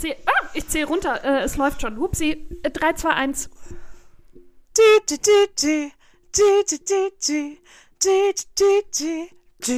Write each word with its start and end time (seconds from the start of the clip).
zähle 0.00 0.16
ah, 0.26 0.48
ich 0.54 0.66
zähl 0.68 0.84
runter. 0.84 1.22
Äh, 1.24 1.42
es 1.44 1.56
läuft 1.56 1.80
schon. 1.82 1.98
Hupsi. 1.98 2.48
Äh, 2.62 2.70
3, 2.70 2.94
2, 2.94 3.10
1. 3.10 3.50
Du, 4.74 4.82
du, 5.08 5.16
du, 5.16 5.46
du. 5.60 5.90
Du, 6.32 6.62
du, 6.68 6.78
du, 6.78 7.10
du. 7.26 7.56
Du, 8.02 8.32
du, 8.58 8.82
du, 8.98 9.28
du. 9.66 9.70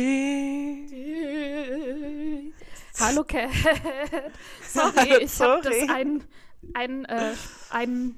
Hallo 3.00 3.24
Cat. 3.24 3.50
Sorry, 4.68 4.92
Hallo, 4.96 5.16
ich 5.18 5.40
habe 5.40 5.62
das 5.62 5.88
ein, 5.88 6.24
ein, 6.74 7.04
äh, 7.06 7.34
ein 7.70 8.14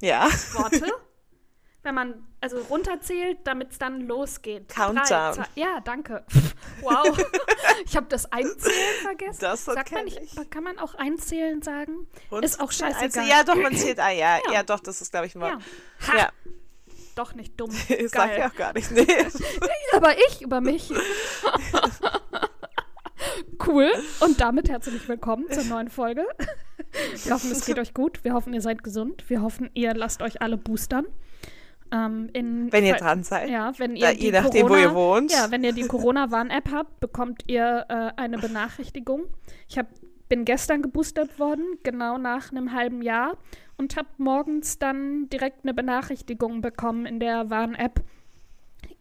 Ja. 0.00 0.28
Worte. 0.54 0.92
Wenn 1.82 1.94
man 1.94 2.31
also 2.42 2.58
runterzählt, 2.68 3.38
damit 3.44 3.70
es 3.72 3.78
dann 3.78 4.00
losgeht. 4.02 4.68
Countdown. 4.68 5.04
Drei, 5.06 5.32
zwei, 5.32 5.44
ja, 5.54 5.80
danke. 5.80 6.24
Wow. 6.80 7.16
ich 7.84 7.96
habe 7.96 8.06
das 8.08 8.30
Einzählen 8.32 8.94
vergessen. 9.02 9.38
Das 9.40 9.64
Sagt 9.66 9.92
man 9.92 10.04
nicht, 10.04 10.50
kann 10.50 10.64
man 10.64 10.78
auch 10.80 10.94
Einzählen 10.96 11.62
sagen? 11.62 12.08
Und 12.30 12.44
Ist 12.44 12.60
auch 12.60 12.72
scheißegal. 12.72 13.02
Also, 13.04 13.20
ja, 13.20 13.44
doch, 13.44 13.54
man 13.54 13.76
zählt. 13.76 14.00
Ah, 14.00 14.10
ja, 14.10 14.38
ja, 14.46 14.52
Ja. 14.52 14.62
doch, 14.64 14.80
das 14.80 15.00
ist, 15.00 15.12
glaube 15.12 15.26
ich, 15.26 15.34
Ja. 15.34 15.40
mal. 15.40 15.58
Ha, 16.08 16.16
Ja, 16.18 16.28
Doch 17.14 17.34
nicht 17.34 17.60
dumm. 17.60 17.70
ich 17.88 18.10
sag 18.10 18.30
Geil. 18.30 18.38
ja 18.40 18.48
auch 18.50 18.54
gar 18.54 18.72
nicht. 18.72 18.90
Nee. 18.90 19.06
Aber 19.92 20.16
ich 20.28 20.42
über 20.42 20.60
mich. 20.60 20.90
cool. 23.66 23.90
Und 24.20 24.40
damit 24.40 24.68
herzlich 24.68 25.06
willkommen 25.08 25.44
zur 25.50 25.64
neuen 25.64 25.88
Folge. 25.90 26.26
Wir 27.24 27.34
hoffen, 27.34 27.52
es 27.52 27.64
geht 27.64 27.78
euch 27.78 27.94
gut. 27.94 28.24
Wir 28.24 28.34
hoffen, 28.34 28.52
ihr 28.54 28.60
seid 28.62 28.82
gesund. 28.82 29.24
Wir 29.28 29.42
hoffen, 29.42 29.70
ihr 29.74 29.94
lasst 29.94 30.22
euch 30.22 30.42
alle 30.42 30.56
boostern. 30.56 31.06
Ähm, 31.92 32.30
in, 32.32 32.72
Wenn 32.72 32.84
ihr 32.84 32.94
dran 32.94 33.22
seid. 33.22 33.50
Ja, 33.50 33.72
wenn 33.78 33.94
ihr 33.94 34.06
Da, 34.06 34.12
die 34.14 34.24
je 34.24 34.32
nachdem, 34.32 34.62
wo 34.62 34.68
Corona, 34.68 34.82
ihr 34.82 34.94
wohnt. 34.94 35.32
Ja, 35.32 35.50
wenn 35.50 35.62
ihr 35.62 35.72
die 35.72 35.86
Corona-Warn-App 35.86 36.70
habt, 36.72 37.00
bekommt 37.00 37.44
ihr 37.46 37.84
äh, 37.88 38.10
eine 38.16 38.38
Benachrichtigung. 38.38 39.24
Ich 39.68 39.76
hab, 39.76 39.86
bin 40.28 40.46
gestern 40.46 40.80
geboostert 40.80 41.38
worden, 41.38 41.78
genau 41.82 42.16
nach 42.16 42.50
einem 42.50 42.72
halben 42.72 43.02
Jahr, 43.02 43.36
und 43.76 43.96
habe 43.96 44.08
morgens 44.16 44.78
dann 44.78 45.28
direkt 45.28 45.64
eine 45.64 45.74
Benachrichtigung 45.74 46.62
bekommen 46.62 47.04
in 47.04 47.20
der 47.20 47.50
Warn-App. 47.50 48.02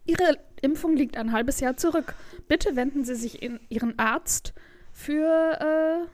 Ihre 0.05 0.37
Impfung 0.61 0.95
liegt 0.95 1.15
ein 1.15 1.31
halbes 1.31 1.61
Jahr 1.61 1.77
zurück. 1.77 2.15
Bitte 2.49 2.75
wenden 2.75 3.05
Sie 3.05 3.15
sich 3.15 3.41
in 3.41 3.59
Ihren 3.69 3.97
Arzt 3.97 4.53
für, 4.91 6.05
äh, 6.05 6.07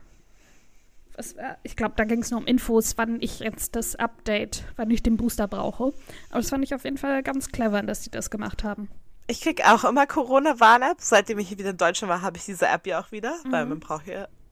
was, 1.18 1.36
ich 1.64 1.76
glaube, 1.76 1.96
da 1.98 2.04
ging 2.04 2.22
es 2.22 2.32
nur 2.32 2.40
um 2.40 2.46
Infos, 2.46 2.98
wann 2.98 3.22
ich 3.22 3.40
jetzt 3.40 3.76
das 3.76 3.96
Update, 3.96 4.64
wann 4.76 4.90
ich 4.92 5.04
den 5.04 5.18
Booster 5.18 5.48
brauche. 5.48 5.94
Aber 6.30 6.40
das 6.40 6.50
fand 6.50 6.64
ich 6.64 6.74
auf 6.74 6.84
jeden 6.84 6.98
Fall 6.98 7.24
ganz 7.24 7.52
clever, 7.52 7.82
dass 7.82 8.04
sie 8.04 8.12
das 8.12 8.30
gemacht 8.30 8.64
haben. 8.64 8.90
Ich 9.28 9.42
krieg 9.42 9.68
auch 9.68 9.84
immer 9.84 10.08
Corona-Warn-App. 10.08 10.98
Seitdem 11.00 11.40
ich 11.40 11.50
hier 11.50 11.58
wieder 11.58 11.72
in 11.72 11.78
Deutschland 11.78 12.10
war, 12.10 12.22
habe 12.22 12.38
ich 12.38 12.46
diese 12.46 12.68
App 12.68 12.88
ja 12.88 13.02
auch 13.02 13.12
wieder, 13.12 13.36
weil 13.50 13.66
man 13.66 13.80
braucht 13.80 14.08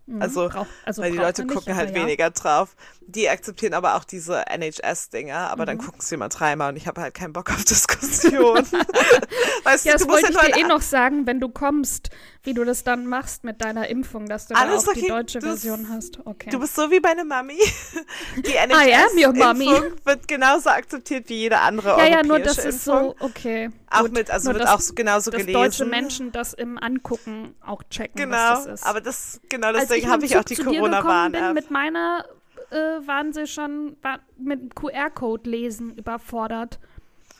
hier. 0.05 0.21
Also, 0.21 0.43
Mhm. 0.45 0.49
Brauch- 0.49 0.65
also 0.85 1.01
weil 1.01 1.11
die 1.11 1.17
Leute 1.17 1.43
nicht, 1.43 1.53
gucken 1.53 1.71
aber 1.73 1.79
halt 1.81 1.95
ja. 1.95 2.01
weniger 2.01 2.29
drauf. 2.31 2.75
Die 3.07 3.29
akzeptieren 3.29 3.73
aber 3.73 3.95
auch 3.95 4.03
diese 4.03 4.45
NHS-Dinger, 4.47 5.35
aber 5.51 5.63
Mhm. 5.63 5.67
dann 5.67 5.77
gucken 5.79 6.01
sie 6.01 6.15
immer 6.15 6.29
dreimal 6.29 6.69
und 6.71 6.75
ich 6.77 6.87
habe 6.87 7.01
halt 7.01 7.13
keinen 7.13 7.33
Bock 7.33 7.51
auf 7.51 7.63
Diskussion. 7.65 8.57
weißt 9.63 9.85
Ja, 9.85 9.93
du, 9.93 9.97
das 9.99 10.07
du 10.07 10.13
wollte 10.13 10.23
ja 10.23 10.29
ich 10.29 10.35
nur 10.35 10.43
dir 10.55 10.65
eh 10.65 10.67
noch 10.67 10.81
sagen, 10.81 11.25
wenn 11.27 11.39
du 11.39 11.49
kommst, 11.49 12.09
wie 12.43 12.53
du 12.53 12.63
das 12.63 12.83
dann 12.83 13.07
machst 13.07 13.43
mit 13.43 13.63
deiner 13.63 13.87
Impfung, 13.89 14.27
dass 14.27 14.47
du 14.47 14.55
Alles 14.55 14.83
da 14.83 14.91
auch 14.91 14.93
die 14.93 15.01
okay, 15.01 15.09
deutsche 15.09 15.39
das- 15.39 15.61
Version 15.61 15.87
hast. 15.91 16.19
Okay. 16.25 16.49
Du 16.49 16.59
bist 16.59 16.75
so 16.75 16.89
wie 16.91 16.99
meine 16.99 17.23
Mami. 17.25 17.57
Die 18.45 18.51
ja. 18.51 18.63
NHS-Impfung 18.65 19.83
wird 20.03 20.27
genauso 20.27 20.69
akzeptiert 20.69 21.29
wie 21.29 21.35
jede 21.35 21.59
andere 21.59 21.89
ja, 21.89 21.97
ja, 21.97 22.03
europäische 22.17 22.27
nur 22.27 22.39
das 22.39 22.57
ist 22.59 22.87
Impfung. 22.87 23.15
so, 23.19 23.25
okay. 23.25 23.69
Auch 23.89 24.01
gut. 24.01 24.13
mit, 24.13 24.31
also 24.31 24.51
wird 24.51 24.63
dass- 24.63 24.69
auch 24.71 24.79
so 24.79 24.93
genauso 24.93 25.31
dass 25.31 25.39
gelesen. 25.41 25.59
deutsche 25.59 25.85
Menschen 25.85 26.31
das 26.31 26.53
im 26.53 26.77
Angucken 26.77 27.55
auch 27.65 27.83
checken, 27.89 28.15
Genau, 28.23 28.35
was 28.35 28.65
das 28.65 28.81
ist. 28.81 28.85
aber 28.87 29.01
das, 29.01 29.39
genau 29.49 29.71
deswegen 29.73 30.09
habe 30.09 30.25
ich 30.25 30.37
auch 30.37 30.43
die 30.43 30.55
Corona-Warn-App. 30.55 31.53
mit 31.53 31.71
meiner 31.71 32.25
äh, 32.71 32.75
waren 33.07 33.31
sie 33.31 33.45
schon 33.47 33.95
war 34.01 34.19
mit 34.37 34.75
QR-Code 34.75 35.47
lesen 35.49 35.95
überfordert. 35.95 36.79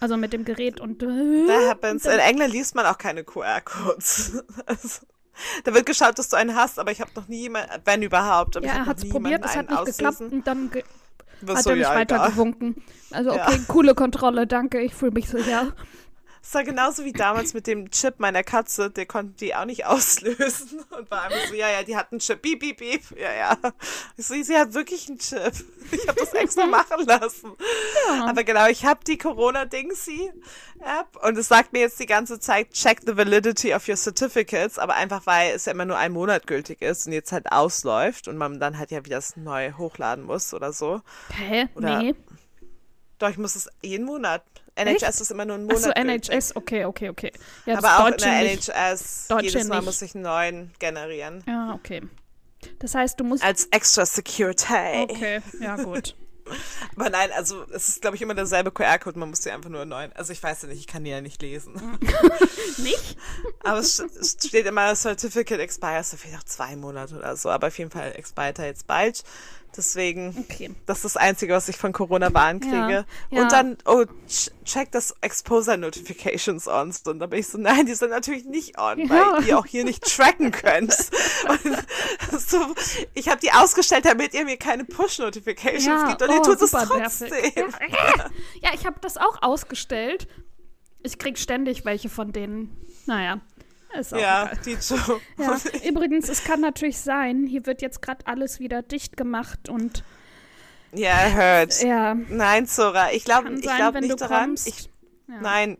Also 0.02 0.18
mit 0.18 0.34
dem 0.34 0.44
Gerät 0.46 0.80
und 0.82 1.02
äh, 1.02 1.48
That 1.48 1.70
happens. 1.70 2.06
In 2.06 2.20
England 2.20 2.52
liest 2.54 2.76
man 2.76 2.86
auch 2.86 2.98
keine 2.98 3.24
QR-Codes. 3.24 4.44
Also, 4.68 5.02
da 5.66 5.74
wird 5.74 5.86
geschaut, 5.86 6.18
dass 6.20 6.30
du 6.30 6.38
einen 6.38 6.56
hast, 6.56 6.80
aber 6.80 6.92
ich 6.92 7.02
habe 7.02 7.12
noch 7.16 7.28
nie 7.28 7.42
jemand, 7.42 7.68
wenn 7.86 8.02
überhaupt, 8.04 8.56
ja, 8.56 8.62
habe 8.62 8.68
er 8.68 8.86
hat 8.86 8.98
es 9.00 9.10
probiert, 9.10 9.32
jemanden 9.32 9.46
es 9.48 9.56
hat 9.56 9.70
einen 9.70 9.78
nicht 9.80 9.86
geklappt 9.98 10.16
auslesen. 10.16 10.38
und 10.38 10.48
dann 10.48 10.70
ge 10.72 10.84
hat 11.48 11.64
so, 11.64 11.70
er 11.72 11.76
nicht 11.76 11.84
ja, 11.90 11.96
weiter 11.96 12.16
egal. 12.16 12.30
gewunken. 12.32 12.84
Also 13.12 13.36
Ja. 13.36 13.48
okay, 13.48 13.60
coole 13.68 13.96
Kontrolle, 13.96 14.48
danke, 14.48 14.80
ich 14.82 14.94
fühle 14.94 15.12
mich 15.12 15.28
so, 15.28 15.38
ja. 16.46 16.48
Es 16.48 16.54
war 16.54 16.64
genauso 16.64 17.04
wie 17.04 17.12
damals 17.12 17.54
mit 17.54 17.66
dem 17.66 17.90
Chip 17.90 18.20
meiner 18.20 18.44
Katze, 18.44 18.92
der 18.92 19.06
konnte 19.06 19.36
die 19.38 19.56
auch 19.56 19.66
nicht 19.66 19.86
auslösen 19.86 20.84
und 20.98 21.10
war 21.10 21.24
einfach 21.24 21.48
so, 21.50 21.56
ja, 21.56 21.70
ja, 21.70 21.84
die 21.84 21.96
hat 21.96 22.12
einen 22.12 22.20
Chip, 22.20 22.42
piep, 22.42 22.60
piep, 22.60 22.78
piep, 22.78 23.20
ja, 23.20 23.34
ja. 23.34 23.58
Ich 24.16 24.28
so, 24.28 24.36
sie 24.42 24.56
hat 24.56 24.74
wirklich 24.74 25.10
einen 25.10 25.18
Chip. 25.18 25.54
Ich 25.92 26.08
habe 26.08 26.20
das 26.20 26.34
extra 26.34 26.66
machen 26.68 27.06
lassen. 27.06 27.52
Aber 28.22 28.44
genau, 28.44 28.68
ich 28.68 28.86
habe 28.86 29.00
die 29.06 29.18
Corona-Dingsy-App 29.18 31.24
und 31.24 31.38
es 31.38 31.48
sagt 31.48 31.74
mir 31.74 31.80
jetzt 31.80 32.00
die 32.00 32.06
ganze 32.06 32.40
Zeit, 32.40 32.72
check 32.72 33.02
the 33.06 33.18
validity 33.18 33.74
of 33.74 33.88
your 33.88 33.98
certificates, 33.98 34.78
aber 34.78 34.96
einfach, 34.96 35.26
weil 35.26 35.56
es 35.56 35.66
ja 35.66 35.72
immer 35.72 35.86
nur 35.86 35.98
ein 35.98 36.12
Monat 36.12 36.46
gültig 36.46 36.82
ist 36.82 37.08
und 37.08 37.14
jetzt 37.14 37.32
halt 37.32 37.52
ausläuft 37.52 38.28
und 38.28 38.38
man 38.38 38.60
dann 38.60 38.78
halt 38.78 38.92
ja 38.92 39.04
wieder 39.04 39.16
das 39.16 39.38
neu 39.38 39.72
hochladen 39.72 40.26
muss 40.26 40.54
oder 40.54 40.74
so. 40.74 41.02
Hä? 41.34 41.70
Oder 41.74 42.00
nee. 42.00 42.16
Doch, 43.18 43.30
ich 43.30 43.38
muss 43.38 43.56
es 43.56 43.70
jeden 43.82 44.06
Monat. 44.06 44.44
NHS 44.76 45.22
ist 45.22 45.32
immer 45.32 45.46
nur 45.46 45.56
ein 45.56 45.64
Monat 45.64 45.78
Achso, 45.78 45.92
gültig. 45.94 46.30
NHS, 46.30 46.56
okay, 46.56 46.86
okay, 46.86 47.10
okay. 47.10 47.32
Ja, 47.66 47.78
Aber 47.78 48.00
auch 48.00 48.08
in 48.08 48.12
Deutsche 48.14 48.26
der 48.26 48.42
nicht. 48.44 48.70
NHS, 48.70 49.28
Deutsche 49.30 49.46
jedes 49.46 49.68
Mal 49.68 49.78
nicht. 49.78 49.86
muss 49.86 50.02
ich 50.02 50.16
einen 50.16 50.24
neuen 50.24 50.74
generieren. 50.80 51.44
Ja, 51.48 51.74
okay. 51.74 52.02
Das 52.80 52.96
heißt, 52.96 53.20
du 53.20 53.24
musst. 53.24 53.44
Als 53.44 53.66
extra 53.72 54.06
Security. 54.06 55.08
Okay, 55.10 55.42
ja, 55.60 55.76
gut. 55.78 56.16
Aber 56.96 57.10
nein, 57.10 57.32
also 57.36 57.64
es 57.72 57.90
ist, 57.90 58.02
glaube 58.02 58.16
ich, 58.16 58.22
immer 58.22 58.36
derselbe 58.36 58.72
QR-Code, 58.72 59.18
man 59.18 59.30
muss 59.30 59.42
die 59.42 59.52
einfach 59.52 59.70
nur 59.70 59.82
einen 59.82 59.90
neuen. 59.90 60.14
Also 60.14 60.32
ich 60.32 60.42
weiß 60.42 60.64
ja 60.64 60.68
nicht, 60.68 60.80
ich 60.80 60.88
kann 60.88 61.04
die 61.04 61.10
ja 61.10 61.22
nicht 61.22 61.42
lesen. 61.42 61.74
nicht? 62.78 63.18
Aber 63.64 63.80
es, 63.80 64.00
es 64.00 64.38
steht 64.46 64.66
immer, 64.66 64.94
Certificate 64.96 65.60
expires, 65.60 66.12
so 66.12 66.18
vielleicht 66.18 66.38
noch 66.38 66.44
zwei 66.44 66.76
Monate 66.76 67.16
oder 67.18 67.36
so. 67.36 67.50
Aber 67.50 67.68
auf 67.68 67.78
jeden 67.78 67.92
Fall 67.92 68.14
expired 68.16 68.60
er 68.60 68.66
jetzt 68.66 68.88
bald. 68.88 69.24
Deswegen, 69.78 70.36
Okay. 70.50 70.72
das 70.86 71.00
ist 71.00 71.06
das 71.06 71.18
Einzige, 71.18 71.54
was 71.54 71.68
ich 71.70 71.78
von 71.78 71.92
Corona 71.92 72.34
warn 72.34 72.60
kriege. 72.60 72.76
Ja, 72.76 73.06
ja. 73.30 73.42
Und 73.44 73.52
dann, 73.52 73.78
oh, 73.86 74.06
ch 74.28 74.52
check 74.64 74.92
das 74.92 75.14
Exposure 75.22 75.78
Notifications 75.78 76.68
on. 76.68 76.92
Und 77.06 77.20
da 77.20 77.28
bin 77.28 77.40
ich 77.40 77.48
so, 77.48 77.58
nein, 77.58 77.86
die 77.86 77.94
sind 77.94 78.10
natürlich 78.10 78.46
nicht 78.46 78.80
on, 78.80 79.00
Ja. 79.00 79.10
weil 79.38 79.48
ihr 79.48 79.60
auch 79.60 79.66
hier 79.66 79.84
nicht 79.84 80.04
tracken 80.04 80.52
könnt. 80.52 80.96
So, 82.38 82.58
ich 83.14 83.28
habe 83.30 83.40
die 83.40 83.52
ausgestellt, 83.52 84.06
damit 84.06 84.34
ihr 84.34 84.46
mir 84.46 84.58
keine 84.58 84.84
Push-Notifications 84.84 86.08
gibt. 86.10 86.22
Und 86.22 86.30
ihr 86.30 86.40
oh, 86.40 86.44
tut 86.44 86.62
es 86.62 86.72
trotzdem. 86.72 87.32
ja, 88.62 88.72
ich 88.74 88.86
habe 88.86 89.00
das 89.02 89.18
auch 89.18 89.42
ausgestellt. 89.42 90.28
Ich 91.04 91.18
krieg 91.18 91.38
ständig 91.38 91.86
welche 91.86 92.10
von 92.10 92.32
denen. 92.34 92.76
Naja, 93.06 93.40
ist 94.00 94.14
auch 94.14 94.18
Ja, 94.20 94.44
egal. 94.46 94.60
die 94.66 94.72
Joe. 94.82 95.22
Ja, 95.38 95.58
übrigens, 95.88 96.30
es 96.30 96.44
kann 96.44 96.62
natürlich 96.62 97.00
sein, 97.00 97.46
hier 97.48 97.66
wird 97.66 97.82
jetzt 97.82 98.02
gerade 98.02 98.26
alles 98.28 98.60
wieder 98.60 98.82
dicht 98.82 99.18
gemacht 99.18 99.70
und 99.70 100.04
Ja, 100.94 101.30
hört. 101.30 101.82
ja, 101.84 102.14
Nein, 102.14 102.68
Zora, 102.68 103.12
ich 103.12 103.26
glaube 103.26 103.54
ich 103.54 103.62
glaub 103.62 103.96
nicht 103.96 104.12
du 104.12 104.16
daran. 104.16 104.56
Ich, 104.66 104.90
ja. 105.28 105.42
Nein, 105.42 105.78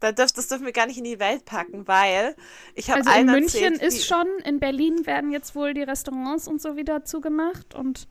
das, 0.00 0.14
dürf, 0.14 0.32
das 0.32 0.48
dürfen 0.48 0.66
wir 0.66 0.72
gar 0.72 0.86
nicht 0.86 0.98
in 0.98 1.04
die 1.04 1.18
Welt 1.18 1.44
packen, 1.44 1.86
weil 1.88 2.36
ich 2.74 2.90
habe 2.90 3.00
Also 3.06 3.18
in 3.18 3.26
München 3.26 3.74
erzählt, 3.74 3.82
ist 3.82 4.06
schon, 4.06 4.26
in 4.44 4.60
Berlin 4.60 5.06
werden 5.06 5.30
jetzt 5.32 5.54
wohl 5.54 5.72
die 5.74 5.82
Restaurants 5.82 6.46
und 6.48 6.60
so 6.60 6.76
wieder 6.76 7.04
zugemacht 7.04 7.74
und 7.74 8.08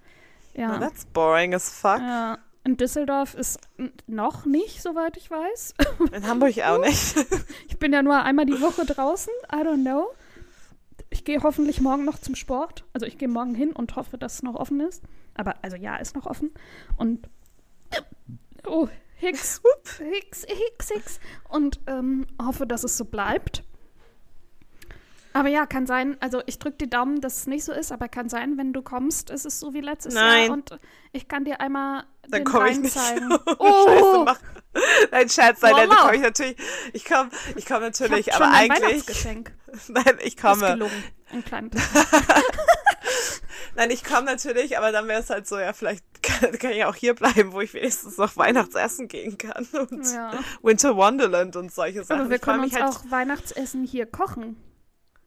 ja, 0.53 0.79
that's 0.79 1.05
boring 1.05 1.53
as 1.53 1.69
fuck. 1.69 1.99
ja 1.99 2.37
in 2.65 2.77
Düsseldorf 2.77 3.35
ist 3.35 3.59
noch 4.07 4.45
nicht, 4.45 4.81
soweit 4.81 5.17
ich 5.17 5.29
weiß. 5.29 5.75
In 6.11 6.27
Hamburg 6.27 6.57
auch 6.59 6.79
nicht. 6.79 7.15
Ich 7.67 7.79
bin 7.79 7.91
ja 7.93 8.01
nur 8.01 8.23
einmal 8.23 8.45
die 8.45 8.61
Woche 8.61 8.85
draußen, 8.85 9.33
I 9.53 9.57
don't 9.57 9.83
know. 9.83 10.07
Ich 11.09 11.25
gehe 11.25 11.43
hoffentlich 11.43 11.81
morgen 11.81 12.05
noch 12.05 12.17
zum 12.19 12.35
Sport. 12.35 12.85
Also 12.93 13.05
ich 13.05 13.17
gehe 13.17 13.27
morgen 13.27 13.53
hin 13.53 13.73
und 13.73 13.95
hoffe, 13.95 14.17
dass 14.17 14.35
es 14.35 14.43
noch 14.43 14.55
offen 14.55 14.79
ist. 14.79 15.03
Aber, 15.35 15.55
also 15.61 15.75
ja, 15.75 15.97
ist 15.97 16.15
noch 16.15 16.25
offen. 16.25 16.51
Und, 16.97 17.27
oh, 18.65 18.87
Hicks, 19.17 19.61
Hicks, 19.99 20.45
Hicks, 20.47 20.89
Hicks. 20.89 21.19
Und 21.49 21.79
ähm, 21.87 22.25
hoffe, 22.41 22.65
dass 22.65 22.83
es 22.83 22.97
so 22.97 23.05
bleibt. 23.05 23.63
Aber 25.35 25.49
ja, 25.49 25.65
kann 25.65 25.85
sein, 25.85 26.15
also 26.21 26.41
ich 26.45 26.59
drücke 26.59 26.77
die 26.77 26.89
Daumen, 26.89 27.19
dass 27.19 27.39
es 27.39 27.47
nicht 27.47 27.65
so 27.65 27.73
ist, 27.73 27.91
aber 27.91 28.07
kann 28.07 28.29
sein, 28.29 28.57
wenn 28.57 28.71
du 28.71 28.81
kommst, 28.81 29.29
ist 29.29 29.45
es 29.45 29.59
so 29.59 29.73
wie 29.73 29.81
letztes 29.81 30.13
Nein. 30.13 30.45
Jahr 30.45 30.53
und 30.53 30.79
ich 31.11 31.27
kann 31.27 31.43
dir 31.43 31.59
einmal 31.59 32.05
Dann 32.29 32.43
den 32.43 32.43
komme 32.45 32.69
ich 32.69 32.79
nicht. 32.79 32.95
Oh, 33.59 34.23
mach. 34.25 34.39
Nein, 35.11 35.27
Scherz, 35.27 35.61
nein, 35.61 35.73
Voila. 35.73 35.95
komme 35.95 36.15
ich 36.15 36.21
natürlich. 36.21 36.55
Ich 36.93 37.03
komme 37.03 37.29
ich 37.57 37.65
komm 37.65 37.83
ich 37.83 37.99
natürlich, 37.99 38.29
hab 38.29 38.41
aber 38.41 38.53
eigentlich. 38.53 39.03
Nein, 39.89 40.17
ich 40.19 40.35
Ist 40.35 40.41
komme. 40.41 40.67
gelungen. 40.71 41.03
Ein 41.33 41.43
kleines. 41.43 41.81
Nein, 43.75 43.91
ich 43.91 44.05
komme 44.05 44.23
natürlich, 44.23 44.77
aber 44.77 44.93
dann 44.93 45.05
wäre 45.09 45.19
es 45.19 45.29
halt 45.29 45.47
so, 45.47 45.59
ja, 45.59 45.73
vielleicht 45.73 46.05
kann, 46.23 46.57
kann 46.57 46.71
ich 46.71 46.85
auch 46.85 46.95
hier 46.95 47.13
bleiben, 47.13 47.51
wo 47.51 47.59
ich 47.59 47.73
wenigstens 47.73 48.17
noch 48.17 48.37
Weihnachtsessen 48.37 49.09
gehen 49.09 49.37
kann. 49.37 49.65
Und 49.89 50.05
Ja. 50.13 50.31
Winter 50.61 50.95
Wonderland 50.95 51.57
und 51.57 51.73
solche 51.73 52.05
Sachen. 52.05 52.21
Aber 52.21 52.29
wir 52.29 52.37
Ich 52.37 52.41
können 52.41 52.63
uns 52.63 52.73
halt, 52.73 52.85
auch 52.85 53.01
Weihnachtsessen 53.11 53.83
hier 53.83 54.05
kochen. 54.05 54.55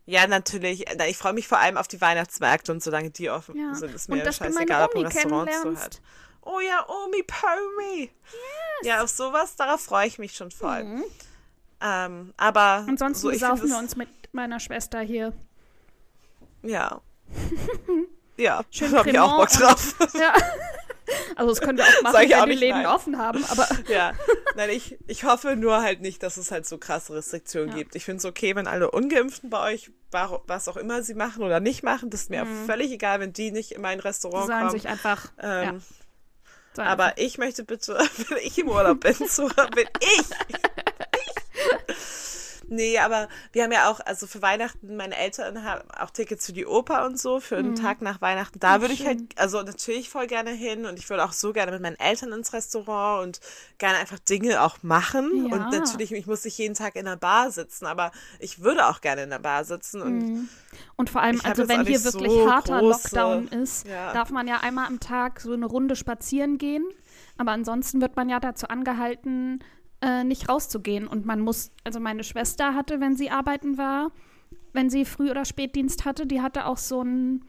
Ja, 0.09 0.27
natürlich. 0.27 0.87
Na, 0.97 1.07
Ich 1.07 1.19
freue 1.19 1.35
mich 1.35 1.47
vor 1.47 1.59
allem 1.59 1.77
auf 1.77 1.87
die 1.87 2.01
Weihnachtsmärkte 2.01 2.73
und 2.73 2.83
solange 2.83 3.11
die 3.11 3.29
offen 3.29 3.55
Ja. 3.59 3.75
sind, 3.75 3.95
ist 3.95 4.09
mir 4.09 4.25
scheißegal, 4.33 4.87
ob 4.87 4.95
ein 4.97 5.05
Restaurant 5.05 5.53
zu 5.53 5.77
hat. 5.77 6.01
Oh 6.41 6.61
ja, 6.61 6.87
Omi 6.89 7.23
Pomi. 7.25 8.11
Ja, 8.85 9.03
auf 9.03 9.11
sowas, 9.11 9.55
darauf 9.57 9.83
freue 9.83 10.07
ich 10.07 10.19
mich 10.19 10.35
schon 10.35 10.51
voll. 10.51 11.05
Ähm, 11.83 12.33
aber 12.39 12.87
Ansonsten 12.89 13.31
so, 13.31 13.39
saufen 13.39 13.69
wir 13.69 13.77
uns 13.77 13.97
mit 13.97 14.09
meiner 14.33 14.59
Schwester 14.61 15.01
hier. 15.01 15.35
Ja. 16.63 17.01
Ja, 18.39 18.63
Schön 18.71 18.93
da 18.93 18.99
habe 18.99 19.11
ich 19.11 19.19
auch 19.19 19.37
Bock 19.37 19.49
drauf. 19.49 19.95
Ja. 20.15 20.33
Also 21.37 21.51
das 21.51 21.61
können 21.61 21.79
wir 21.79 21.85
auch 21.85 22.03
machen, 22.03 22.13
Sag 22.15 22.25
ich 22.27 22.35
auch 22.37 22.43
wenn 22.43 22.51
die 22.51 22.57
Läden 22.57 22.83
nein. 22.83 22.87
offen 22.87 23.19
haben. 23.19 23.45
Aber 23.51 23.67
Ja, 23.89 24.13
nein, 24.57 24.71
ich, 24.71 24.99
ich 25.07 25.25
hoffe 25.25 25.57
nur 25.57 25.83
halt 25.83 26.01
nicht, 26.01 26.23
dass 26.23 26.37
es 26.37 26.51
halt 26.51 26.67
so 26.67 26.79
krasse 26.79 27.15
Restriktionen 27.15 27.71
Ja. 27.71 27.77
gibt. 27.77 27.95
Ich 27.97 28.05
finde 28.05 28.19
es 28.19 28.25
okay, 28.25 28.55
wenn 28.57 28.67
alle 28.67 28.91
Ungeimpften 28.91 29.51
bei 29.51 29.73
euch, 29.75 29.91
wa- 30.11 30.41
was 30.47 30.69
auch 30.69 30.77
immer 30.77 31.03
sie 31.03 31.15
machen 31.15 31.43
oder 31.43 31.61
nicht 31.61 31.83
machen, 31.83 32.11
das 32.11 32.23
ist 32.23 32.31
mir 32.31 32.47
völlig 32.67 32.91
egal, 32.93 33.21
wenn 33.21 33.33
die 33.33 33.51
nicht 33.51 33.73
in 33.73 33.83
mein 33.83 34.01
Restaurant 34.01 34.47
sollen 34.47 34.59
kommen. 34.61 34.71
sich 34.71 34.89
einfach. 34.89 35.27
ja, 35.43 35.63
ähm, 35.65 35.83
sollen 36.75 36.89
aber 36.89 37.15
ich 37.19 37.39
möchte 37.39 37.65
bitte, 37.65 37.99
wenn 38.29 38.39
ich 38.43 38.59
im 38.59 38.69
Urlaub 38.69 39.01
bin, 39.01 39.15
so 39.29 39.49
bin 39.75 39.89
ich. 40.01 40.27
Nee, 42.69 42.99
aber 42.99 43.29
wir 43.53 43.65
haben 43.65 43.73
ja 43.73 43.91
auch, 43.91 44.01
also 44.01 44.27
für 44.27 44.43
Weihnachten, 44.43 44.97
meine 44.97 45.17
Eltern 45.17 45.65
haben 45.65 45.91
auch 45.91 46.11
Tickets 46.11 46.47
für 46.47 46.53
die 46.53 46.67
Oper 46.67 47.07
und 47.07 47.19
so, 47.19 47.41
für 47.41 47.57
einen 47.57 47.75
Tag 47.75 48.03
nach 48.03 48.21
Weihnachten. 48.21 48.61
Da 48.61 48.81
würde 48.81 48.95
ich 48.95 49.07
halt, 49.07 49.21
also 49.37 49.63
natürlich 49.63 50.11
voll 50.11 50.27
gerne 50.27 50.51
hin 50.51 50.87
und 50.87 50.99
ich 50.99 51.09
würde 51.09 51.25
auch 51.25 51.33
so 51.33 51.53
gerne 51.53 51.73
mit 51.73 51.81
meinen 51.83 51.99
Eltern 51.99 52.33
ins 52.33 52.53
Restaurant 52.53 53.25
und 53.27 53.41
gerne 53.79 53.99
einfach 53.99 54.19
Dinge 54.19 54.63
auch 54.63 54.83
machen. 54.83 55.49
Ja. 55.49 55.55
Und 55.57 55.71
natürlich, 55.71 56.13
ich 56.13 56.27
muss 56.27 56.45
nicht 56.45 56.59
jeden 56.59 56.75
Tag 56.75 56.97
in 56.97 57.07
der 57.07 57.17
Bar 57.17 57.51
sitzen, 57.51 57.87
aber 57.87 58.13
ich 58.39 58.63
würde 58.63 58.87
auch 58.87 59.01
gerne 59.01 59.23
in 59.23 59.31
der 59.31 59.39
Bar 59.39 59.65
sitzen 59.65 60.03
und 60.03 60.49
Und 60.97 61.11
vor 61.11 61.23
allem, 61.23 61.41
also 61.45 61.69
wenn 61.69 61.87
hier 61.87 62.05
wirklich 62.05 62.31
so 62.33 62.51
harter 62.51 62.81
große- 62.81 63.15
Lockdown 63.15 63.49
ist, 63.49 63.87
Ja. 63.87 64.13
darf 64.13 64.31
man 64.31 64.47
ja 64.47 64.59
einmal 64.61 64.87
am 64.87 65.01
Tag 65.01 65.41
so 65.41 65.53
eine 65.53 65.67
Runde 65.67 65.97
spazieren 65.97 66.59
gehen. 66.59 66.85
Aber 67.37 67.53
ansonsten 67.53 68.01
wird 68.01 68.17
man 68.17 68.29
ja 68.29 68.41
dazu 68.41 68.67
angehalten, 68.67 69.63
äh, 70.01 70.25
nicht 70.25 70.49
rauszugehen. 70.49 71.07
Und 71.07 71.27
man 71.27 71.41
muss, 71.41 71.71
also 71.85 72.01
meine 72.01 72.25
Schwester 72.25 72.75
hatte, 72.75 73.01
wenn 73.01 73.17
sie 73.17 73.31
arbeiten 73.31 73.79
war, 73.79 74.11
wenn 74.73 74.91
sie 74.91 75.05
Früh- 75.05 75.31
oder 75.31 75.45
Spätdienst 75.45 76.05
hatte, 76.05 76.27
die 76.27 76.41
hatte 76.43 76.67
auch 76.67 76.79
so 76.79 77.01
einen 77.01 77.45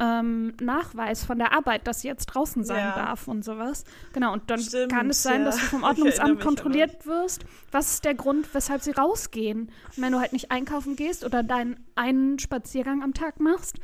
ähm, 0.00 0.54
Nachweis 0.60 1.24
von 1.24 1.38
der 1.38 1.52
Arbeit, 1.52 1.88
dass 1.88 2.02
sie 2.02 2.08
jetzt 2.08 2.26
draußen 2.26 2.62
sein 2.62 2.78
Ja. 2.78 2.94
darf 2.94 3.26
und 3.26 3.44
sowas. 3.44 3.82
Genau, 4.12 4.32
und 4.32 4.48
dann 4.48 4.60
Stimmt, 4.60 4.92
kann 4.92 5.10
es 5.10 5.24
sein, 5.24 5.40
ja. 5.40 5.46
dass 5.46 5.56
du 5.56 5.64
vom 5.66 5.82
Ordnungsamt 5.84 6.40
kontrolliert 6.40 7.04
wirst. 7.04 7.44
Was 7.72 7.94
ist 7.94 8.04
der 8.04 8.14
Grund, 8.14 8.54
weshalb 8.54 8.80
sie 8.82 8.92
rausgehen? 8.92 9.62
Und 9.96 10.02
wenn 10.02 10.12
du 10.12 10.20
halt 10.20 10.32
nicht 10.32 10.52
einkaufen 10.52 10.94
gehst 10.94 11.24
oder 11.24 11.42
deinen 11.42 11.84
einen 11.96 12.38
Spaziergang 12.38 13.02
am 13.02 13.12
Tag 13.12 13.40
machst, 13.40 13.78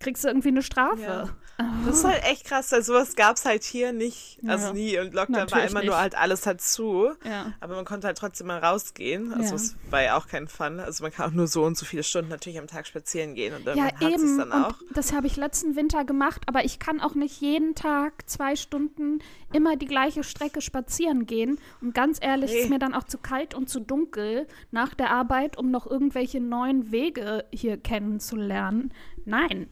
kriegst 0.00 0.24
du 0.24 0.28
irgendwie 0.28 0.48
eine 0.48 0.62
Strafe. 0.62 1.02
Ja. 1.02 1.28
Das 1.86 2.00
ist 2.00 2.04
halt 2.04 2.22
echt 2.24 2.44
krass, 2.44 2.70
weil 2.70 2.82
sowas 2.82 3.16
gab 3.16 3.36
es 3.36 3.46
halt 3.46 3.64
hier 3.64 3.90
nicht, 3.94 4.38
also 4.46 4.66
Ja. 4.66 4.72
nie. 4.74 4.98
Und 4.98 5.14
Lockdown 5.14 5.34
war 5.36 5.40
Natürlich 5.46 5.70
immer 5.70 5.80
nicht. 5.80 5.88
nur 5.88 5.98
halt 5.98 6.14
alles 6.14 6.44
halt 6.44 6.60
zu. 6.60 7.12
Ja. 7.24 7.54
Aber 7.60 7.76
man 7.76 7.86
konnte 7.86 8.06
halt 8.06 8.18
trotzdem 8.18 8.48
mal 8.48 8.58
rausgehen. 8.58 9.32
Also 9.32 9.50
Ja. 9.50 9.54
es 9.54 9.74
war 9.88 10.02
ja 10.02 10.18
auch 10.18 10.28
kein 10.28 10.48
Fun. 10.48 10.80
Also 10.80 11.02
man 11.02 11.12
kann 11.12 11.30
auch 11.30 11.34
nur 11.34 11.46
so 11.46 11.64
und 11.64 11.78
so 11.78 11.86
viele 11.86 12.02
Stunden 12.02 12.28
natürlich 12.30 12.58
am 12.58 12.66
Tag 12.66 12.86
spazieren 12.86 13.34
gehen. 13.34 13.54
Und 13.54 13.64
Ja, 13.64 13.86
irgendwann 13.86 13.90
hat 13.94 14.02
es 14.02 14.22
eben. 14.22 14.38
dann 14.38 14.52
Und 14.52 14.64
auch. 14.66 14.74
das 14.92 15.14
habe 15.14 15.26
ich 15.28 15.36
letzten 15.38 15.76
Winter 15.76 16.04
gemacht, 16.04 16.42
aber 16.44 16.62
ich 16.66 16.78
kann 16.78 17.00
auch 17.00 17.14
nicht 17.14 17.40
jeden 17.40 17.74
Tag 17.74 18.12
zwei 18.28 18.54
Stunden 18.54 19.20
immer 19.52 19.76
die 19.76 19.86
gleiche 19.86 20.24
Strecke 20.24 20.60
spazieren 20.60 21.26
gehen. 21.26 21.58
Und 21.80 21.94
ganz 21.94 22.18
ehrlich, 22.20 22.50
Nee. 22.50 22.60
ist 22.60 22.70
mir 22.70 22.78
dann 22.78 22.94
auch 22.94 23.04
zu 23.04 23.18
kalt 23.18 23.54
und 23.54 23.68
zu 23.68 23.80
dunkel 23.80 24.46
nach 24.70 24.94
der 24.94 25.10
Arbeit, 25.10 25.56
um 25.56 25.70
noch 25.70 25.86
irgendwelche 25.86 26.40
neuen 26.40 26.90
Wege 26.92 27.44
hier 27.52 27.76
kennenzulernen. 27.76 28.92
Nein. 29.24 29.68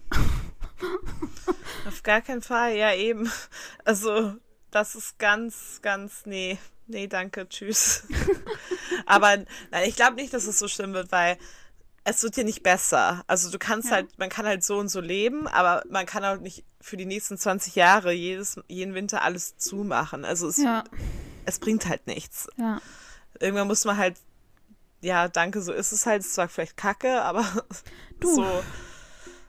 Auf 1.87 2.03
gar 2.03 2.21
keinen 2.21 2.43
Fall, 2.43 2.77
ja 2.77 2.95
eben. 2.95 3.31
Also 3.85 4.35
das 4.71 4.95
ist 4.95 5.19
ganz, 5.19 5.81
ganz, 5.83 6.27
nee. 6.27 6.59
Nee, 6.87 7.07
danke, 7.07 7.49
tschüss. 7.49 8.07
Aber 9.07 9.37
nein, 9.71 9.85
ich 9.89 9.97
glaube 9.97 10.17
nicht, 10.17 10.35
dass 10.35 10.47
es 10.47 10.59
so 10.59 10.69
schlimm 10.69 10.93
wird, 10.93 11.11
weil 11.13 11.39
es 12.05 12.23
wird 12.23 12.35
hier 12.35 12.45
nicht 12.45 12.63
besser. 12.63 13.23
Also 13.27 13.51
du 13.51 13.59
kannst 13.59 13.89
Ja. 13.89 13.97
halt, 13.97 14.19
man 14.19 14.29
kann 14.29 14.45
halt 14.47 14.63
so 14.63 14.77
und 14.79 14.89
so 14.89 15.01
leben, 15.01 15.47
aber 15.49 15.83
man 15.89 16.05
kann 16.05 16.23
auch 16.25 16.39
nicht 16.39 16.65
für 16.85 16.97
die 16.99 17.07
nächsten 17.07 17.39
20 17.39 17.75
Jahre 17.77 18.13
jedes, 18.13 18.61
jeden 18.69 18.93
Winter 18.95 19.23
alles 19.23 19.57
zumachen. 19.57 20.25
Also 20.27 20.49
es, 20.49 20.59
Ja, 20.59 20.85
es 21.47 21.59
bringt 21.59 21.89
halt 21.89 22.07
nichts. 22.07 22.47
ja. 22.57 22.79
Irgendwann 23.41 23.67
muss 23.67 23.85
man 23.85 23.97
halt, 23.97 24.17
ja, 25.01 25.29
danke, 25.29 25.61
so 25.63 25.73
ist 25.73 25.93
es 25.93 26.05
halt. 26.07 26.23
Es 26.23 26.37
war 26.37 26.47
vielleicht 26.49 26.77
kacke, 26.77 27.23
aber 27.23 27.45
Du, 28.21 28.35
so. 28.35 28.47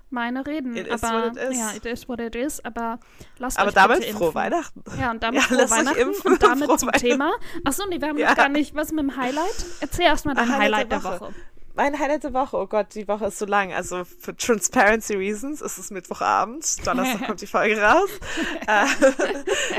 Meine 0.09 0.45
Reden. 0.45 0.75
It 0.77 0.87
is 0.87 1.03
aber 1.03 1.27
what 1.27 1.35
it 1.37 1.49
is. 1.51 1.57
ja, 1.57 1.71
it 1.75 1.85
is 1.85 2.07
what 2.07 2.19
it 2.21 2.35
is. 2.35 2.63
Aber 2.63 2.99
lasst 3.37 3.59
Aber 3.59 3.67
euch 3.69 3.73
damit 3.73 3.99
bitte 3.99 4.13
frohe. 4.13 4.33
Weihnachten. 4.33 4.83
Ja, 4.99 5.11
und 5.11 5.21
damit 5.21 5.41
Ja, 5.41 5.47
frohe 5.47 5.69
Weihnachten 5.69 5.99
impfen 5.99 6.31
und 6.33 6.41
damit 6.43 6.65
frohe 6.67 6.77
zum. 6.77 6.91
Thema. 6.93 7.33
Achso, 7.65 7.83
nee, 7.89 7.99
wir 7.99 8.07
haben 8.07 8.17
Ja. 8.17 8.29
noch 8.29 8.35
gar 8.37 8.49
nicht 8.49 8.73
was 8.75 8.91
mit 8.91 8.99
dem 9.01 9.17
Highlight. 9.17 9.65
Erzähl 9.81 10.05
erstmal 10.05 10.35
dein 10.35 10.49
Ah, 10.49 10.57
Highlight 10.59 10.91
der 10.91 11.03
Woche. 11.03 11.33
Mein 11.75 11.99
Highlight 11.99 12.23
der 12.23 12.33
Woche, 12.33 12.55
oh 12.57 12.67
Gott, 12.67 12.95
die 12.95 13.07
Woche 13.07 13.25
ist 13.25 13.37
so 13.37 13.45
lang. 13.45 13.73
Also 13.73 14.03
für 14.05 14.35
Transparency 14.35 15.13
Reasons 15.15 15.61
ist 15.61 15.77
es 15.77 15.91
Mittwochabend. 15.91 16.87
Donnerstag 16.87 17.27
kommt 17.27 17.41
die 17.41 17.47
Folge 17.47 17.81
raus. 17.81 18.09
Äh, 18.67 18.85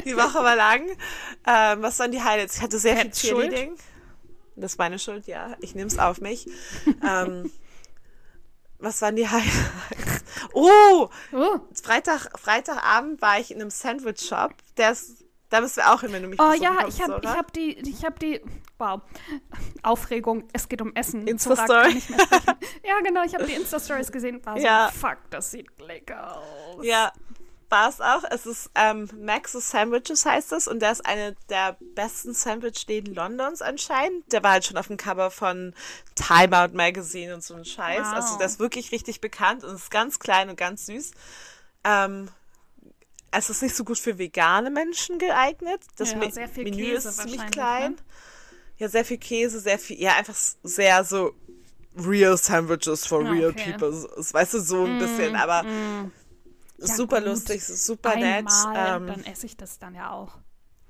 die 0.05 0.17
Woche 0.17 0.45
war 0.45 0.55
lang. 0.55 0.83
Ähm, 1.47 1.83
was 1.83 1.99
waren 1.99 2.13
die 2.13 2.23
Highlights? 2.23 2.57
Ich 2.57 2.63
hatte 2.63 2.79
sehr 2.79 2.97
viel 2.97 3.05
Cats 3.07 3.21
Schuld? 3.27 3.51
Cheerleading. 3.51 3.77
Das 4.55 4.73
ist 4.73 4.79
meine 4.79 4.99
Schuld, 4.99 5.27
ja. 5.27 5.57
Ich 5.61 5.75
nehme 5.75 5.89
es 5.89 5.99
auf 5.99 6.21
mich. 6.21 6.47
ähm, 7.05 7.51
was 8.79 9.03
waren 9.03 9.17
die 9.17 9.29
Highlights? 9.29 10.25
Oh, 10.53 11.09
Oh, 11.33 11.59
Freitag, 11.83 12.39
Freitagabend 12.39 13.21
war 13.23 13.41
ich 13.41 13.51
in 13.51 13.61
einem 13.61 13.71
Sandwich-Shop. 13.71 14.53
Der 14.77 14.93
ist, 14.93 15.25
da 15.51 15.61
bist 15.61 15.77
du 15.77 15.87
auch 15.87 16.01
hin, 16.01 16.13
wenn 16.13 16.23
du 16.23 16.29
mich 16.29 16.41
oh 16.41 16.53
ja, 16.53 16.75
kommst, 16.75 16.99
ich 16.99 17.05
habe 17.05 17.21
ich 17.23 17.31
hab 17.31 17.53
die, 17.53 17.79
ich 17.79 18.05
habe 18.05 18.19
die, 18.19 18.41
wow, 18.79 19.01
Aufregung, 19.83 20.49
es 20.53 20.69
geht 20.69 20.83
um 20.83 20.95
Essen. 20.95 21.27
Insta-Story. 21.27 22.03
Ja, 22.85 23.01
genau, 23.03 23.25
ich 23.25 23.35
habe 23.35 23.45
die 23.45 23.55
Insta-Stories 23.55 24.13
gesehen. 24.13 24.45
War 24.47 24.57
Ja. 24.59 24.91
so, 24.93 25.01
fuck, 25.01 25.19
das 25.31 25.51
sieht 25.51 25.69
lecker 25.81 26.37
aus. 26.37 26.85
Ja, 26.85 27.13
war 27.69 27.89
es 27.89 28.01
auch. 28.01 28.23
Es 28.31 28.47
ist 28.47 28.71
ähm, 28.75 29.09
Max's 29.21 29.71
Sandwiches 29.71 30.25
heißt 30.25 30.53
es 30.53 30.69
und 30.69 30.81
der 30.81 30.93
ist 30.93 31.05
eine 31.05 31.35
der 31.49 31.77
besten 31.95 32.33
Sandwich-Läden 32.33 33.15
Londons 33.15 33.61
anscheinend. 33.63 34.33
Der 34.33 34.43
war 34.43 34.53
halt 34.53 34.65
schon 34.65 34.77
auf 34.77 34.87
dem 34.87 34.97
Cover 34.97 35.31
von 35.31 35.75
Time 36.15 36.57
Out 36.57 36.75
Magazine 36.75 37.35
und 37.35 37.43
so 37.43 37.55
ein 37.55 37.65
Scheiß. 37.65 38.07
Wow. 38.07 38.15
Also 38.15 38.39
der 38.39 38.47
ist 38.47 38.61
wirklich 38.61 38.93
richtig 38.93 39.21
bekannt 39.21 39.65
und 39.65 39.75
ist 39.75 39.91
ganz 39.91 40.19
klein 40.19 40.49
und 40.49 40.57
ganz 40.57 40.87
süß. 40.87 41.11
Ähm, 41.85 42.29
es 43.37 43.51
ist 43.51 43.63
nicht 43.63 43.75
so 43.77 43.85
gut 43.85 43.99
für 43.99 44.19
vegane 44.19 44.71
Menschen 44.71 45.19
geeignet. 45.19 45.81
Das 45.97 46.13
Ja, 46.13 46.19
Me- 46.19 46.31
sehr 46.31 46.49
viel 46.49 46.65
Menü 46.65 46.77
Käse 46.77 47.09
ist 47.09 47.17
ziemlich 47.19 47.39
wahrscheinlich, 47.39 47.51
klein. 47.53 47.93
ne? 47.93 47.99
Ja, 48.79 48.89
sehr 48.89 49.05
viel 49.05 49.19
Käse, 49.19 49.61
sehr 49.61 49.79
viel, 49.79 50.01
ja, 50.01 50.15
einfach 50.17 50.35
sehr 50.63 51.03
so 51.05 51.33
real 51.97 52.37
Sandwiches 52.37 53.07
for 53.07 53.23
Ja, 53.23 53.31
real 53.31 53.51
okay. 53.51 53.73
people. 53.73 53.91
Weißt 54.33 54.55
du, 54.55 54.61
so 54.61 54.85
ein 54.85 54.99
bisschen, 54.99 55.35
aber 55.35 55.65
Ja, 56.79 56.87
super 56.95 57.21
gut. 57.21 57.29
lustig, 57.29 57.65
super 57.65 58.17
nett. 58.17 58.47
Einmal, 58.47 58.97
Ähm, 59.01 59.07
dann 59.07 59.25
esse 59.25 59.47
ich 59.47 59.57
das 59.57 59.79
dann 59.79 59.95
ja 59.95 60.11
auch. 60.11 60.37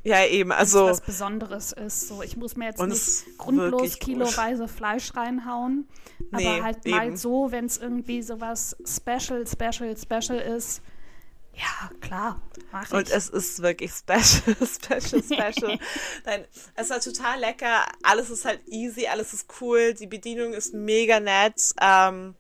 ja, 0.03 0.25
eben, 0.27 0.51
Wenn 0.51 0.57
also 0.59 0.87
was 0.87 1.01
Besonderes 1.01 1.71
ist. 1.73 2.09
So, 2.09 2.23
ich 2.23 2.37
muss 2.37 2.57
mir 2.57 2.67
jetzt 2.67 2.81
nicht 2.83 3.39
grundlos 3.39 3.71
wirklich 3.83 4.01
gut. 4.01 4.01
kiloweise 4.01 4.67
Fleisch 4.67 5.15
reinhauen. 5.15 5.87
Aber 6.33 6.41
Nee, 6.43 6.63
halt 6.63 6.85
mal 6.87 7.07
eben. 7.07 7.17
so, 7.17 7.53
wenn 7.53 7.67
es 7.67 7.77
irgendwie 7.79 8.21
sowas 8.23 8.77
special, 8.85 9.47
special, 9.47 9.97
special 9.97 10.39
ist. 10.41 10.83
Ja, 11.59 11.91
klar, 12.01 12.41
mach 12.71 12.85
ich. 12.87 12.93
Und 12.93 13.11
es 13.11 13.31
ist 13.31 13.63
wirklich 13.63 13.91
special, 13.93 14.57
special, 14.67 15.23
special. 15.23 15.79
Nein, 16.25 16.45
es 16.75 16.91
war 16.91 17.01
total 17.01 17.41
lecker. 17.41 17.87
Alles 18.03 18.29
ist 18.29 18.45
halt 18.45 18.61
easy, 18.67 19.07
alles 19.07 19.33
ist 19.33 19.47
cool. 19.61 19.95
Die 19.95 20.07
Bedienung 20.07 20.53
ist 20.53 20.75
mega 20.75 21.19
nett. 21.19 21.75
Ähm, 21.81 22.35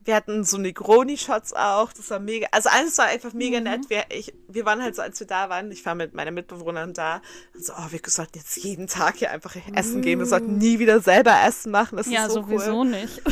wir 0.00 0.14
hatten 0.14 0.42
so 0.44 0.56
Negroni-Shots 0.58 1.52
auch. 1.52 1.92
Das 1.92 2.10
war 2.10 2.18
mega. 2.18 2.48
Also 2.50 2.68
alles 2.70 2.96
war 2.98 3.06
einfach 3.06 3.32
mega 3.32 3.58
Mhm. 3.58 3.64
nett. 3.64 3.90
Wir, 3.90 4.04
ich, 4.10 4.32
wir 4.48 4.64
waren 4.64 4.82
halt 4.82 4.96
so, 4.96 5.02
als 5.02 5.20
wir 5.20 5.26
da 5.26 5.48
waren, 5.50 5.70
ich 5.70 5.84
war 5.84 5.94
mit 5.94 6.14
meiner 6.14 6.30
Mitbewohnerin 6.30 6.94
da. 6.94 7.20
Und 7.54 7.64
so, 7.64 7.72
oh, 7.74 7.86
wir 7.90 8.00
sollten 8.06 8.38
jetzt 8.38 8.56
jeden 8.56 8.86
Tag 8.86 9.16
hier 9.16 9.30
einfach 9.30 9.54
essen 9.74 10.00
gehen. 10.02 10.18
Wir 10.18 10.26
sollten 10.26 10.56
nie 10.58 10.78
wieder 10.78 11.00
selber 11.00 11.34
Essen 11.46 11.72
machen. 11.72 11.96
Das 11.96 12.08
ja, 12.08 12.26
ist 12.26 12.32
so 12.32 12.42
sowieso 12.42 12.80
cool. 12.80 12.86
nicht. 12.86 13.22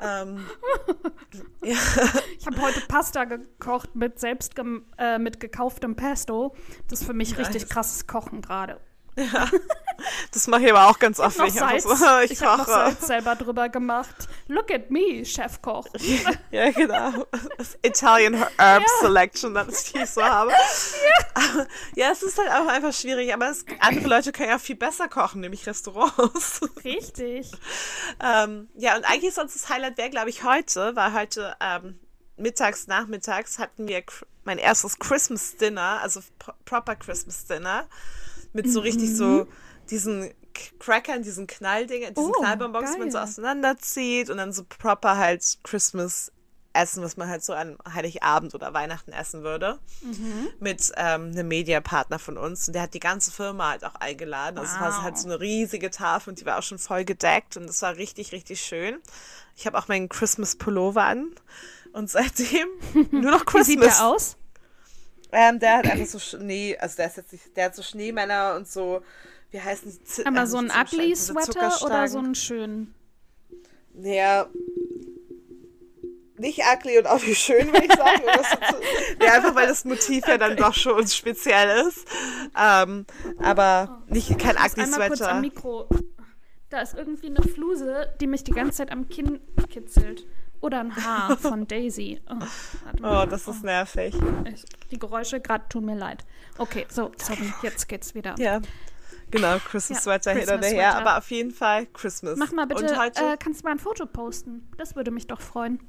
Ähm, 0.00 0.44
Ich 1.60 2.46
habe 2.46 2.62
heute 2.62 2.80
Pasta 2.88 3.24
gekocht 3.24 3.94
mit 3.94 4.20
selbst 4.20 4.54
äh, 4.96 5.18
mit 5.18 5.40
gekauftem 5.40 5.96
Pesto. 5.96 6.54
Das 6.88 7.00
ist 7.00 7.06
für 7.06 7.14
mich 7.14 7.36
richtig 7.36 7.68
krasses 7.68 8.06
Kochen 8.06 8.40
gerade. 8.42 8.80
Ja. 9.18 9.48
Das 10.30 10.46
mache 10.46 10.62
ich 10.62 10.70
aber 10.70 10.88
auch 10.88 10.98
ganz 10.98 11.18
oft, 11.18 11.38
ich 11.44 11.54
Salz. 11.54 11.82
so, 11.82 11.90
ich, 12.24 12.30
ich 12.30 12.42
habe 12.42 12.62
noch. 12.62 12.68
Salz 12.68 13.06
selber 13.06 13.34
drüber 13.34 13.68
gemacht. 13.68 14.28
Look 14.46 14.70
at 14.70 14.90
me, 14.90 15.24
Chefkoch. 15.24 15.86
Ja, 16.50 16.70
genau. 16.70 17.26
Das 17.56 17.76
Italian 17.82 18.34
Herb 18.56 18.84
Selection, 19.00 19.54
das 19.54 19.92
ich 19.92 20.10
so 20.10 20.22
habe. 20.22 20.52
Ja. 21.34 21.66
ja, 21.94 22.10
es 22.12 22.22
ist 22.22 22.38
halt 22.38 22.50
auch 22.50 22.66
einfach 22.66 22.92
schwierig, 22.92 23.32
aber 23.32 23.50
es, 23.50 23.64
andere 23.80 24.08
Leute 24.08 24.32
können 24.32 24.50
ja 24.50 24.58
viel 24.58 24.76
besser 24.76 25.08
kochen, 25.08 25.40
nämlich 25.40 25.66
Restaurants. 25.66 26.60
Richtig. 26.84 27.50
ähm, 28.22 28.68
ja, 28.76 28.96
und 28.96 29.04
eigentlich 29.04 29.34
sonst 29.34 29.54
das 29.54 29.68
Highlight 29.68 29.98
wäre, 29.98 30.10
glaube 30.10 30.30
ich, 30.30 30.44
heute, 30.44 30.94
weil 30.96 31.12
heute 31.12 31.56
ähm, 31.60 31.98
mittags, 32.36 32.86
nachmittags 32.86 33.58
hatten 33.58 33.88
wir 33.88 34.02
mein 34.44 34.58
erstes 34.58 34.98
Christmas 34.98 35.56
Dinner, 35.56 36.00
also 36.02 36.20
pro 36.38 36.52
proper 36.64 36.96
Christmas 36.96 37.44
Dinner, 37.46 37.86
mit 38.52 38.70
so 38.70 38.80
richtig 38.80 39.14
so 39.16 39.46
diesen 39.90 40.30
Crackern, 40.78 41.22
diesen 41.22 41.46
Knalldingen, 41.46 42.14
diesen 42.14 42.30
Oh, 42.36 42.40
Knallbonbons, 42.40 42.92
die 42.94 42.98
man 42.98 43.10
so 43.10 43.18
auseinanderzieht 43.18 44.28
und 44.30 44.38
dann 44.38 44.52
so 44.52 44.64
proper 44.64 45.16
halt 45.16 45.58
Christmas 45.62 46.32
Essen, 46.74 47.02
was 47.02 47.16
man 47.16 47.28
halt 47.28 47.42
so 47.42 47.54
an 47.54 47.76
Heiligabend 47.92 48.54
oder 48.54 48.72
Weihnachten 48.74 49.10
essen 49.12 49.42
würde, 49.42 49.78
mit 50.60 50.92
ähm, 50.96 51.30
einem 51.32 51.48
Mediapartner 51.48 52.18
von 52.18 52.36
uns. 52.36 52.68
Und 52.68 52.74
der 52.74 52.82
hat 52.82 52.94
die 52.94 53.00
ganze 53.00 53.30
Firma 53.32 53.70
halt 53.70 53.84
auch 53.84 53.94
eingeladen. 53.96 54.58
Also 54.58 54.74
es 54.74 54.80
war 54.80 54.92
Wow. 54.98 55.02
halt 55.02 55.18
so 55.18 55.26
eine 55.28 55.40
riesige 55.40 55.90
Tafel 55.90 56.30
und 56.30 56.40
die 56.40 56.46
war 56.46 56.58
auch 56.58 56.62
schon 56.62 56.78
voll 56.78 57.04
gedeckt 57.04 57.56
und 57.56 57.64
es 57.68 57.82
war 57.82 57.96
richtig, 57.96 58.32
richtig 58.32 58.60
schön. 58.60 58.98
Ich 59.56 59.66
habe 59.66 59.78
auch 59.78 59.88
meinen 59.88 60.08
Christmas 60.08 60.56
Pullover 60.56 61.02
an 61.04 61.30
und 61.92 62.10
seitdem 62.10 62.68
nur 63.10 63.30
noch 63.32 63.44
Wie 63.54 63.62
sieht 63.64 63.80
Christmas. 63.80 63.96
der 63.98 64.06
aus? 64.06 64.36
Ähm, 65.32 65.58
der 65.58 65.78
hat 65.78 65.90
einfach 65.90 66.06
so 66.06 66.18
Schnee, 66.18 66.76
also 66.78 66.96
der 66.96 67.06
ist 67.06 67.16
jetzt 67.18 67.32
nicht, 67.32 67.56
der 67.56 67.66
hat 67.66 67.74
so 67.76 67.82
Schneemänner 67.82 68.54
und 68.56 68.66
so, 68.68 69.02
wie 69.50 69.60
heißen 69.60 69.90
die? 69.90 70.04
Z- 70.04 70.26
Einmal 70.26 70.44
äh, 70.44 70.46
so 70.46 70.58
ein 70.58 70.64
nicht 70.66 70.76
ugly 70.76 71.14
Zuckerstangen, 71.14 71.14
diese 71.14 71.32
Sweater 71.78 71.86
oder 71.86 72.08
so 72.08 72.18
einen 72.18 72.34
schönen? 72.34 72.94
Der 73.92 74.48
nicht 76.36 76.60
ugly 76.60 76.98
und 76.98 77.06
auch 77.06 77.20
nicht 77.20 77.40
schön, 77.40 77.66
würde 77.72 77.86
ich 77.86 77.92
sagen. 77.92 78.22
ja, 79.22 79.32
einfach 79.34 79.54
weil 79.54 79.66
das 79.66 79.84
Motiv 79.84 80.26
ja 80.28 80.38
dann 80.38 80.56
doch 80.56 80.72
schon 80.74 81.06
speziell 81.08 81.86
ist. 81.86 82.06
Ähm, 82.56 83.06
aber 83.38 84.02
nicht 84.06 84.38
kein 84.38 84.56
ugly 84.56 84.82
einmal 84.84 85.08
kurz 85.08 85.20
am 85.22 85.26
Sweater. 85.28 85.40
Mikro. 85.40 85.88
Da 86.70 86.80
ist 86.82 86.94
irgendwie 86.94 87.26
eine 87.28 87.42
Fluse, 87.42 88.14
die 88.20 88.26
mich 88.26 88.44
die 88.44 88.52
ganze 88.52 88.78
Zeit 88.78 88.92
am 88.92 89.08
Kinn 89.08 89.40
kitzelt. 89.70 90.26
Oder 90.60 90.80
ein 90.80 90.94
Haar 90.96 91.36
von 91.38 91.66
Daisy. 91.66 92.20
Oh. 92.28 92.44
Oh, 93.02 93.26
das 93.28 93.46
ist 93.46 93.62
nervig. 93.62 94.14
Ich, 94.52 94.64
die 94.90 94.98
Geräusche 94.98 95.40
gerade 95.40 95.68
tun 95.68 95.84
mir 95.84 95.96
leid. 95.96 96.24
Okay, 96.58 96.86
so, 96.88 97.12
sorry, 97.16 97.52
jetzt 97.62 97.88
geht's 97.88 98.14
wieder. 98.14 98.34
Ja. 98.38 98.60
Genau, 99.30 99.58
Christmas 99.58 99.98
Ja, 99.98 100.02
Sweater 100.02 100.32
hin 100.32 100.48
oder 100.48 100.66
her, 100.66 100.96
aber 100.96 101.18
auf 101.18 101.30
jeden 101.30 101.50
Fall 101.50 101.86
Christmas. 101.86 102.38
Mach 102.38 102.50
mal 102.52 102.66
bitte, 102.66 102.86
äh, 102.86 103.36
kannst 103.38 103.60
du 103.60 103.64
mal 103.66 103.72
ein 103.72 103.78
Foto 103.78 104.06
posten? 104.06 104.68
Das 104.78 104.96
würde 104.96 105.10
mich 105.10 105.26
doch 105.26 105.40
freuen. 105.40 105.80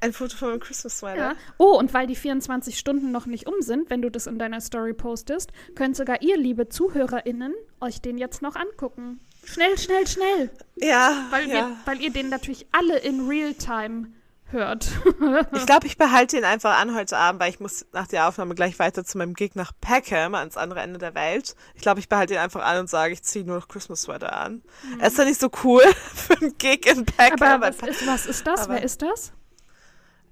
ein 0.00 0.12
Foto 0.12 0.36
von 0.36 0.50
meinem 0.50 0.60
Christmas 0.60 0.98
Sweater. 0.98 1.18
Ja. 1.32 1.34
Oh, 1.58 1.76
und 1.78 1.92
weil 1.92 2.06
die 2.06 2.16
24 2.16 2.78
Stunden 2.78 3.12
noch 3.12 3.26
nicht 3.26 3.46
um 3.46 3.60
sind, 3.60 3.90
wenn 3.90 4.00
du 4.00 4.10
das 4.10 4.26
in 4.26 4.38
deiner 4.38 4.60
Story 4.60 4.94
postest, 4.94 5.52
könnt 5.74 5.96
sogar 5.96 6.22
ihr, 6.22 6.38
liebe 6.38 6.68
ZuhörerInnen, 6.68 7.52
euch 7.80 8.00
den 8.00 8.16
jetzt 8.16 8.40
noch 8.40 8.56
angucken. 8.56 9.20
Schnell, 9.52 9.78
schnell, 9.78 10.06
schnell. 10.06 10.50
Ja, 10.76 11.26
Weil, 11.30 11.48
ja. 11.48 11.54
wir, 11.54 11.76
weil 11.86 12.00
ihr 12.00 12.10
den 12.12 12.28
natürlich 12.28 12.66
alle 12.72 12.98
in 12.98 13.26
Realtime 13.28 14.08
hört. 14.50 14.88
Ich 15.54 15.66
glaube, 15.66 15.86
ich 15.86 15.98
behalte 15.98 16.38
ihn 16.38 16.44
einfach 16.44 16.78
an 16.78 16.94
heute 16.94 17.16
Abend, 17.18 17.40
weil 17.40 17.50
ich 17.50 17.60
muss 17.60 17.84
nach 17.92 18.06
der 18.06 18.28
Aufnahme 18.28 18.54
gleich 18.54 18.78
weiter 18.78 19.04
zu 19.04 19.18
meinem 19.18 19.34
Gig 19.34 19.54
nach 19.54 19.72
Peckham, 19.80 20.34
ans 20.34 20.56
andere 20.56 20.80
Ende 20.80 20.98
der 20.98 21.14
Welt. 21.14 21.54
Ich 21.74 21.82
glaube, 21.82 22.00
ich 22.00 22.08
behalte 22.08 22.34
ihn 22.34 22.40
einfach 22.40 22.62
an 22.64 22.78
und 22.78 22.88
sage, 22.90 23.12
ich 23.12 23.22
ziehe 23.22 23.44
nur 23.44 23.56
noch 23.56 23.68
Christmas 23.68 24.02
Sweater 24.02 24.32
an. 24.34 24.62
Er 25.00 25.08
ist 25.08 25.18
ja 25.18 25.24
nicht 25.24 25.40
so 25.40 25.50
cool 25.64 25.82
für 26.14 26.34
einen 26.40 26.56
Gig 26.58 26.86
in 26.86 27.04
Peckham. 27.04 27.62
Aber 27.62 27.76
was 27.78 27.88
ist, 27.88 28.06
was 28.06 28.26
ist 28.26 28.46
das? 28.46 28.60
aber- 28.62 28.74
Wer 28.74 28.82
ist 28.82 29.02
das? 29.02 29.32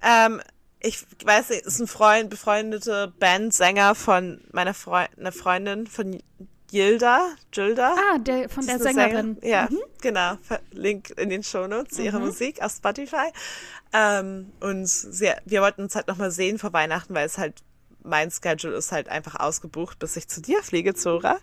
Ähm, 0.02 0.40
ich 0.80 1.04
weiß 1.24 1.50
nicht, 1.50 1.62
ist 1.66 1.80
ein 1.80 1.86
Freund, 1.86 2.30
befreundete 2.30 3.12
Bandsänger 3.18 3.94
von 3.94 4.40
meiner 4.52 4.74
Freu 4.74 5.04
einer 5.18 5.32
Freundin 5.32 5.86
von 5.86 6.22
Gilda, 6.76 7.30
Gilda. 7.52 7.94
Ah, 7.96 8.18
der 8.18 8.50
von 8.50 8.66
der 8.66 8.78
Sängerin. 8.78 9.38
Ja, 9.42 9.66
genau. 10.02 10.36
Ver- 10.42 10.60
Link 10.72 11.08
in 11.16 11.30
den 11.30 11.42
Shownotes, 11.42 11.98
ihre 11.98 12.18
Mhm. 12.18 12.26
Musik 12.26 12.60
auf 12.62 12.70
Spotify. 12.72 13.32
Ähm, 13.94 14.52
und 14.60 14.86
sie, 14.86 15.32
wir 15.46 15.62
wollten 15.62 15.80
uns 15.84 15.94
halt 15.94 16.06
nochmal 16.06 16.30
sehen 16.30 16.58
vor 16.58 16.74
Weihnachten, 16.74 17.14
weil 17.14 17.24
es 17.24 17.38
halt, 17.38 17.62
mein 18.06 18.30
Schedule 18.30 18.76
ist 18.76 18.92
halt 18.92 19.08
einfach 19.08 19.34
ausgebucht, 19.40 19.98
bis 19.98 20.16
ich 20.16 20.28
zu 20.28 20.40
dir 20.40 20.62
fliege, 20.62 20.94
Zora. 20.94 21.36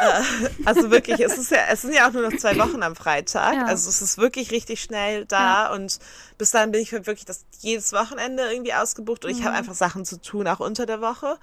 Äh, 0.00 0.22
also 0.64 0.90
wirklich, 0.90 1.20
es 1.20 1.38
ist 1.38 1.50
ja, 1.50 1.58
es 1.70 1.82
sind 1.82 1.94
ja 1.94 2.08
auch 2.08 2.12
nur 2.12 2.28
noch 2.28 2.36
zwei 2.36 2.58
Wochen 2.58 2.82
am 2.82 2.96
Freitag. 2.96 3.54
Ja. 3.54 3.64
Also 3.66 3.88
es 3.88 4.02
ist 4.02 4.18
wirklich 4.18 4.50
richtig 4.50 4.82
schnell 4.82 5.24
da 5.26 5.72
und 5.72 5.98
bis 6.36 6.50
dahin 6.50 6.72
bin 6.72 6.80
ich 6.82 6.92
halt 6.92 7.06
wirklich 7.06 7.24
das 7.24 7.44
jedes 7.60 7.92
Wochenende 7.92 8.42
irgendwie 8.50 8.74
ausgebucht 8.74 9.24
und 9.24 9.30
ich 9.30 9.38
Mhm. 9.40 9.44
habe 9.44 9.56
einfach 9.56 9.74
Sachen 9.74 10.04
zu 10.04 10.20
tun, 10.20 10.48
auch 10.48 10.60
unter 10.60 10.84
der 10.86 11.00
Woche. 11.00 11.38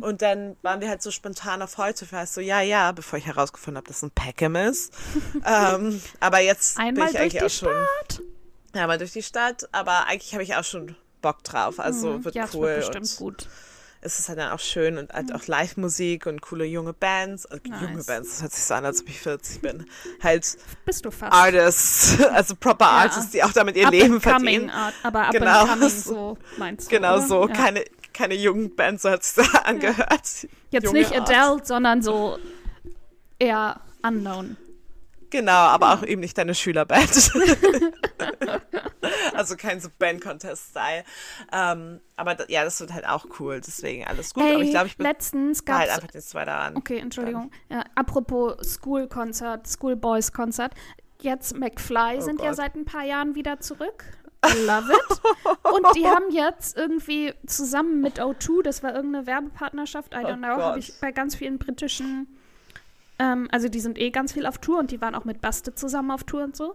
Und 0.00 0.22
dann 0.22 0.56
waren 0.62 0.80
wir 0.80 0.88
halt 0.88 1.02
so 1.02 1.10
spontan 1.10 1.60
auf 1.62 1.76
heute, 1.78 2.06
für 2.06 2.24
so, 2.26 2.40
ja, 2.40 2.60
ja, 2.62 2.92
bevor 2.92 3.18
ich 3.18 3.26
herausgefunden 3.26 3.76
habe, 3.76 3.86
dass 3.86 3.98
es 3.98 4.02
ein 4.02 4.10
Peckham 4.12 4.56
ist. 4.56 4.92
ähm, 5.46 6.00
aber 6.20 6.40
jetzt 6.40 6.78
Einmal 6.78 7.06
bin 7.08 7.14
ich 7.14 7.20
eigentlich 7.20 7.42
auch 7.44 7.50
schon. 7.50 7.86
Ja, 8.74 8.86
mal 8.86 8.98
durch 8.98 9.12
die 9.12 9.22
Stadt, 9.22 9.68
aber 9.72 10.06
eigentlich 10.06 10.32
habe 10.32 10.42
ich 10.42 10.54
auch 10.56 10.64
schon 10.64 10.96
Bock 11.22 11.42
drauf. 11.44 11.78
Also 11.80 12.24
wird 12.24 12.34
Mhm. 12.34 12.38
ja, 12.40 12.44
es 12.46 12.54
cool. 12.54 12.62
wird 12.68 12.92
bestimmt 13.00 13.20
und 13.20 13.48
gut. 14.00 14.06
es 14.06 14.18
ist 14.18 14.28
halt 14.28 14.38
dann 14.38 14.50
auch 14.52 14.58
schön 14.60 14.98
und 14.98 15.12
halt 15.12 15.34
auch 15.34 15.46
Live-Musik 15.46 16.26
und 16.26 16.40
coole 16.42 16.64
junge 16.64 16.92
Bands. 16.92 17.46
Also 17.46 17.62
Junge 17.64 17.96
Nice. 17.96 18.06
Bands, 18.06 18.30
das 18.30 18.42
hört 18.42 18.52
sich 18.52 18.64
so 18.64 18.74
an, 18.74 18.84
als 18.84 19.02
ob 19.02 19.08
ich 19.08 19.20
40 19.20 19.60
bin. 19.60 19.86
Halt 20.22 20.56
Bist 20.84 21.04
du 21.04 21.10
fast. 21.10 21.32
Artists, 21.32 22.20
also 22.32 22.54
proper 22.56 22.86
Artists, 22.88 23.30
die 23.32 23.42
auch 23.42 23.52
damit 23.52 23.76
ihr 23.76 23.86
Up 23.86 23.92
Leben 23.92 24.20
verdienen. 24.20 24.70
Art, 24.70 24.94
aber 25.02 25.26
up 25.26 25.32
Genau. 25.32 25.60
and 25.62 25.70
coming, 25.70 25.88
so 25.90 26.38
meinst 26.58 26.86
du, 26.90 26.96
Genau 26.96 27.16
oder? 27.16 27.26
so, 27.26 27.48
Ja. 27.48 27.54
keine, 27.54 27.84
keine 28.12 28.34
jungen 28.34 28.74
Bands, 28.74 29.02
so 29.02 29.10
hat 29.10 29.22
es 29.22 29.34
da 29.34 29.42
angehört. 29.64 30.46
Jetzt 30.70 30.84
Junge 30.84 30.98
nicht. 31.00 31.14
Adele, 31.18 31.60
sondern 31.64 32.02
so 32.02 32.38
eher 33.38 33.80
unknown. 34.02 34.56
Genau, 35.30 35.52
aber 35.52 35.94
auch 35.94 36.02
eben 36.02 36.20
nicht 36.20 36.36
deine 36.36 36.54
Schülerband. 36.54 37.30
also 39.34 39.56
kein 39.56 39.80
so 39.80 39.88
Band-Contest-Style. 39.98 41.04
Ähm, 41.52 42.00
aber 42.16 42.34
da, 42.34 42.44
ja, 42.48 42.64
das 42.64 42.80
wird 42.80 42.92
halt 42.92 43.06
auch 43.06 43.26
cool, 43.38 43.60
deswegen 43.60 44.06
alles 44.06 44.34
gut. 44.34 44.42
Hey, 44.44 44.54
aber 44.54 44.62
ich 44.64 44.70
glaube, 44.70 44.86
ich 44.88 44.96
bin 44.96 45.06
letztens 45.06 45.58
halt 45.58 45.66
gab's 45.88 45.90
einfach 46.02 46.14
jetzt 46.14 46.34
weiter 46.34 46.56
an. 46.56 46.76
Okay, 46.76 46.98
Entschuldigung. 46.98 47.50
Ja, 47.68 47.84
apropos 47.94 48.56
School-Konzert, 48.74 49.68
Schoolboys-Konzert. 49.68 50.74
Jetzt 51.22 51.56
McFly 51.56 52.16
Oh 52.18 52.20
sind 52.20 52.40
ja 52.40 52.48
Gott. 52.48 52.56
seit 52.56 52.74
ein 52.74 52.84
paar 52.84 53.04
Jahren 53.04 53.34
wieder 53.34 53.60
zurück. 53.60 54.04
I 54.44 54.58
love 54.64 54.90
it. 54.90 55.20
Und 55.70 55.86
die 55.96 56.06
haben 56.06 56.30
jetzt 56.30 56.74
irgendwie 56.76 57.34
zusammen 57.46 58.00
mit 58.00 58.18
O2, 58.20 58.62
das 58.62 58.82
war 58.82 58.94
irgendeine 58.94 59.26
Werbepartnerschaft, 59.26 60.14
I 60.14 60.18
Oh 60.24 60.28
don't 60.28 60.38
know, 60.38 60.54
Gott. 60.54 60.62
habe 60.62 60.78
ich 60.78 60.98
bei 60.98 61.12
ganz 61.12 61.34
vielen 61.36 61.58
britischen, 61.58 62.26
ähm, 63.20 63.46
also 63.52 63.68
die 63.68 63.80
sind 63.80 63.98
eh 63.98 64.10
ganz 64.10 64.32
viel 64.32 64.46
auf 64.46 64.58
Tour 64.58 64.78
und 64.80 64.90
die 64.90 65.00
waren 65.00 65.14
auch 65.14 65.24
mit 65.24 65.40
Baste 65.40 65.74
zusammen 65.74 66.10
auf 66.10 66.24
Tour 66.24 66.42
und 66.42 66.56
so. 66.56 66.74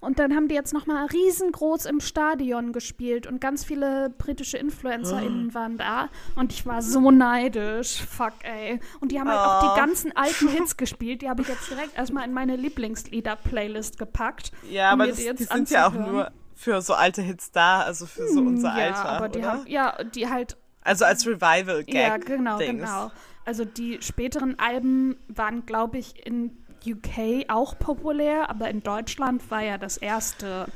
Und 0.00 0.18
dann 0.18 0.34
haben 0.34 0.48
die 0.48 0.54
jetzt 0.54 0.72
nochmal 0.72 1.04
riesengroß 1.06 1.84
im 1.84 2.00
Stadion 2.00 2.72
gespielt 2.72 3.26
und 3.26 3.38
ganz 3.38 3.64
viele 3.64 4.08
britische 4.08 4.56
InfluencerInnen 4.56 5.52
waren 5.52 5.76
da. 5.76 6.08
Und 6.36 6.54
ich 6.54 6.64
war 6.64 6.80
so 6.80 7.10
neidisch. 7.10 8.00
Fuck, 8.08 8.32
ey. 8.44 8.80
Und 9.00 9.12
die 9.12 9.20
haben 9.20 9.28
halt 9.28 9.38
auch 9.40 9.62
Oh. 9.62 9.74
die 9.74 9.78
ganzen 9.78 10.16
alten 10.16 10.48
Hits 10.56 10.78
gespielt. 10.78 11.20
Die 11.20 11.28
habe 11.28 11.42
ich 11.42 11.48
jetzt 11.48 11.68
direkt 11.70 11.98
erstmal 11.98 12.24
in 12.26 12.32
meine 12.32 12.56
Lieblingslieder-Playlist 12.56 13.98
gepackt. 13.98 14.52
Ja, 14.70 14.94
um 14.94 15.00
aber 15.02 15.10
das, 15.10 15.18
die 15.18 15.34
die 15.34 15.44
sind 15.44 15.68
ja 15.68 15.88
auch 15.88 15.92
nur 15.92 16.30
für 16.54 16.80
so 16.80 16.94
alte 16.94 17.20
Hits 17.20 17.52
da, 17.52 17.82
also 17.82 18.06
für 18.06 18.26
so 18.26 18.40
unser 18.40 18.68
ja, 18.68 18.86
Alter, 18.86 19.08
aber 19.10 19.28
die 19.28 19.40
oder? 19.40 19.52
haben, 19.52 19.66
ja, 19.66 20.02
die 20.04 20.28
halt 20.30 20.56
also 20.82 21.04
als 21.04 21.26
Revival-Gag. 21.26 21.94
Ja, 21.94 22.16
genau, 22.16 22.56
Dings. 22.56 22.80
genau. 22.80 23.10
Also 23.50 23.64
die 23.64 23.98
späteren 24.00 24.56
Alben 24.60 25.16
waren, 25.26 25.66
glaube 25.66 25.98
ich, 25.98 26.24
in 26.24 26.56
UK 26.86 27.46
auch 27.48 27.76
populär, 27.76 28.48
aber 28.48 28.70
in 28.70 28.80
Deutschland 28.84 29.50
war 29.50 29.60
ja 29.60 29.76
das 29.76 29.96
erste 29.96 30.66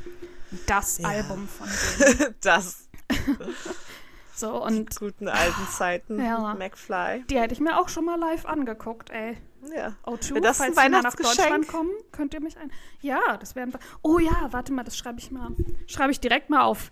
das 0.67 0.99
Ja. 0.99 1.09
Album 1.11 1.47
von 1.47 1.69
denen. 2.19 2.35
Das 2.41 2.89
So, 4.35 4.61
und 4.65 4.97
guten 4.99 5.29
alten 5.29 5.69
Zeiten 5.71 6.21
Ja. 6.21 6.53
McFly. 6.55 7.23
die 7.31 7.39
hätte 7.39 7.55
ich 7.55 7.61
mir 7.61 7.79
auch 7.79 7.89
schon 7.89 8.07
mal 8.07 8.19
live 8.19 8.45
angeguckt, 8.45 9.11
ey. 9.11 9.37
Ja. 9.73 9.95
O2, 10.05 10.31
Wäre 10.31 10.41
das 10.41 10.57
falls 10.59 10.75
mal 10.75 10.89
nach? 10.91 11.15
Deutschland 11.15 11.69
kommen, 11.69 11.91
könnt 12.11 12.35
ihr 12.35 12.41
mich 12.41 12.59
ein. 12.59 12.73
Ja, 13.03 13.37
das 13.37 13.55
wäre 13.55 13.69
ein. 13.69 13.73
Oh 14.03 14.19
ja, 14.19 14.49
warte 14.51 14.73
mal, 14.73 14.83
das 14.83 14.97
schreibe 14.99 15.21
ich 15.21 15.31
mal. 15.31 15.53
Schreibe 15.87 16.11
ich 16.11 16.19
direkt 16.19 16.51
mal 16.51 16.63
auf. 16.63 16.91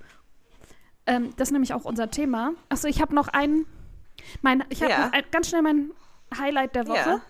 Ähm, 1.06 1.34
das 1.36 1.48
ist 1.48 1.52
nämlich 1.52 1.74
auch 1.74 1.84
unser 1.84 2.08
Thema. 2.08 2.52
Achso, 2.68 2.86
ich 2.86 3.02
habe 3.02 3.16
noch 3.16 3.26
einen. 3.26 3.66
Mein, 4.42 4.64
ich 4.68 4.82
habe 4.82 4.92
Ja. 4.92 5.10
ganz 5.30 5.48
schnell 5.48 5.62
mein 5.62 5.90
Highlight 6.36 6.74
der 6.74 6.86
Woche. 6.88 6.96
Ja. 6.96 7.20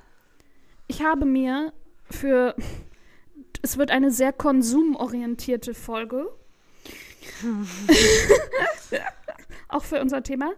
Ich 0.89 1.03
habe 1.03 1.25
mir 1.25 1.73
für. 2.11 2.55
Es 3.63 3.79
wird 3.79 3.91
eine 3.93 4.11
sehr 4.11 4.33
konsumorientierte 4.33 5.73
Folge. 5.75 6.29
auch 9.69 9.85
für 9.85 10.01
unser 10.01 10.23
Thema. 10.23 10.53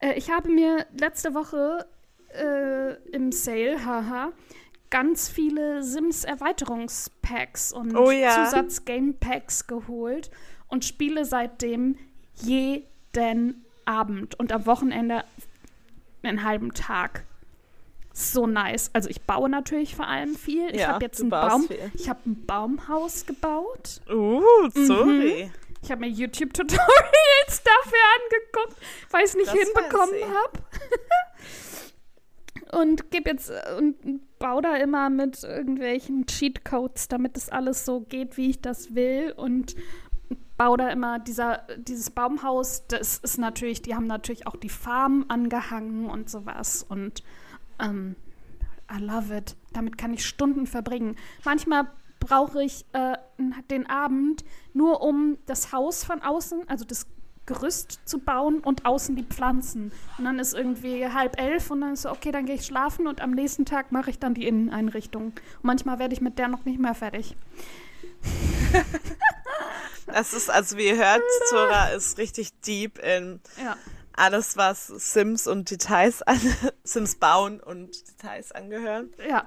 Äh, 0.00 0.14
ich 0.14 0.30
habe 0.30 0.48
mir 0.50 0.86
letzte 0.98 1.34
Woche 1.34 1.86
äh, 2.34 2.94
im 3.10 3.32
Sale, 3.32 3.84
haha, 3.84 4.32
ganz 4.90 5.28
viele 5.28 5.82
Sims-Erweiterungspacks 5.82 7.72
und 7.72 7.96
Oh 7.96 8.10
ja. 8.10 8.44
Zusatz-Game-Packs 8.44 9.66
geholt 9.66 10.30
und 10.68 10.84
spiele 10.84 11.24
seitdem 11.24 11.96
jeden 12.34 13.64
Abend 13.84 14.38
und 14.38 14.52
am 14.52 14.66
Wochenende 14.66 15.24
einen 16.22 16.44
halben 16.44 16.72
Tag. 16.74 17.24
So 18.12 18.46
nice. 18.46 18.90
Also 18.94 19.08
ich 19.08 19.22
baue 19.22 19.48
natürlich 19.48 19.94
vor 19.94 20.08
allem 20.08 20.34
viel. 20.34 20.70
ich 20.70 20.80
Ja, 20.80 20.88
habe 20.88 21.04
jetzt 21.04 21.20
du 21.20 21.26
ein 21.26 21.30
baust 21.30 21.50
Baum, 21.50 21.62
viel. 21.68 21.90
ich 21.94 22.08
habe 22.08 22.20
ein 22.26 22.44
Baumhaus 22.46 23.26
gebaut. 23.26 24.00
Uh, 24.10 24.42
sorry. 24.74 25.50
Ich 25.82 25.90
habe 25.92 26.00
mir 26.00 26.08
YouTube-Tutorials 26.08 26.82
dafür 27.62 27.98
angeguckt, 28.16 28.76
weil 29.10 29.20
ich 29.24 29.30
es 29.30 29.36
nicht 29.36 29.46
Das 29.48 29.54
hinbekommen 29.54 30.16
habe. 30.34 30.62
und 32.82 33.10
gebe 33.12 33.30
jetzt 33.30 33.52
und 33.78 34.20
baue 34.38 34.62
da 34.62 34.76
immer 34.76 35.10
mit 35.10 35.42
irgendwelchen 35.44 36.26
Cheatcodes, 36.26 37.08
damit 37.08 37.36
das 37.36 37.48
alles 37.48 37.84
so 37.84 38.00
geht, 38.00 38.36
wie 38.36 38.50
ich 38.50 38.60
das 38.60 38.94
will. 38.94 39.32
Und 39.36 39.76
baue 40.58 40.76
da 40.76 40.90
immer 40.90 41.18
dieser, 41.18 41.62
dieses 41.78 42.10
Baumhaus, 42.10 42.86
das 42.88 43.18
ist 43.18 43.38
natürlich, 43.38 43.80
die 43.80 43.94
haben 43.94 44.06
natürlich 44.06 44.46
auch 44.46 44.56
die 44.56 44.68
Farm 44.68 45.24
angehangen 45.28 46.06
und 46.06 46.28
sowas. 46.28 46.84
Und 46.86 47.22
ähm, 47.78 48.16
I 48.92 49.00
love 49.00 49.34
it. 49.34 49.56
Damit 49.72 49.96
kann 49.96 50.12
ich 50.12 50.26
Stunden 50.26 50.66
verbringen. 50.66 51.16
Manchmal 51.44 51.88
brauche 52.20 52.62
ich 52.62 52.84
äh, 52.92 53.16
den 53.70 53.88
Abend 53.88 54.44
nur 54.74 55.00
um 55.02 55.38
das 55.46 55.72
Haus 55.72 56.04
von 56.04 56.22
außen, 56.22 56.68
also 56.68 56.84
das 56.84 57.06
Gerüst 57.46 58.00
zu 58.04 58.18
bauen 58.18 58.58
und 58.58 58.84
außen 58.84 59.16
die 59.16 59.22
Pflanzen. 59.22 59.92
Und 60.18 60.24
dann 60.24 60.38
ist 60.38 60.54
irgendwie 60.54 61.06
halb 61.06 61.40
elf 61.40 61.70
und 61.70 61.80
dann 61.80 61.94
ist 61.94 62.02
so, 62.02 62.10
okay, 62.10 62.32
dann 62.32 62.44
gehe 62.44 62.56
ich 62.56 62.66
schlafen 62.66 63.06
und 63.06 63.22
am 63.22 63.30
nächsten 63.30 63.64
Tag 63.64 63.92
mache 63.92 64.10
ich 64.10 64.18
dann 64.18 64.34
die 64.34 64.46
Inneneinrichtung. 64.46 65.26
Und 65.26 65.34
manchmal 65.62 65.98
werde 65.98 66.14
ich 66.14 66.20
mit 66.20 66.38
der 66.38 66.48
noch 66.48 66.64
nicht 66.64 66.80
mehr 66.80 66.94
fertig. 66.94 67.36
Das 70.08 70.32
ist, 70.32 70.50
also 70.50 70.76
wie 70.76 70.88
ihr 70.88 70.96
hört, 70.96 71.22
Zora 71.48 71.88
ist 71.88 72.18
richtig 72.18 72.58
deep 72.60 72.98
in 72.98 73.40
Ja. 73.62 73.76
alles, 74.14 74.56
was 74.56 74.86
Sims 74.88 75.46
und 75.46 75.70
Details 75.70 76.22
an 76.22 76.40
Sims 76.84 77.16
bauen 77.16 77.60
und 77.60 77.90
Details 78.08 78.52
angehören. 78.52 79.12
Ja. 79.28 79.46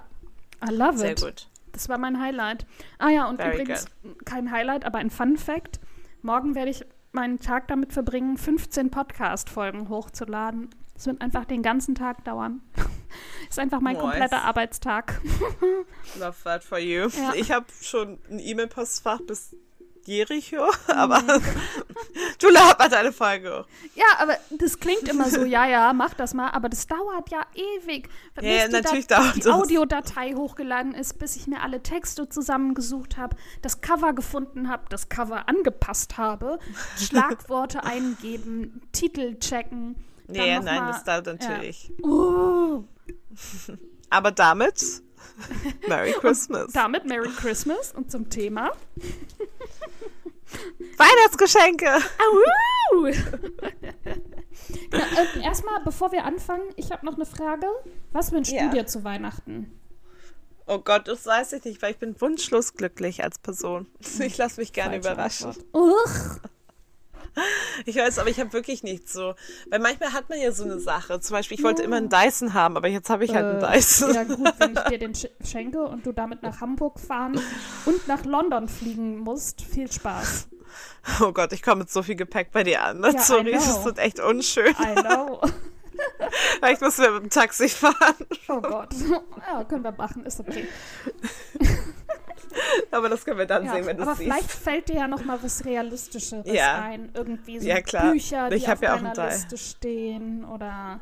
I 0.68 0.72
love 0.74 0.98
Sehr 0.98 1.12
it. 1.12 1.22
gut. 1.22 1.48
Das 1.72 1.90
war 1.90 1.98
mein 1.98 2.20
Highlight. 2.22 2.66
Ah 3.00 3.10
ja, 3.10 3.28
und 3.30 3.38
Very 3.38 3.54
übrigens 3.56 3.86
kein 4.26 4.52
Highlight, 4.52 4.86
aber 4.86 5.00
ein 5.00 5.10
Fun 5.10 5.38
Fact. 5.38 5.80
Morgen 6.22 6.54
werde 6.54 6.70
ich 6.72 6.86
meinen 7.14 7.40
Tag 7.40 7.68
damit 7.68 7.94
verbringen, 7.94 8.38
15 8.38 8.92
Podcast-Folgen 8.92 9.90
hochzuladen. 9.90 10.70
Das 10.94 11.08
wird 11.08 11.20
einfach 11.22 11.46
den 11.46 11.64
ganzen 11.64 11.96
Tag 11.96 12.24
dauern. 12.26 12.62
Ist 13.50 13.58
einfach 13.58 13.82
mein 13.82 13.94
Nice. 13.94 14.02
kompletter 14.04 14.44
Arbeitstag. 14.44 15.20
Love 16.20 16.36
that 16.44 16.64
for 16.64 16.78
you. 16.78 17.08
Ja. 17.10 17.34
Ich 17.36 17.52
habe 17.52 17.66
schon 17.82 18.20
ein 18.30 18.40
E-Mail-Postfach 18.40 19.20
bis 19.26 19.56
Jericho, 20.06 20.64
aber 20.88 21.22
Mhm. 21.22 21.42
du 22.40 22.50
laber 22.50 22.90
deine 22.90 23.12
Folge. 23.12 23.66
Ja, 23.96 24.06
aber 24.20 24.36
das 24.50 24.80
klingt 24.80 25.08
immer 25.08 25.30
so, 25.30 25.44
ja, 25.46 25.68
ja, 25.68 25.94
mach 25.94 26.14
das 26.16 26.34
mal, 26.34 26.50
aber 26.50 26.70
das 26.70 26.88
dauert 26.88 27.30
ja 27.30 27.42
ewig. 27.54 28.10
Ja, 28.42 28.50
ja, 28.50 28.68
die 28.68 28.74
natürlich 28.74 29.08
Dat- 29.08 29.20
dauert 29.20 29.36
die 29.36 29.40
das. 29.42 29.54
Audiodatei 29.54 30.34
hochgeladen 30.34 30.94
ist, 30.96 31.20
bis 31.20 31.36
ich 31.36 31.48
mir 31.48 31.62
alle 31.62 31.84
Texte 31.84 32.28
zusammengesucht 32.30 33.18
habe, 33.18 33.36
das 33.62 33.82
Cover 33.82 34.14
gefunden 34.14 34.70
habe, 34.70 34.84
das 34.90 35.10
Cover 35.10 35.48
angepasst 35.48 36.18
habe, 36.18 36.58
Schlagworte 36.98 37.84
eingeben, 37.84 38.82
Titel 38.92 39.38
checken. 39.40 39.96
noch 40.28 40.36
nein, 40.38 40.64
mal- 40.64 40.92
das 40.92 41.04
dauert 41.04 41.26
natürlich. 41.28 41.92
Oh, 42.02 42.84
Aber 44.10 44.32
damit, 44.32 45.02
Merry 45.88 46.14
Christmas. 46.14 46.72
damit 46.74 47.06
Merry 47.06 47.30
Christmas 47.30 47.92
und 47.94 48.12
zum 48.12 48.30
Thema. 48.30 48.72
Weihnachtsgeschenke! 50.98 51.88
Au! 51.88 53.06
Na, 54.92 55.00
äh, 55.00 55.44
erstmal, 55.44 55.82
bevor 55.84 56.12
wir 56.12 56.26
anfangen, 56.26 56.64
ich 56.76 56.92
habe 56.92 57.06
noch 57.06 57.16
eine 57.16 57.26
Frage. 57.26 57.66
Was 58.12 58.32
wünschst 58.32 58.54
Ja. 58.54 58.68
du 58.68 58.76
dir 58.78 58.86
zu 58.86 59.04
Weihnachten? 59.04 59.78
Oh 60.68 60.80
Gott, 60.80 61.08
das 61.08 61.26
weiß 61.26 61.54
ich 61.54 61.64
nicht, 61.66 61.82
weil 61.82 61.92
ich 61.92 61.98
bin 61.98 62.20
wunschlos 62.22 62.74
glücklich 62.74 63.24
als 63.24 63.40
Person. 63.40 63.88
Ich 64.20 64.38
lasse 64.38 64.60
mich 64.62 64.74
gerne 64.74 65.02
Falsche 65.02 65.44
überraschen. 65.44 65.64
Uch. 65.74 66.38
Ich 67.86 67.96
weiß, 67.96 68.20
aber 68.20 68.30
ich 68.30 68.40
habe 68.40 68.52
wirklich 68.54 68.84
nichts 68.84 69.14
so. 69.14 69.34
Weil 69.70 69.80
manchmal 69.80 70.14
hat 70.14 70.30
man 70.30 70.40
ja 70.40 70.52
so 70.52 70.64
eine 70.64 70.80
Sache. 70.80 71.20
Zum 71.20 71.36
Beispiel, 71.36 71.58
ich 71.58 71.64
wollte 71.64 71.82
immer 71.84 71.98
einen 71.98 72.10
Dyson 72.10 72.54
haben, 72.54 72.78
aber 72.78 72.88
jetzt 72.88 73.10
habe 73.10 73.24
ich 73.26 73.34
halt 73.34 73.46
einen 73.46 73.64
Äh, 73.64 73.78
Dyson. 73.78 74.14
Ja 74.14 74.24
gut, 74.24 74.54
wenn 74.60 74.74
ich 74.74 74.82
dir 74.84 74.98
den 75.00 75.16
sch 75.16 75.28
schenke 75.44 75.82
und 75.84 76.06
du 76.06 76.12
damit 76.12 76.44
nach 76.44 76.62
Hamburg 76.62 77.00
fahren 77.00 77.40
und 77.86 78.08
nach 78.08 78.26
London 78.26 78.68
fliegen 78.68 79.20
musst, 79.20 79.62
viel 79.62 79.92
Spaß. 79.92 80.48
Oh 81.22 81.32
Gott, 81.32 81.52
ich 81.54 81.62
komme 81.62 81.80
mit 81.80 81.92
so 81.92 82.04
viel 82.04 82.16
Gepäck 82.16 82.52
bei 82.52 82.64
dir 82.64 82.84
an. 82.84 83.00
Ne? 83.00 83.12
Ja, 83.14 83.20
Sorry, 83.20 83.52
das 83.52 83.84
wird 83.84 83.98
echt 83.98 84.20
unschön. 84.20 84.76
I 84.80 85.02
know. 85.02 85.42
Vielleicht 86.60 86.82
müssen 86.82 87.04
wir 87.04 87.12
mit 87.12 87.24
dem 87.24 87.30
Taxi 87.30 87.70
fahren. 87.70 88.16
Oh 88.48 88.62
Gott. 88.62 88.94
Ja, 89.48 89.64
können 89.64 89.84
wir 89.84 89.92
machen, 89.92 90.26
ist 90.26 90.40
okay. 90.40 90.68
Aber 92.92 93.10
das 93.10 93.24
können 93.26 93.38
wir 93.40 93.46
dann 93.46 93.66
Ja, 93.66 93.74
sehen, 93.74 93.86
wenn 93.86 93.98
du 93.98 94.04
aber 94.04 94.12
es 94.14 94.18
vielleicht 94.20 94.50
siehst. 94.52 94.64
fällt 94.64 94.90
dir 94.90 94.96
ja 94.96 95.08
noch 95.08 95.24
mal 95.24 95.42
was 95.42 95.64
Realistischeres 95.66 96.46
Ja. 96.46 96.82
ein. 96.82 97.10
Irgendwie 97.14 97.60
so 97.60 97.68
Ja, 97.68 97.82
klar. 97.82 98.12
Bücher, 98.12 98.50
die 98.50 98.56
Ich 98.58 98.68
hab 98.68 98.78
auf 98.78 98.82
ja 98.84 98.96
auch 98.96 99.02
deiner. 99.02 99.30
Liste 99.30 99.58
stehen 99.58 100.46
oder 100.46 101.00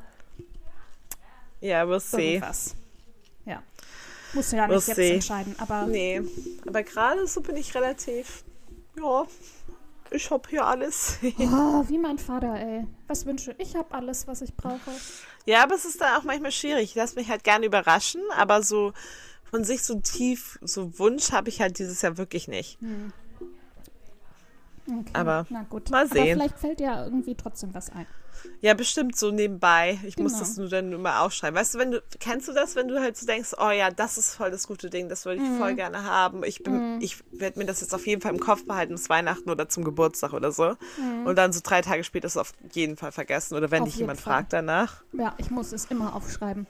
Ja, 1.62 1.84
we'll 1.84 2.00
see. 2.00 2.36
irgendwas. 2.36 2.76
Ja. 3.46 3.62
Musst 4.34 4.52
du 4.52 4.58
ja 4.58 4.66
We'll 4.66 4.76
nicht 4.76 4.88
jetzt 4.88 4.96
see. 4.96 5.14
entscheiden, 5.16 5.56
aber 5.60 5.86
Nee, 5.88 6.22
aber 6.68 6.84
gerade 6.84 7.26
so 7.28 7.42
bin 7.42 7.58
ich 7.58 7.74
relativ. 7.76 8.44
Ja, 8.98 9.26
ich 10.12 10.30
hab 10.32 10.48
hier 10.48 10.66
alles. 10.66 11.18
oh, 11.40 11.84
wie 11.88 11.98
mein 11.98 12.18
Vater, 12.18 12.56
ey. 12.56 12.86
Was 13.08 13.26
wünsche 13.26 13.52
ich? 13.58 13.70
Ich 13.70 13.76
habe 13.76 13.94
alles, 13.94 14.28
was 14.28 14.42
ich 14.42 14.54
brauche. 14.56 14.92
ja, 15.46 15.64
aber 15.64 15.76
es 15.76 15.86
ist 15.86 16.00
dann 16.02 16.16
auch 16.20 16.24
manchmal 16.24 16.52
schwierig. 16.52 16.84
Ich 16.84 16.96
lasse 16.96 17.16
mich 17.16 17.30
halt 17.30 17.44
gerne 17.44 17.66
überraschen, 17.66 18.22
aber 18.38 18.62
so 18.64 18.94
von 19.50 19.64
sich 19.64 19.84
so 19.84 20.00
tief, 20.00 20.60
so 20.62 20.98
Wunsch 21.00 21.32
habe 21.32 21.50
ich 21.50 21.62
halt 21.62 21.80
dieses 21.80 22.02
Jahr 22.02 22.18
wirklich 22.18 22.48
nicht. 22.48 22.78
Okay, 24.88 25.12
Aber 25.14 25.46
na 25.50 25.64
gut. 25.70 25.92
mal 25.92 26.06
Aber 26.06 26.14
sehen. 26.16 26.34
vielleicht 26.40 26.58
fällt 26.58 26.80
dir 26.80 26.88
ja 26.88 27.04
irgendwie 27.04 27.36
trotzdem 27.36 27.74
was 27.76 27.92
ein. 27.92 28.08
Ja, 28.62 28.74
bestimmt 28.74 29.16
so 29.18 29.32
nebenbei. 29.32 30.00
Ich 30.04 30.18
muss 30.18 30.32
Genau. 30.32 30.40
das 30.44 30.58
nur 30.58 30.70
dann 30.70 30.92
immer 30.94 31.22
aufschreiben. 31.22 31.60
Weißt 31.60 31.76
du, 31.76 31.78
wenn 31.78 31.92
du, 31.92 32.02
kennst 32.20 32.48
du 32.48 32.54
das, 32.54 32.76
wenn 32.76 32.88
du 32.88 33.00
halt 33.00 33.18
so 33.18 33.26
denkst, 33.28 33.54
oh 33.60 33.70
ja, 33.70 33.92
das 33.92 34.18
ist 34.18 34.34
voll 34.34 34.50
das 34.50 34.66
gute 34.66 34.90
Ding, 34.90 35.10
das 35.10 35.26
würde 35.26 35.44
ich 35.44 35.48
Mhm. 35.50 35.58
voll 35.58 35.76
gerne 35.76 36.06
haben. 36.06 36.44
Ich 36.44 36.64
bin, 36.64 37.00
ich 37.02 37.18
werde 37.32 37.60
mir 37.60 37.66
das 37.66 37.82
jetzt 37.82 37.94
auf 37.94 38.08
jeden 38.08 38.22
Fall 38.22 38.34
im 38.34 38.40
Kopf 38.40 38.66
behalten 38.66 38.94
bis 38.94 39.10
Weihnachten 39.10 39.50
oder 39.50 39.68
zum 39.70 39.84
Geburtstag 39.84 40.34
oder 40.34 40.52
so. 40.52 40.76
Und 41.26 41.36
dann 41.38 41.52
so 41.54 41.60
drei 41.62 41.82
Tage 41.82 42.04
später 42.04 42.26
ist 42.28 42.34
es 42.34 42.38
auf 42.38 42.54
jeden 42.74 42.96
Fall 42.98 43.12
vergessen. 43.12 43.56
Oder 43.56 43.70
wenn 43.72 43.80
Mhm. 43.82 43.84
Auf 43.84 43.90
dich 43.90 44.00
jemand 44.00 44.22
Fall. 44.22 44.34
fragt 44.36 44.54
danach. 44.54 45.04
Ja, 45.14 45.36
ich 45.38 45.52
muss 45.52 45.72
es 45.74 45.86
immer 45.86 46.16
aufschreiben. 46.16 46.66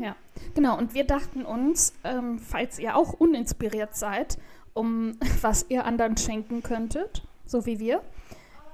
Ja, 0.00 0.16
genau. 0.54 0.76
Und 0.76 0.94
wir 0.94 1.04
dachten 1.04 1.44
uns, 1.44 1.92
ähm, 2.04 2.38
falls 2.38 2.78
ihr 2.78 2.96
auch 2.96 3.12
uninspiriert 3.14 3.96
seid, 3.96 4.38
um 4.74 5.18
was 5.40 5.66
ihr 5.68 5.84
anderen 5.84 6.16
schenken 6.16 6.62
könntet, 6.62 7.22
so 7.46 7.66
wie 7.66 7.78
wir, 7.78 8.02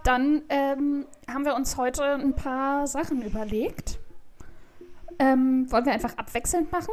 dann 0.05 0.43
ähm, 0.49 1.07
haben 1.29 1.45
wir 1.45 1.55
uns 1.55 1.77
heute 1.77 2.03
ein 2.05 2.35
paar 2.35 2.87
Sachen 2.87 3.23
überlegt. 3.23 3.99
Ähm, 5.19 5.71
wollen 5.71 5.85
wir 5.85 5.93
einfach 5.93 6.17
abwechselnd 6.17 6.73
machen? 6.73 6.93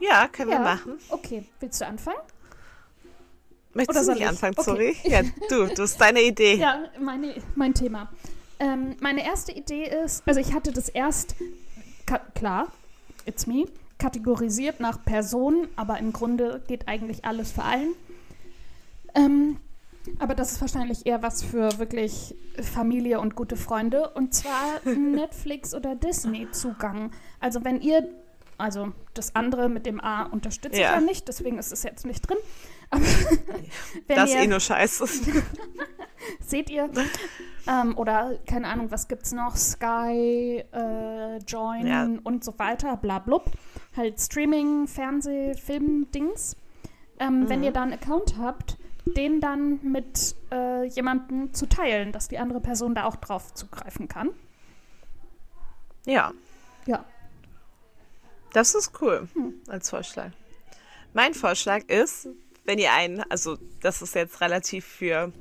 Ja, 0.00 0.26
können 0.28 0.50
Ja. 0.50 0.58
wir 0.58 0.64
machen. 0.64 0.98
Okay, 1.10 1.44
willst 1.60 1.80
du 1.80 1.86
anfangen? 1.86 2.18
Möchtest 3.74 3.98
Oder 3.98 4.06
du 4.06 4.12
nicht 4.12 4.22
ich? 4.22 4.28
anfangen, 4.28 4.54
Okay. 4.56 4.64
sorry? 4.70 4.96
Ja, 5.04 5.20
du, 5.48 5.66
du 5.74 5.82
hast 5.82 6.00
deine 6.00 6.22
Idee. 6.22 6.54
Ja, 6.56 6.84
meine, 6.98 7.34
mein 7.54 7.74
Thema. 7.74 8.10
Ähm, 8.58 8.96
meine 9.00 9.24
erste 9.24 9.52
Idee 9.52 9.84
ist, 9.84 10.22
also 10.26 10.40
ich 10.40 10.54
hatte 10.54 10.72
das 10.72 10.88
erst, 10.88 11.36
klar, 12.06 12.68
it's 13.24 13.46
me, 13.46 13.66
kategorisiert 13.98 14.80
nach 14.80 15.04
Person, 15.04 15.68
aber 15.76 15.98
im 15.98 16.12
Grunde 16.12 16.62
geht 16.66 16.88
eigentlich 16.88 17.24
alles 17.24 17.52
für 17.52 17.62
allen. 17.62 17.94
Ähm, 19.14 19.56
aber 20.18 20.34
das 20.34 20.52
ist 20.52 20.60
wahrscheinlich 20.60 21.06
eher 21.06 21.22
was 21.22 21.42
für 21.42 21.78
wirklich 21.78 22.34
Familie 22.62 23.20
und 23.20 23.34
gute 23.34 23.56
Freunde. 23.56 24.10
Und 24.10 24.34
zwar 24.34 24.80
Netflix 24.84 25.74
oder 25.74 25.94
Disney-Zugang. 25.96 27.10
Also 27.40 27.64
wenn 27.64 27.80
ihr, 27.80 28.08
also 28.58 28.92
das 29.14 29.34
andere 29.34 29.68
mit 29.68 29.84
dem 29.86 30.00
A 30.00 30.24
unterstütze 30.24 30.80
Ja. 30.80 30.94
ich 30.94 30.94
ja 30.94 31.00
nicht, 31.00 31.26
deswegen 31.28 31.58
ist 31.58 31.72
es 31.72 31.82
jetzt 31.82 32.06
nicht 32.06 32.28
drin. 32.28 32.38
Das 34.08 34.30
ist 34.30 34.36
ihr, 34.36 34.42
eh 34.42 34.46
nur 34.46 34.60
scheiße. 34.60 35.06
Seht 36.40 36.70
ihr? 36.70 36.90
ähm, 37.66 37.96
oder 37.98 38.38
keine 38.46 38.68
Ahnung, 38.68 38.90
was 38.90 39.08
gibt's 39.08 39.32
noch? 39.32 39.56
Sky, 39.56 40.64
äh, 40.72 41.36
Join 41.38 41.86
Ja. 41.86 42.08
und 42.24 42.44
so 42.44 42.56
weiter, 42.58 42.96
bla 42.96 43.18
blub. 43.18 43.50
Halt 43.96 44.20
Streaming, 44.20 44.86
Fernseh, 44.86 45.54
Film, 45.54 46.06
Dings. 46.12 46.56
Ähm, 47.18 47.48
Wenn 47.48 47.62
ihr 47.62 47.72
da 47.72 47.82
einen 47.82 47.94
Account 47.94 48.36
habt, 48.38 48.76
den 49.06 49.40
dann 49.40 49.80
mit 49.82 50.34
äh, 50.52 50.84
jemandem 50.84 51.54
zu 51.54 51.66
teilen, 51.66 52.12
dass 52.12 52.28
die 52.28 52.38
andere 52.38 52.60
Person 52.60 52.94
da 52.94 53.04
auch 53.04 53.16
drauf 53.16 53.54
zugreifen 53.54 54.08
kann. 54.08 54.30
ja. 56.04 56.32
Ja. 56.86 57.04
Das 58.52 58.74
ist 58.74 58.92
cool 59.02 59.28
als 59.68 59.90
Vorschlag. 59.90 60.30
Mein 61.12 61.34
Vorschlag 61.34 61.82
ist, 61.88 62.28
wenn 62.66 62.78
ihr 62.78 62.92
einen, 62.92 63.22
also 63.30 63.56
das 63.80 64.02
ist 64.02 64.14
jetzt 64.14 64.40
relativ 64.40 64.84
für 64.84 65.32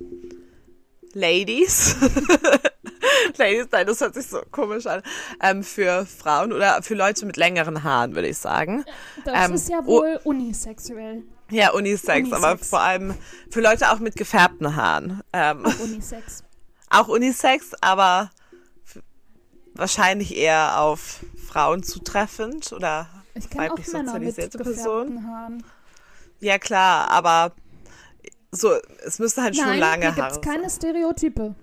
Ladies. 1.13 1.95
Ladies, 3.37 3.67
nein, 3.71 3.87
das 3.87 4.01
hört 4.01 4.13
sich 4.15 4.27
so 4.27 4.41
komisch 4.51 4.85
an. 4.85 5.01
Ähm, 5.41 5.63
für 5.63 6.05
Frauen 6.05 6.51
oder 6.53 6.81
für 6.83 6.95
Leute 6.95 7.25
mit 7.25 7.37
längeren 7.37 7.83
Haaren, 7.83 8.15
würde 8.15 8.27
ich 8.27 8.37
sagen. 8.37 8.83
Das 9.23 9.49
Ähm, 9.49 9.53
ist 9.55 9.69
ja 9.69 9.79
oh- 9.83 10.01
wohl 10.01 10.19
unisexuell. 10.23 11.23
Ja, 11.51 11.71
Unisex, 11.73 12.31
aber 12.31 12.49
Unisex. 12.51 12.69
vor 12.69 12.79
allem 12.81 13.13
für 13.51 13.61
Leute 13.61 13.91
auch 13.91 13.99
mit 13.99 14.15
gefärbten 14.15 14.75
Haaren. 14.75 15.21
Ähm, 15.31 15.63
Unisex. 15.83 16.43
auch 16.89 17.07
Unisex, 17.07 17.71
aber 17.81 18.31
wahrscheinlich 19.73 20.35
eher 20.35 20.79
auf 20.81 21.19
Frauen 21.47 21.83
zutreffend 21.83 22.73
oder 22.73 23.07
Ich 23.35 23.49
kenne 23.49 23.65
auch 23.67 23.77
weiblich 23.77 23.87
Männer 23.93 24.13
mit 24.19 24.35
sozialisierte 24.35 24.57
gefärbten 24.57 24.83
Personen. 24.83 25.27
Haaren. 25.27 25.63
Ja, 26.39 26.57
klar, 26.59 27.09
aber 27.09 27.51
so, 28.51 28.71
es 29.05 29.19
müsste 29.19 29.41
halt 29.43 29.55
schon 29.55 29.65
Nein, 29.65 29.79
lange 29.79 30.01
hier 30.13 30.15
Haare 30.15 30.31
gibt's 30.33 30.45
sein. 30.47 30.53
keine 30.53 30.69
Stereotype. 30.69 31.55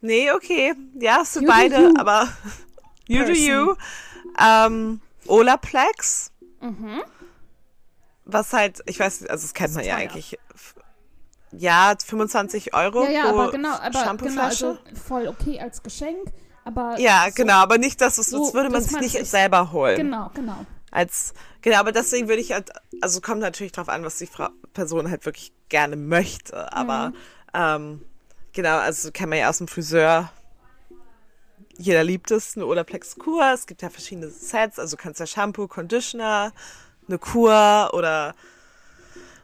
Nee, 0.00 0.30
okay. 0.32 0.74
Ja, 1.00 1.20
es 1.22 1.32
sind 1.32 1.42
You 1.44 1.48
do 1.48 1.54
beide, 1.54 1.80
you. 1.80 1.94
aber 1.98 2.28
you 3.08 3.20
do 3.20 3.26
Person. 3.26 3.44
you. 3.46 3.74
Ähm, 4.38 5.00
Olaplex, 5.26 6.30
Mhm. 6.60 7.02
was 8.24 8.52
halt, 8.52 8.82
ich 8.86 8.98
weiß, 9.00 9.22
nicht, 9.22 9.30
also 9.30 9.42
das 9.46 9.54
kennt 9.54 9.74
man 9.74 9.84
ja 9.84 9.96
eigentlich. 9.96 10.38
Ja, 11.52 11.94
25 12.04 12.74
Euro 12.74 13.04
Ja, 13.04 13.10
ja, 13.10 13.22
pro 13.30 13.40
aber 13.40 13.52
genau, 13.52 13.70
aber 13.74 13.90
genau, 13.90 14.04
Shampooflasche. 14.04 14.66
also 14.66 14.78
voll 15.06 15.28
okay 15.28 15.60
als 15.60 15.82
Geschenk, 15.82 16.32
aber 16.64 16.98
ja, 16.98 17.26
so, 17.28 17.34
genau, 17.34 17.54
aber 17.58 17.78
nicht, 17.78 18.00
dass 18.00 18.18
es, 18.18 18.26
so, 18.26 18.44
das 18.44 18.54
würde 18.54 18.70
man 18.70 18.82
sich 18.82 18.98
nicht 18.98 19.26
selber 19.26 19.70
holen. 19.72 19.96
Genau, 19.96 20.30
genau. 20.34 20.66
Als, 20.90 21.32
genau, 21.64 21.78
aber 21.78 21.90
deswegen 21.92 22.28
würde 22.28 22.42
ich 22.42 22.52
halt, 22.52 22.70
also 23.00 23.20
kommt 23.20 23.40
natürlich 23.40 23.72
drauf 23.72 23.88
an, 23.88 24.04
was 24.04 24.18
die 24.18 24.26
Frau, 24.26 24.50
Person 24.74 25.10
halt 25.10 25.24
wirklich 25.24 25.52
gerne 25.70 25.96
möchte. 25.96 26.72
Aber 26.72 27.08
Mhm. 27.08 27.14
ähm, 27.54 28.04
genau, 28.52 28.76
also 28.78 29.10
kennt 29.10 29.30
man 29.30 29.38
ja 29.38 29.48
aus 29.48 29.58
dem 29.58 29.66
Friseur. 29.66 30.30
Jeder 31.76 32.04
liebt 32.04 32.30
es, 32.30 32.54
eine 32.54 32.66
Olaplex 32.66 33.16
Kur. 33.16 33.50
Es 33.52 33.66
gibt 33.66 33.82
ja 33.82 33.88
verschiedene 33.90 34.28
Sets, 34.28 34.78
also 34.78 34.96
du 34.96 35.02
kannst 35.02 35.18
ja 35.18 35.26
Shampoo, 35.26 35.66
Conditioner, 35.66 36.52
eine 37.08 37.18
Kur 37.18 37.90
oder 37.94 38.34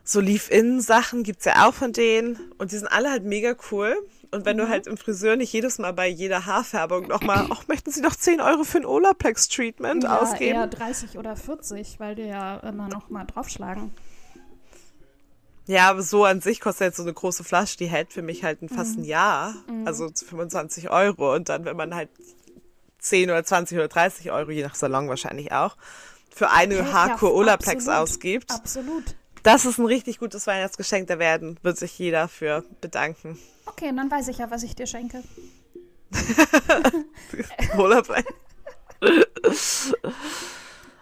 so 0.04 0.20
Leave-In-Sachen 0.20 1.22
gibt's 1.22 1.44
ja 1.44 1.66
auch 1.68 1.74
von 1.74 1.92
denen. 1.92 2.52
Und 2.58 2.72
die 2.72 2.76
sind 2.78 2.88
alle 2.88 3.10
halt 3.10 3.24
mega 3.24 3.54
cool. 3.70 3.96
Und 4.32 4.44
wenn 4.44 4.56
du 4.56 4.64
Mhm. 4.64 4.68
halt 4.68 4.86
im 4.86 4.96
Friseur 4.96 5.34
nicht 5.36 5.52
jedes 5.52 5.78
Mal 5.78 5.92
bei 5.92 6.06
jeder 6.06 6.46
Haarfärbung 6.46 7.08
nochmal, 7.08 7.46
ach, 7.50 7.66
möchten 7.66 7.90
Sie 7.90 8.00
noch 8.00 8.14
10 8.14 8.40
Euro 8.40 8.62
für 8.64 8.78
ein 8.78 8.86
Olaplex-Treatment 8.86 10.04
Ja, 10.04 10.20
ausgeben? 10.20 10.54
eher 10.56 10.66
30 10.68 11.18
oder 11.18 11.34
40, 11.36 11.98
weil 11.98 12.14
die 12.14 12.22
ja 12.22 12.58
immer 12.58 12.88
noch 12.88 13.10
mal 13.10 13.24
draufschlagen. 13.24 13.90
Ja, 15.66 15.90
aber 15.90 16.02
so 16.02 16.24
an 16.24 16.40
sich 16.40 16.60
kostet 16.60 16.86
jetzt 16.88 16.96
so 16.96 17.02
eine 17.04 17.12
große 17.12 17.44
Flasche, 17.44 17.76
die 17.76 17.86
hält 17.86 18.12
für 18.12 18.22
mich 18.22 18.42
halt 18.44 18.62
ein, 18.62 18.68
fast 18.68 18.96
Mhm. 18.96 19.02
ein 19.02 19.06
Jahr. 19.06 19.54
Also 19.84 20.08
25 20.14 20.90
Euro. 20.90 21.34
Und 21.34 21.48
dann, 21.48 21.64
wenn 21.64 21.76
man 21.76 21.94
halt 21.94 22.08
10 22.98 23.30
oder 23.30 23.44
20 23.44 23.78
oder 23.78 23.88
30 23.88 24.30
Euro, 24.32 24.50
je 24.50 24.62
nach 24.62 24.74
Salon 24.74 25.08
wahrscheinlich 25.08 25.52
auch, 25.52 25.76
für 26.34 26.50
eine 26.50 26.76
Ja, 26.76 26.92
Haarkur 26.92 27.30
ja, 27.30 27.34
Olaplex 27.36 27.86
absolut. 27.88 27.98
ausgibt. 27.98 28.50
Absolut. 28.50 29.14
Das 29.42 29.64
ist 29.64 29.78
ein 29.78 29.86
richtig 29.86 30.18
gutes 30.18 30.46
Weihnachtsgeschenk. 30.46 31.06
Da 31.08 31.18
werden, 31.18 31.58
wird 31.62 31.78
sich 31.78 31.98
jeder 31.98 32.28
für 32.28 32.64
bedanken. 32.80 33.38
Okay, 33.72 33.92
dann 33.94 34.10
weiß 34.10 34.28
ich 34.28 34.38
ja, 34.38 34.50
was 34.50 34.62
ich 34.62 34.74
dir 34.74 34.86
schenke. 34.86 35.22
Olaplex. 37.76 38.26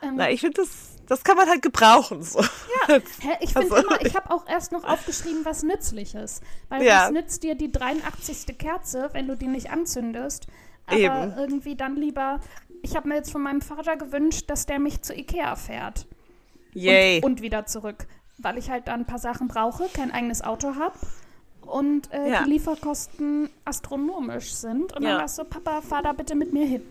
Ähm, 0.02 0.14
Na, 0.16 0.30
ich 0.30 0.40
finde, 0.40 0.60
das, 0.62 0.68
das 1.06 1.24
kann 1.24 1.36
man 1.36 1.48
halt 1.48 1.62
gebrauchen. 1.62 2.22
So. 2.22 2.42
Hä, 2.86 3.00
ich 3.40 3.52
finde 3.52 3.70
Also- 3.72 3.76
immer, 3.76 4.00
ich 4.04 4.14
habe 4.14 4.30
auch 4.30 4.46
erst 4.48 4.72
noch 4.72 4.84
aufgeschrieben, 4.84 5.44
was 5.44 5.62
Nützliches. 5.62 6.40
Weil 6.68 6.82
Ja. 6.84 7.04
was 7.06 7.10
nützt 7.12 7.42
dir 7.42 7.54
die 7.54 7.72
83. 7.72 8.56
Kerze, 8.58 9.08
wenn 9.12 9.26
du 9.28 9.36
die 9.36 9.48
nicht 9.48 9.70
anzündest? 9.70 10.46
Aber 10.86 10.96
Eben. 10.98 11.34
irgendwie 11.36 11.76
dann 11.76 11.96
lieber, 11.96 12.40
ich 12.82 12.96
habe 12.96 13.08
mir 13.08 13.16
jetzt 13.16 13.30
von 13.32 13.42
meinem 13.42 13.60
Vater 13.60 13.96
gewünscht, 13.96 14.48
dass 14.48 14.66
der 14.66 14.78
mich 14.78 15.02
zu 15.02 15.14
Ikea 15.14 15.56
fährt. 15.56 16.06
Yay. 16.74 17.16
Und, 17.18 17.24
und 17.24 17.42
wieder 17.42 17.66
zurück. 17.66 18.06
Weil 18.38 18.56
ich 18.56 18.70
halt 18.70 18.86
da 18.88 18.94
ein 18.94 19.04
paar 19.06 19.18
Sachen 19.18 19.48
brauche, 19.48 19.88
kein 19.92 20.12
eigenes 20.12 20.42
Auto 20.42 20.76
habe. 20.76 20.96
Und 21.68 22.12
äh, 22.12 22.30
Ja. 22.30 22.42
die 22.44 22.50
Lieferkosten 22.50 23.50
astronomisch 23.64 24.52
sind. 24.54 24.94
Und 24.96 25.02
Ja. 25.02 25.10
dann 25.10 25.18
war 25.18 25.24
es 25.26 25.36
so, 25.36 25.44
Papa, 25.44 25.80
fahr 25.82 26.02
da 26.02 26.12
bitte 26.12 26.34
mit 26.34 26.52
mir 26.52 26.64
hin. 26.66 26.82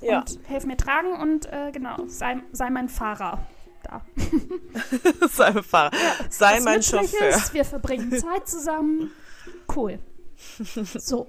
ja. 0.00 0.18
Und 0.20 0.38
helf 0.46 0.64
mir 0.66 0.76
tragen 0.76 1.12
und 1.20 1.46
äh, 1.46 1.70
genau, 1.72 1.96
sei, 2.06 2.38
sei 2.52 2.70
mein 2.70 2.88
Fahrer 2.88 3.38
da. 3.84 4.00
Sei 5.28 5.52
mein 5.52 5.62
Fahrer. 5.62 5.90
Sei 6.30 6.60
mein 6.60 6.82
Chauffeur. 6.82 7.28
Ist, 7.28 7.52
wir 7.54 7.64
verbringen 7.66 8.10
Zeit 8.18 8.48
zusammen. 8.48 9.10
Cool. 9.74 9.98
So. 10.84 11.28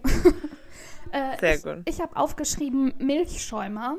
äh, 1.12 1.38
Sehr 1.40 1.56
ich 1.56 1.64
gut. 1.64 1.78
ich 1.86 2.02
habe 2.02 2.16
aufgeschrieben 2.18 2.94
Milchschäumer. 2.98 3.98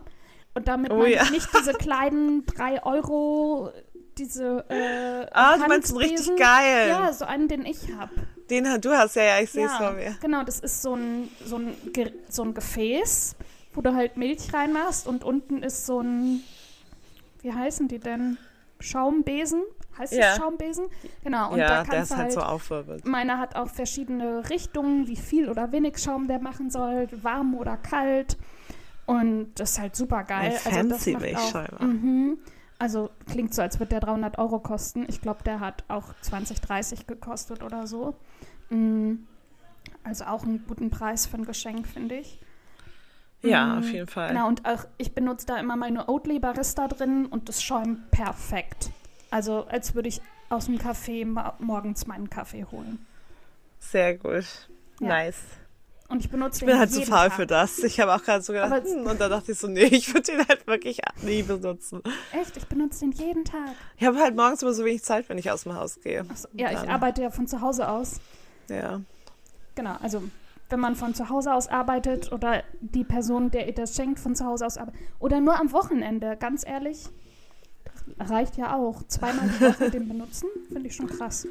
Und 0.55 0.69
damit 0.69 0.91
Oh 0.91 0.97
meine 0.97 1.15
ja. 1.15 1.23
ich 1.25 1.31
nicht 1.33 1.49
diese 1.59 1.75
kleinen 1.75 2.47
3 2.47 2.83
Euro, 2.85 3.71
diese 4.19 4.65
äh, 4.69 5.27
Ah, 5.33 5.57
du 5.59 5.67
meinst 5.69 5.91
einen 5.91 5.99
richtig 5.99 6.37
geil. 6.37 6.89
Ja, 6.89 7.13
so 7.13 7.25
einen, 7.25 7.49
den 7.49 7.65
ich 7.67 7.93
habe. 7.97 8.11
Den 8.51 8.65
du 8.81 8.91
hast 8.97 9.17
ja, 9.17 9.23
ja, 9.25 9.41
ich 9.41 9.51
sehe 9.51 9.67
es 9.67 9.73
Ja, 9.73 9.79
vor 9.79 9.93
mir. 9.93 10.17
genau, 10.21 10.43
das 10.45 10.61
ist 10.61 10.81
so 10.83 10.95
ein, 10.95 11.29
so, 11.45 11.57
ein, 11.57 11.75
so 12.29 12.43
ein 12.45 12.55
Gefäß, 12.55 13.35
wo 13.75 13.81
du 13.81 13.95
halt 13.95 14.17
Milch 14.17 14.53
reinmachst 14.55 15.07
und 15.09 15.25
unten 15.25 15.63
ist 15.63 15.85
so 15.87 16.01
ein, 16.01 16.43
wie 17.43 17.53
heißen 17.53 17.89
die 17.89 17.99
denn? 17.99 18.39
Schaumbesen? 18.79 19.63
Heißt 19.99 20.13
Ja. 20.13 20.21
das 20.21 20.37
Schaumbesen? 20.37 20.87
Genau, 21.25 21.53
und 21.53 21.59
ja, 21.59 21.69
da 21.69 21.75
der 21.83 21.85
kannst 21.85 22.03
ist 22.03 22.11
du 22.13 22.17
halt 22.17 22.25
halt, 22.27 22.33
so 22.35 22.41
aufwirbelt. 22.43 23.07
meiner 23.07 23.39
hat 23.39 23.57
auch 23.57 23.69
verschiedene 23.71 24.49
Richtungen, 24.51 25.09
wie 25.09 25.17
viel 25.17 25.49
oder 25.49 25.73
wenig 25.73 25.99
Schaum 25.99 26.29
der 26.29 26.39
machen 26.39 26.71
soll, 26.71 27.09
warm 27.23 27.55
oder 27.55 27.77
kalt. 27.79 28.37
Und 29.07 29.55
das 29.55 29.73
ist 29.73 29.81
halt 29.81 29.97
super 29.97 30.25
geil. 30.25 30.59
Ein 30.65 30.75
also 30.75 30.89
fancy 30.97 31.17
Milchschäumer. 31.17 31.81
Also 32.79 33.11
klingt 33.27 33.55
so, 33.55 33.63
als 33.63 33.79
würde 33.79 33.91
der 33.91 34.01
300 34.01 34.39
Euro 34.39 34.59
kosten. 34.59 35.07
Ich 35.09 35.21
glaube, 35.21 35.43
der 35.45 35.61
hat 35.61 35.85
auch 35.89 36.13
20, 36.21 36.61
30 36.61 37.07
gekostet 37.07 37.63
oder 37.63 37.87
so. 37.87 38.15
Mm. 38.71 39.15
Also 40.05 40.25
auch 40.25 40.45
einen 40.45 40.65
guten 40.67 40.91
Preis 40.91 41.27
für 41.27 41.37
ein 41.37 41.45
Geschenk, 41.45 41.87
finde 41.87 42.17
ich. 42.17 42.39
Ja, 43.43 43.67
Mhm. 43.67 43.79
auf 43.79 43.91
jeden 43.93 44.07
Fall. 44.07 44.29
Genau, 44.29 44.49
und 44.49 44.67
auch 44.67 44.85
ich 44.99 45.15
benutze 45.15 45.47
da 45.47 45.59
immer 45.59 45.77
meine 45.77 46.09
Oatly 46.09 46.39
Barista 46.39 46.89
drin 46.89 47.27
und 47.27 47.49
das 47.49 47.63
schäumt 47.63 48.11
perfekt. 48.11 48.91
Also 49.31 49.67
als 49.67 49.95
würde 49.95 50.09
ich 50.09 50.21
aus 50.49 50.67
dem 50.67 50.79
Café 50.79 51.25
morgens 51.59 52.07
meinen 52.07 52.31
Kaffee 52.31 52.65
holen. 52.65 53.05
Sehr 53.79 54.17
gut. 54.17 54.69
Ja. 55.01 55.09
Nice. 55.09 55.41
Und 56.09 56.25
ich 56.25 56.31
benutze 56.31 56.61
Ich 56.61 56.67
bin 56.67 56.79
halt 56.79 56.93
zu 56.93 57.03
faul 57.03 57.29
Tag. 57.29 57.33
für 57.33 57.47
das. 57.47 57.79
Ich 57.81 57.99
habe 58.01 58.15
auch 58.15 58.23
gerade 58.23 58.43
so 58.43 58.53
gedacht, 58.53 58.85
hm, 58.85 59.07
und 59.07 59.21
dann 59.21 59.31
dachte 59.31 59.53
ich 59.53 59.59
so, 59.59 59.67
nee, 59.67 59.85
ich 59.85 60.13
würde 60.15 60.33
den 60.33 60.47
halt 60.47 60.67
wirklich 60.67 61.01
nie 61.23 61.43
benutzen. 61.43 62.03
Echt, 62.33 62.57
ich 62.57 62.67
benutze 62.67 63.01
den 63.01 63.13
jeden 63.13 63.45
Tag. 63.45 63.71
Ich 63.99 64.07
habe 64.07 64.19
halt 64.19 64.37
morgens 64.37 64.63
immer 64.63 64.73
so 64.73 64.85
wenig 64.85 65.03
Zeit, 65.03 65.29
wenn 65.29 65.39
ich 65.39 65.51
aus 65.51 65.65
dem 65.65 65.75
Haus 65.75 66.01
gehe. 66.01 66.25
Achso, 66.29 66.49
ja, 66.53 66.71
ich 66.71 66.89
arbeite 66.89 67.23
ja 67.23 67.31
von 67.31 67.47
zu 67.47 67.61
Hause 67.61 67.89
aus. 67.89 68.21
Ja. 68.69 69.01
Genau, 69.75 69.97
also 70.01 70.23
wenn 70.69 70.81
man 70.81 70.97
von 70.97 71.15
zu 71.15 71.29
Hause 71.29 71.53
aus 71.55 71.69
arbeitet 71.69 72.33
oder 72.33 72.63
die 72.81 73.05
Person, 73.05 73.51
der 73.51 73.67
ihr 73.67 73.75
das 73.75 73.95
schenkt, 73.95 74.19
von 74.19 74.35
zu 74.35 74.45
Hause 74.45 74.67
aus 74.67 74.79
arbeitet. 74.79 75.01
Oder 75.19 75.41
nur 75.41 75.59
am 75.59 75.73
Wochenende, 75.73 76.37
ganz 76.37 76.67
ehrlich. 76.67 77.05
Reicht 78.19 78.57
ja 78.57 78.77
auch. 78.77 79.03
Zweimal 79.09 79.49
die 79.49 79.65
Woche 79.65 79.91
den 79.91 80.09
benutzen, 80.09 80.49
finde 80.73 80.89
ich 80.89 80.95
schon 80.95 81.09
krass. 81.09 81.47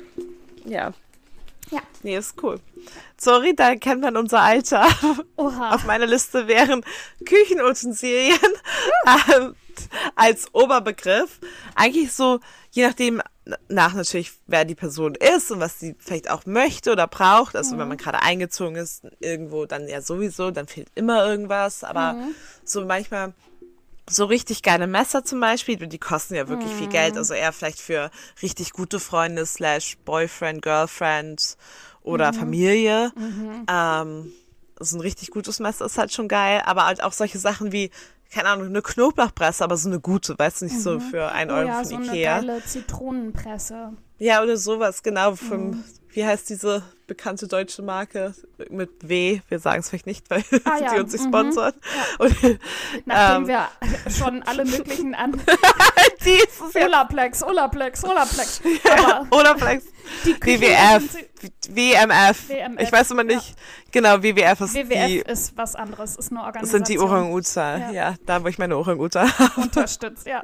Ja. 0.65 0.93
Ja. 1.71 1.81
Nee, 2.03 2.17
ist 2.17 2.41
cool. 2.43 2.59
Sorry, 3.17 3.55
da 3.55 3.75
kennt 3.75 4.01
man 4.01 4.17
unser 4.17 4.41
Alter. 4.41 4.87
Oha. 5.37 5.73
Auf 5.73 5.85
meiner 5.85 6.05
Liste 6.05 6.47
wären 6.47 6.83
Küchenutensilien 7.25 8.37
ähm, 9.35 9.55
als 10.15 10.53
Oberbegriff. 10.53 11.39
Eigentlich 11.73 12.13
so, 12.13 12.39
je 12.71 12.85
nachdem, 12.85 13.21
nach 13.67 13.93
natürlich, 13.93 14.33
wer 14.47 14.65
die 14.65 14.75
Person 14.75 15.15
ist 15.15 15.51
und 15.51 15.59
was 15.59 15.79
sie 15.79 15.95
vielleicht 15.99 16.29
auch 16.29 16.45
möchte 16.45 16.91
oder 16.91 17.07
braucht. 17.07 17.55
Also 17.55 17.77
wenn 17.77 17.87
man 17.87 17.97
gerade 17.97 18.21
eingezogen 18.21 18.75
ist, 18.75 19.03
irgendwo 19.19 19.65
dann 19.65 19.87
ja 19.87 20.01
sowieso, 20.01 20.51
dann 20.51 20.67
fehlt 20.67 20.89
immer 20.95 21.25
irgendwas. 21.25 21.83
Aber 21.83 22.15
so 22.63 22.85
manchmal 22.85 23.33
so 24.07 24.25
richtig 24.25 24.61
geile 24.61 24.87
Messer 24.87 25.23
zum 25.23 25.39
Beispiel, 25.39 25.77
die 25.77 25.97
kosten 25.97 26.35
ja 26.35 26.47
wirklich 26.47 26.73
viel 26.73 26.87
Geld. 26.87 27.17
Also 27.17 27.33
eher 27.33 27.51
vielleicht 27.51 27.79
für 27.79 28.11
richtig 28.41 28.71
gute 28.71 28.99
Freunde 28.99 29.45
slash 29.45 29.97
Boyfriend, 30.05 30.61
Girlfriend 30.61 31.57
oder 32.01 32.31
Familie. 32.33 33.11
Ähm, 33.67 34.31
so 34.79 34.97
ein 34.97 35.01
richtig 35.01 35.31
gutes 35.31 35.59
Messer 35.59 35.85
ist 35.85 35.97
halt 35.97 36.13
schon 36.13 36.27
geil. 36.27 36.61
Aber 36.65 36.85
halt 36.85 37.01
auch 37.01 37.13
solche 37.13 37.39
Sachen 37.39 37.71
wie, 37.71 37.89
keine 38.31 38.49
Ahnung, 38.49 38.67
eine 38.67 38.81
Knoblauchpresse, 38.81 39.63
aber 39.63 39.77
so 39.77 39.89
eine 39.89 39.99
gute, 39.99 40.37
weißt 40.37 40.61
du, 40.61 40.65
nicht 40.65 40.79
so 40.79 40.99
für 40.99 41.31
ein 41.31 41.49
Oh 41.49 41.55
Euro 41.55 41.67
ja, 41.69 41.75
von 41.75 41.85
so 41.85 41.95
eine 41.95 42.05
Ikea. 42.05 42.39
geile 42.41 42.63
Zitronenpresse. 42.63 43.93
Ja, 44.19 44.43
oder 44.43 44.57
sowas, 44.57 45.03
genau, 45.03 45.35
vom, 45.35 45.77
wie 46.15 46.25
heißt 46.25 46.49
diese 46.49 46.81
bekannte 47.07 47.47
deutsche 47.47 47.81
Marke 47.81 48.33
mit 48.69 48.89
W? 49.07 49.41
Wir 49.49 49.59
sagen 49.59 49.81
es 49.81 49.89
vielleicht 49.89 50.07
nicht, 50.07 50.29
weil 50.29 50.43
Ah, 50.63 50.77
ja. 50.81 50.93
die 50.93 50.99
uns 51.01 51.11
nicht 51.13 51.25
Mhm. 51.25 51.27
sponsert. 51.27 51.75
Und, 52.19 52.35
Nachdem 53.05 53.43
ähm, 53.43 53.47
wir 53.47 53.67
schon 54.09 54.41
alle 54.43 54.63
möglichen 54.65 55.13
an 55.13 55.33
die 56.25 56.29
ist 56.31 56.61
es 56.67 56.73
ja. 56.73 56.85
Olaplex, 56.85 57.43
Olaplex, 57.43 58.03
Olaplex. 58.03 58.61
Aber 58.89 59.27
die 60.25 60.33
Küchen 60.39 60.61
WWF, 60.61 61.03
WMF. 61.69 62.49
WMF, 62.49 62.81
Ich 62.81 62.91
weiß 62.91 63.11
immer 63.11 63.29
ja. 63.29 63.35
nicht. 63.35 63.55
Genau, 63.91 64.21
WWF 64.23 64.61
ist 64.61 64.73
WWF 64.75 65.07
die, 65.07 65.17
ist 65.19 65.57
was 65.57 65.75
anderes, 65.75 66.15
ist 66.15 66.31
eine 66.31 66.39
das 66.39 66.47
Organisation. 66.47 66.85
sind 66.85 66.87
die 66.87 66.99
Orang-Uta. 66.99 67.77
Ja. 67.77 67.91
Ja. 67.91 68.15
da 68.25 68.43
wo 68.43 68.47
ich 68.47 68.57
meine 68.57 68.77
Orang-Uta 68.77 69.27
unterstützt, 69.57 70.25
ja. 70.27 70.43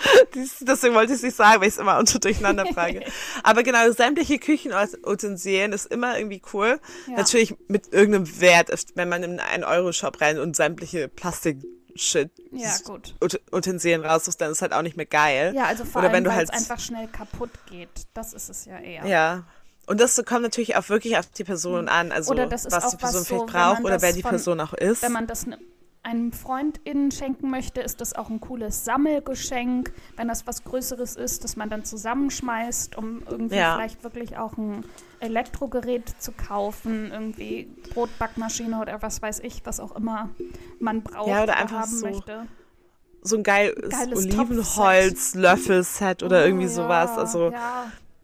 Deswegen 0.60 0.94
wollte 0.94 1.12
ich 1.12 1.18
es 1.18 1.22
nicht 1.22 1.36
sagen, 1.36 1.60
weil 1.60 1.68
ich 1.68 1.74
es 1.74 1.78
immer 1.80 1.98
unter 2.00 2.18
durcheinander 2.18 2.66
frage. 2.66 3.02
Aber 3.42 3.62
genau, 3.62 3.90
sämtliche 3.92 4.38
Küchenutensilien 4.38 5.72
ist 5.72 5.86
immer 5.86 6.18
irgendwie 6.18 6.42
cool. 6.52 6.80
Ja. 7.06 7.16
Natürlich 7.16 7.54
mit 7.68 7.92
irgendeinem 7.92 8.40
Wert, 8.40 8.70
wenn 8.94 9.08
man 9.08 9.22
in 9.22 9.40
einen 9.40 9.64
Euro-Shop 9.64 10.20
rein 10.20 10.38
und 10.38 10.56
sämtliche 10.56 11.08
Plastik-Shit 11.08 12.30
Ja, 12.52 12.74
gut. 12.84 13.14
Ut- 13.20 13.40
Utensilien 13.52 14.04
raussuchst, 14.04 14.40
dann 14.40 14.52
ist 14.52 14.62
halt 14.62 14.72
auch 14.72 14.82
nicht 14.82 14.96
mehr 14.96 15.06
geil. 15.06 15.52
Ja, 15.54 15.64
also 15.64 15.84
vor 15.84 16.00
Oder 16.00 16.08
allem, 16.08 16.16
wenn 16.18 16.24
du 16.24 16.34
halt 16.34 16.48
es 16.50 16.56
einfach 16.56 16.80
schnell 16.80 17.06
kaputt 17.08 17.50
geht. 17.70 17.88
Das 18.14 18.32
ist 18.32 18.48
es 18.48 18.64
ja 18.64 18.78
eher. 18.78 19.06
Ja. 19.06 19.44
Und 19.86 20.00
das 20.00 20.16
kommt 20.24 20.42
natürlich 20.42 20.76
auch 20.76 20.88
wirklich 20.88 21.18
auf 21.18 21.26
die 21.26 21.42
Person 21.44 21.88
an, 21.88 22.12
also 22.12 22.30
Oder 22.32 22.46
das 22.46 22.64
ist 22.66 22.72
was 22.72 22.84
auch 22.84 22.90
die 22.90 22.96
Person 22.98 23.20
was 23.22 23.28
so, 23.28 23.34
vielleicht 23.34 23.52
braucht 23.52 23.84
oder 23.84 24.00
wer 24.00 24.12
die 24.12 24.22
von- 24.22 24.30
Person 24.30 24.60
auch 24.60 24.72
ist. 24.74 25.02
Wenn 25.02 25.12
man 25.12 25.26
das 25.26 25.44
ne- 25.46 25.58
einem 26.04 26.32
Freundin 26.32 27.10
schenken 27.12 27.50
möchte, 27.50 27.80
ist 27.80 28.00
das 28.00 28.12
auch 28.14 28.28
ein 28.28 28.40
cooles 28.40 28.84
Sammelgeschenk. 28.84 29.92
Wenn 30.16 30.28
das 30.28 30.46
was 30.46 30.64
Größeres 30.64 31.16
ist, 31.16 31.44
das 31.44 31.56
man 31.56 31.70
dann 31.70 31.84
zusammenschmeißt, 31.84 32.96
um 32.98 33.22
irgendwie 33.28 33.56
Ja. 33.56 33.76
vielleicht 33.76 34.02
wirklich 34.02 34.36
auch 34.36 34.56
ein 34.56 34.84
Elektrogerät 35.20 36.08
zu 36.18 36.32
kaufen, 36.32 37.10
irgendwie 37.12 37.68
Brotbackmaschine 37.94 38.80
oder 38.80 39.00
was 39.02 39.22
weiß 39.22 39.40
ich, 39.40 39.62
was 39.64 39.78
auch 39.78 39.94
immer 39.94 40.30
man 40.80 41.02
braucht 41.02 41.28
Ja, 41.28 41.44
oder 41.44 41.56
einfach 41.56 41.80
haben 41.82 41.90
so 41.96 42.06
möchte. 42.06 42.46
so 43.22 43.36
ein 43.36 43.44
geiles, 43.44 43.90
Geiles 43.90 44.18
Olivenholz-Löffelset 44.18 46.24
oder 46.24 46.44
irgendwie 46.44 46.66
Oh, 46.66 46.70
sowas. 46.70 47.10
ja, 47.10 47.16
Also 47.16 47.52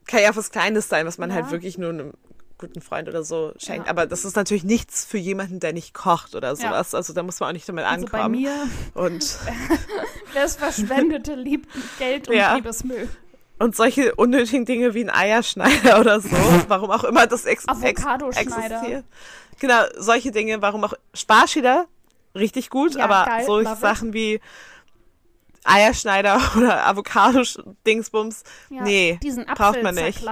kann 0.07 0.23
ja 0.23 0.33
auch 0.33 0.37
was 0.37 0.51
Kleines 0.51 0.89
sein, 0.89 1.07
was 1.07 1.19
man 1.19 1.33
halt 1.33 1.51
wirklich 1.53 1.79
nur 1.79 2.13
guten 2.59 2.81
Freund 2.81 3.09
oder 3.09 3.23
so 3.23 3.53
schenkt. 3.59 3.87
Ja. 3.87 3.91
Aber 3.93 4.07
das 4.07 4.25
ist 4.25 4.37
natürlich 4.37 4.65
nichts 4.65 5.05
für 5.05 5.19
jemanden, 5.19 5.61
der 5.61 5.73
nicht 5.73 5.95
kocht 5.95 6.35
oder 6.35 6.55
sowas. 6.57 6.95
Also 6.95 7.13
da 7.13 7.23
muss 7.23 7.39
man 7.41 7.51
auch 7.51 7.53
nicht 7.53 7.69
damit 7.69 7.85
Also 7.85 8.07
bei 8.07 8.19
ankommen. 8.19 8.41
mir 8.41 8.53
und, 8.95 9.39
es 10.35 10.57
verschwendete 10.57 11.35
Lieb 11.35 11.67
Geld 11.99 12.29
und 12.29 12.35
Ja. 12.35 12.55
Liebesmüll. 12.57 13.09
und 13.59 13.77
solche 13.77 14.15
unnötigen 14.17 14.65
Dinge 14.65 14.95
wie 14.95 15.05
ein 15.05 15.11
Eierschneider 15.11 16.01
oder 16.01 16.21
so, 16.21 16.29
warum 16.69 16.91
auch 16.91 17.05
immer 17.05 17.27
das 17.27 17.45
ex 17.45 17.65
existiert. 17.67 19.05
Genau, 19.61 19.83
solche 19.97 20.31
Dinge, 20.31 20.63
warum 20.63 20.85
auch 20.85 20.95
Sparschäler, 21.15 21.87
richtig 22.35 22.71
gut, 22.71 22.95
Ja, 22.95 23.05
aber 23.05 23.25
geil, 23.31 23.45
solche 23.47 23.73
it. 23.73 23.79
Sachen 23.81 24.13
wie 24.13 24.41
Eierschneider 25.65 26.41
oder 26.57 26.87
Avocado-Dingsbums, 26.87 28.43
Ja, 28.71 28.83
nee, 28.83 29.19
diesen 29.23 29.45
braucht 29.47 29.83
man 29.83 29.95
nicht. 29.95 30.23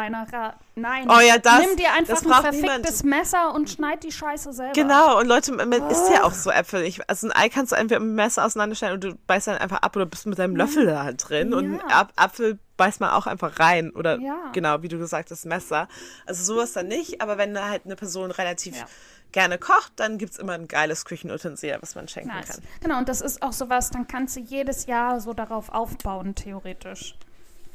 Nein. 0.78 1.08
Oh 1.08 1.20
ja, 1.20 1.38
das- 1.38 1.60
Nimm 1.66 1.76
dir 1.76 1.92
einfach 1.92 2.14
das 2.16 2.22
ein 2.22 2.30
braucht 2.30 2.42
perfektes 2.42 3.02
Messer 3.02 3.54
und 3.54 3.70
schneid 3.70 4.02
die 4.04 4.12
Scheiße 4.12 4.52
selber. 4.52 4.72
Genau, 4.74 5.18
und 5.18 5.26
Leute, 5.26 5.52
man 5.52 5.72
isst 5.72 6.10
Ah. 6.10 6.14
ja 6.14 6.24
auch 6.24 6.32
so 6.32 6.50
Äpfel. 6.50 6.82
Ich, 6.82 7.00
also 7.08 7.28
ein 7.28 7.32
Ei 7.32 7.48
kannst 7.48 7.72
du 7.72 7.76
entweder 7.76 8.00
mit 8.00 8.10
dem 8.10 8.14
Messer 8.14 8.44
auseinanderschneiden 8.44 8.94
und 8.96 9.04
du 9.04 9.14
beißt 9.26 9.46
dann 9.46 9.56
einfach 9.56 9.78
ab 9.78 9.96
oder 9.96 10.04
bist 10.04 10.26
mit 10.26 10.38
deinem 10.38 10.54
Löffel 10.54 10.84
da 10.86 11.02
halt 11.04 11.26
drin. 11.28 11.54
Und 11.54 11.64
einen 11.64 11.78
Ja. 11.88 12.00
Ap 12.00 12.12
Apfel 12.16 12.58
beißt 12.76 13.00
man 13.00 13.08
auch 13.10 13.26
einfach 13.26 13.58
rein. 13.58 13.90
Oder 13.92 14.18
Ja. 14.20 14.50
genau, 14.52 14.82
wie 14.82 14.88
du 14.88 14.98
gesagt 14.98 15.30
hast, 15.30 15.46
Messer. 15.46 15.88
Also 16.26 16.44
sowas 16.44 16.74
dann 16.74 16.88
nicht, 16.88 17.22
aber 17.22 17.38
wenn 17.38 17.54
da 17.54 17.68
halt 17.70 17.86
eine 17.86 17.96
Person 17.96 18.30
relativ 18.30 18.76
Ja. 18.76 18.84
Gerne 19.32 19.58
kocht, 19.58 19.92
dann 19.96 20.18
gibt's 20.18 20.38
immer 20.38 20.52
ein 20.54 20.68
geiles 20.68 21.04
Küchenutensil, 21.04 21.76
was 21.80 21.94
man 21.94 22.08
schenken 22.08 22.30
Nice. 22.30 22.48
kann. 22.48 22.62
Genau, 22.80 22.98
und 22.98 23.08
das 23.08 23.20
ist 23.20 23.42
auch 23.42 23.52
sowas, 23.52 23.90
dann 23.90 24.06
kannst 24.08 24.36
du 24.36 24.40
jedes 24.40 24.86
Jahr 24.86 25.20
so 25.20 25.32
darauf 25.34 25.68
aufbauen, 25.70 26.34
theoretisch. 26.34 27.14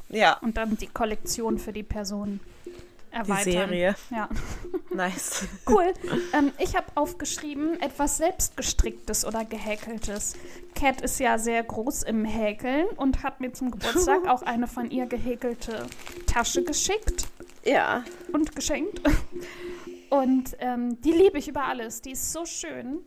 Ja, 0.10 0.38
Und 0.42 0.58
dann 0.58 0.76
die 0.78 0.88
Kollektion 0.88 1.58
für 1.60 1.72
die 1.72 1.84
Person 1.84 2.40
erweitern. 3.12 3.46
die 3.46 3.52
Serie. 3.52 3.96
Ja, 4.10 4.28
Nice. 4.94 5.46
cool. 5.70 5.94
ähm, 6.34 6.52
ich 6.58 6.76
habe 6.76 6.88
aufgeschrieben, 6.96 7.80
etwas 7.82 8.18
selbstgestricktes 8.18 9.24
oder 9.26 9.46
gehäkeltes. 9.46 10.34
Cat 10.76 11.02
ist 11.02 11.20
ja 11.20 11.38
sehr 11.38 11.64
groß 11.64 12.04
im 12.04 12.26
Häkeln 12.26 12.88
und 12.98 13.24
hat 13.24 13.40
mir 13.40 13.54
zum 13.54 13.72
Geburtstag 13.72 14.28
auch 14.28 14.42
eine 14.42 14.68
von 14.68 14.90
ihr 14.92 15.06
gehäkelte 15.06 15.86
Tasche 16.28 16.64
geschickt. 16.64 17.28
Ja. 17.64 18.04
und 18.34 18.56
geschenkt. 18.56 19.02
Und 20.12 20.58
ähm, 20.60 21.00
die 21.02 21.14
liebe 21.14 21.38
ich 21.38 21.48
über 21.48 21.64
alles. 21.64 22.02
Die 22.02 22.12
ist 22.12 22.34
so 22.34 22.46
schön. 22.46 23.00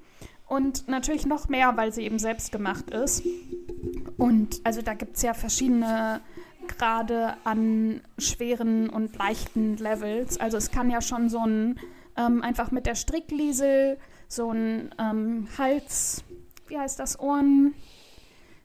Und 0.47 0.89
natürlich 0.89 1.27
noch 1.27 1.51
mehr, 1.51 1.77
weil 1.77 1.93
sie 1.93 2.03
eben 2.03 2.19
selbst 2.19 2.51
gemacht 2.51 2.91
ist. 2.91 3.23
Und 4.17 4.63
also 4.65 4.81
da 4.81 4.95
gibt 4.95 5.17
es 5.17 5.23
ja 5.23 5.35
verschiedene 5.35 6.23
Grade 6.67 7.37
an 7.45 8.01
schweren 8.17 8.89
und 8.89 9.17
leichten 9.17 9.77
Levels. 9.77 10.41
Also 10.41 10.57
es 10.57 10.71
kann 10.71 10.91
ja 10.91 11.03
schon 11.03 11.29
so 11.29 11.41
ein, 11.41 11.79
ähm, 12.17 12.43
einfach 12.43 12.71
mit 12.71 12.87
der 12.87 12.95
Strickliesel, 12.95 13.99
so 14.27 14.51
ein 14.51 14.95
ähm, 14.99 15.47
Hals, 15.59 16.25
wie 16.69 16.79
heißt 16.79 16.99
das, 16.99 17.21
Ohren. 17.21 17.75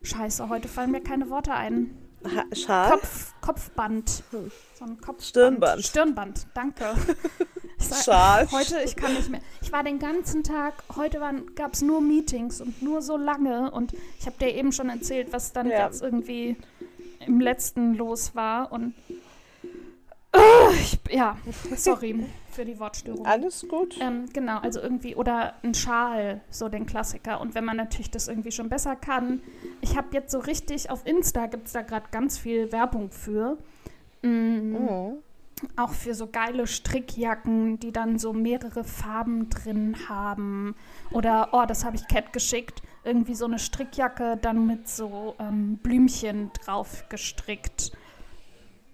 Scheiße, 0.02 0.48
heute 0.48 0.70
fallen 0.70 0.92
mir 0.92 1.02
keine 1.02 1.30
Worte 1.30 1.54
ein. 1.54 1.94
Ha 2.24 2.46
Schal? 2.54 2.92
Kopf, 2.92 3.34
Kopfband. 3.42 4.24
So 4.32 4.86
ein 4.86 4.96
Kopfband. 5.02 5.24
Stirnband. 5.24 5.84
Stirnband, 5.84 6.48
danke. 6.54 6.96
Schal. 7.80 8.48
Heute, 8.52 8.82
ich 8.84 8.96
kann 8.96 9.14
nicht 9.14 9.30
mehr. 9.30 9.42
Ich 9.62 9.72
war 9.72 9.84
den 9.84 10.00
ganzen 10.00 10.44
Tag, 10.44 10.74
heute 10.96 11.20
gab 11.56 11.74
es 11.74 11.82
nur 11.82 12.02
Meetings 12.02 12.62
und 12.62 12.82
nur 12.82 13.02
so 13.02 13.18
lange. 13.18 13.72
Und 13.72 13.94
ich 14.20 14.26
habe 14.26 14.36
dir 14.40 14.54
eben 14.54 14.72
schon 14.72 14.90
erzählt, 14.90 15.32
was 15.32 15.54
dann 15.54 15.68
Ja. 15.70 15.86
jetzt 15.86 16.02
irgendwie 16.02 16.58
im 17.26 17.40
letzten 17.40 17.96
los 17.96 18.36
war. 18.36 18.72
Und 18.72 18.94
äh, 20.34 20.74
ich, 20.80 21.00
ja, 21.10 21.38
sorry 21.76 22.26
für 22.52 22.66
die 22.66 22.80
Wortstörung. 22.80 23.26
Alles 23.26 23.66
gut. 23.68 23.96
Ähm, 24.02 24.26
genau, 24.34 24.60
also 24.60 24.82
irgendwie, 24.82 25.16
oder 25.16 25.54
ein 25.64 25.74
Schal, 25.74 26.42
so 26.50 26.68
den 26.68 26.86
Klassiker. 26.86 27.40
Und 27.40 27.56
wenn 27.56 27.64
man 27.64 27.78
natürlich 27.78 28.12
das 28.12 28.28
irgendwie 28.28 28.52
schon 28.52 28.70
besser 28.70 28.96
kann. 28.96 29.42
Ich 29.82 29.96
habe 29.96 30.08
jetzt 30.12 30.32
so 30.32 30.40
richtig, 30.40 30.90
auf 30.90 31.06
Insta 31.06 31.46
gibt 31.46 31.68
es 31.68 31.74
da 31.74 31.82
gerade 31.84 32.08
ganz 32.12 32.38
viel 32.38 32.72
Werbung 32.72 33.12
für. 33.12 33.58
Mhm. 34.22 35.18
Auch 35.76 35.92
für 35.92 36.14
so 36.14 36.28
geile 36.28 36.68
Strickjacken, 36.68 37.80
die 37.80 37.92
dann 37.92 38.18
so 38.18 38.34
mehrere 38.34 38.84
Farben 38.84 39.50
drin 39.50 39.96
haben. 40.08 40.76
Oder, 41.12 41.50
oh, 41.52 41.66
das 41.68 41.86
habe 41.86 41.96
ich 41.96 42.08
Cat 42.08 42.34
geschickt. 42.34 42.82
Irgendwie 43.04 43.36
so 43.36 43.46
eine 43.46 43.60
Strickjacke 43.60 44.38
dann 44.42 44.66
mit 44.66 44.88
so 44.88 45.36
ähm, 45.40 45.78
Blümchen 45.78 46.52
drauf 46.64 47.06
gestrickt. 47.10 47.92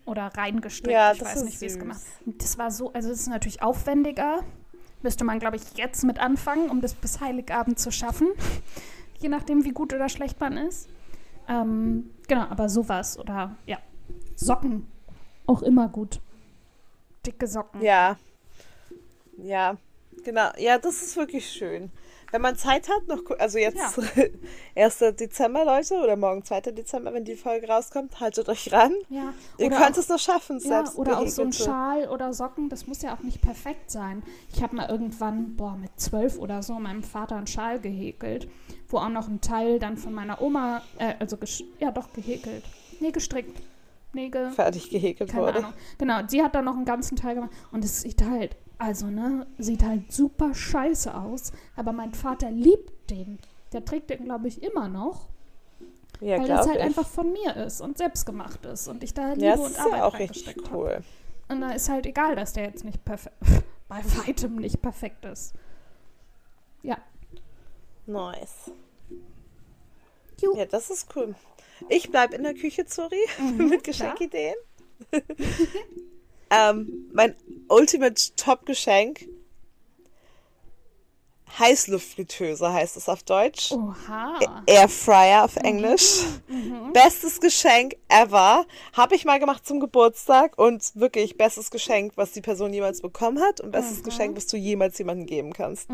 Oder 0.06 0.28
reingestrickt. 0.36 0.91
Ja, 0.91 1.13
ich 1.13 1.21
weiß 1.21 1.43
nicht, 1.43 1.60
wie 1.62 1.65
es 1.65 1.80
gemacht 1.80 2.01
Das 2.25 2.58
war 2.58 2.69
so, 2.69 2.93
also 2.93 3.10
es 3.10 3.21
ist 3.21 3.28
natürlich 3.28 3.62
aufwendiger. 3.62 4.43
Müsste 5.01 5.23
man, 5.23 5.39
glaube 5.39 5.58
ich, 5.58 5.63
jetzt 5.75 6.04
mit 6.04 6.19
anfangen, 6.19 6.69
um 6.69 6.82
das 6.82 6.93
bis 6.93 7.21
Heiligabend 7.21 7.80
zu 7.80 7.91
schaffen. 7.91 8.28
Je 9.19 9.30
nachdem, 9.30 9.63
wie 9.65 9.71
gut 9.71 9.93
oder 9.93 10.10
schlecht 10.10 10.39
man 10.39 10.58
ist. 10.58 10.89
Ähm, 11.47 12.12
genau, 12.28 12.43
aber 12.43 12.69
sowas. 12.69 13.17
Oder 13.17 13.56
ja, 13.65 13.78
Socken. 14.36 14.88
Auch 15.47 15.62
immer 15.62 15.88
gut. 15.88 16.19
Dicke 17.25 17.47
Socken. 17.47 17.81
Ja. 17.81 18.17
Ja, 19.38 19.77
genau. 20.23 20.49
Ja, 20.57 20.77
das 20.77 21.01
ist 21.01 21.17
wirklich 21.17 21.49
schön. 21.49 21.91
Wenn 22.31 22.41
man 22.41 22.57
Zeit 22.57 22.89
hat, 22.89 23.07
noch, 23.07 23.21
also 23.39 23.57
jetzt 23.57 23.99
1. 24.75 24.97
Dezember, 25.19 25.63
Leute, 25.63 25.95
oder 25.95 26.15
morgen 26.15 26.43
2. 26.43 26.61
Dezember, 26.71 27.13
wenn 27.13 27.23
die 27.23 27.35
Folge 27.35 27.67
rauskommt, 27.67 28.19
haltet 28.19 28.49
euch 28.49 28.73
ran. 28.73 28.93
Ja, 29.09 29.33
Ihr 29.57 29.67
oder 29.67 29.77
könnt 29.77 29.95
auch, 29.95 29.99
es 29.99 30.09
noch 30.09 30.19
schaffen, 30.19 30.59
ja, 30.59 30.67
selbst 30.67 30.97
oder 30.97 31.19
auch 31.19 31.27
so 31.27 31.43
ein. 31.43 31.53
Schal 31.53 32.09
oder 32.09 32.33
Socken, 32.33 32.67
das 32.69 32.88
muss 32.88 33.01
ja 33.01 33.15
auch 33.15 33.21
nicht 33.21 33.41
perfekt 33.41 33.91
sein. 33.91 34.23
Ich 34.53 34.61
habe 34.61 34.75
mal 34.75 34.89
irgendwann, 34.89 35.55
boah, 35.55 35.77
mit 35.77 35.91
zwölf 35.97 36.38
oder 36.38 36.61
so, 36.63 36.73
meinem 36.73 37.03
Vater 37.03 37.38
einen 37.38 37.47
Schal 37.47 37.79
gehäkelt, 37.79 38.49
wo 38.89 38.97
auch 38.97 39.09
noch 39.09 39.27
ein 39.27 39.39
Teil 39.41 39.79
dann 39.79 39.95
von 39.95 40.13
meiner 40.13 40.41
Oma, 40.41 40.81
äh, 40.97 41.13
also, 41.19 41.38
ja 41.79 41.91
doch, 41.91 42.11
gehäkelt. 42.11 42.63
Nee, 42.99 43.11
gestrickt. 43.11 43.61
Ge 44.15 44.49
fertig 44.51 44.89
gehäkelt 44.89 45.30
keine 45.32 45.43
wurde. 45.43 45.58
Ahnung. 45.60 45.73
Genau, 45.97 46.19
sie 46.28 46.41
hat 46.43 46.56
dann 46.56 46.65
noch 46.65 46.75
einen 46.75 46.86
ganzen 46.86 47.15
Teil 47.15 47.36
gemacht 47.36 47.51
und 47.71 47.84
es 47.84 48.01
sieht 48.01 48.23
halt, 48.23 48.56
also 48.78 49.08
ne, 49.08 49.45
sieht 49.58 49.84
halt 49.84 50.12
super 50.12 50.54
scheiße 50.54 51.13
aus, 51.15 51.51
aber 51.75 51.91
mein 51.93 52.13
Vater 52.13 52.51
liebt 52.51 53.10
den. 53.10 53.39
Der 53.73 53.84
trägt 53.86 54.10
den, 54.10 54.23
glaube 54.25 54.47
ich, 54.47 54.63
immer 54.63 54.88
noch, 54.88 55.28
Ja, 56.21 56.38
weil 56.38 56.47
das 56.47 56.65
halt 56.67 56.78
ich. 56.78 56.84
einfach 56.84 57.08
von 57.08 57.32
mir 57.32 57.56
ist 57.58 57.82
und 57.82 57.97
selbst 57.97 58.25
gemacht 58.25 58.65
ist 58.65 58.88
und 58.88 59.04
ich 59.04 59.13
da 59.13 59.34
Liebe 59.34 59.45
ja, 59.45 59.56
das 59.58 59.65
und 59.65 59.71
ist 59.71 59.80
Arbeit 59.80 59.99
ja 59.99 60.06
auch 60.06 60.19
richtig 60.19 60.47
reingesteckt 60.47 60.71
hab. 60.71 60.73
cool. 60.73 61.04
Und 61.47 61.62
da 61.62 61.71
ist 61.71 61.89
halt 61.89 62.06
egal, 62.06 62.36
dass 62.36 62.54
der 62.54 62.63
jetzt 62.65 62.84
nicht 62.86 63.04
perfekt, 63.06 63.36
bei 63.88 64.01
weitem 64.25 64.56
nicht 64.56 64.82
perfekt 64.82 65.25
ist. 65.25 65.54
Ja. 66.84 66.97
Nice. 68.06 68.71
Ju. 70.41 70.56
Ja, 70.56 70.65
das 70.65 70.89
ist 70.89 71.08
cool. 71.15 71.36
Ich 71.89 72.10
bleib 72.10 72.34
in 72.34 72.43
der 72.43 72.54
Küche, 72.54 72.86
Zuri, 72.86 73.19
Mhm, 73.39 73.69
mit. 73.69 73.84
Geschenkideen. 73.84 74.56
Ähm, 76.52 77.10
mein 77.12 77.36
Ultimate 77.69 78.21
Top-Geschenk. 78.36 79.28
Heißluftfritteuse 81.58 82.71
heißt 82.71 82.98
es 82.98 83.08
auf 83.10 83.24
Deutsch. 83.24 83.71
Oha. 83.71 84.39
Airfryer 84.67 85.43
auf 85.45 85.56
Englisch. 85.56 86.21
Bestes 86.93 87.39
Geschenk 87.39 87.95
ever. 88.10 88.65
Habe 88.93 89.15
ich 89.15 89.26
mal 89.26 89.39
gemacht 89.39 89.65
zum 89.65 89.80
Geburtstag 89.80 90.58
und 90.58 90.91
wirklich 90.95 91.38
bestes 91.38 91.71
Geschenk, 91.71 92.13
was 92.15 92.32
die 92.34 92.41
Person 92.41 92.74
jemals 92.74 93.02
bekommen 93.02 93.39
hat 93.41 93.62
und 93.62 93.71
bestes 93.71 94.04
Geschenk, 94.04 94.36
was 94.36 94.48
du 94.48 94.58
jemals 94.58 94.98
jemandem 94.98 95.26
geben 95.26 95.54
kannst. 95.54 95.89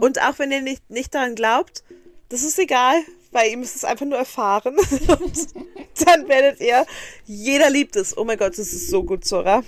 Und 0.00 0.20
auch 0.22 0.38
wenn 0.38 0.50
ihr 0.52 0.62
nicht, 0.62 0.88
nicht 0.90 1.14
daran 1.14 1.34
glaubt, 1.34 1.84
das 2.30 2.42
ist 2.42 2.58
egal, 2.58 2.96
weil 3.34 3.50
ihr 3.50 3.56
müsst 3.56 3.76
es 3.76 3.84
einfach 3.84 4.06
nur 4.06 4.18
erfahren. 4.18 4.76
und 5.08 6.06
dann 6.06 6.28
werdet 6.28 6.60
ihr, 6.60 6.86
jeder 7.24 7.68
liebt 7.68 7.96
es. 7.96 8.16
Oh 8.16 8.24
mein 8.24 8.38
Gott, 8.38 8.52
das 8.52 8.72
ist 8.72 8.88
so 8.88 9.02
gut, 9.02 9.24
Zora. 9.24 9.62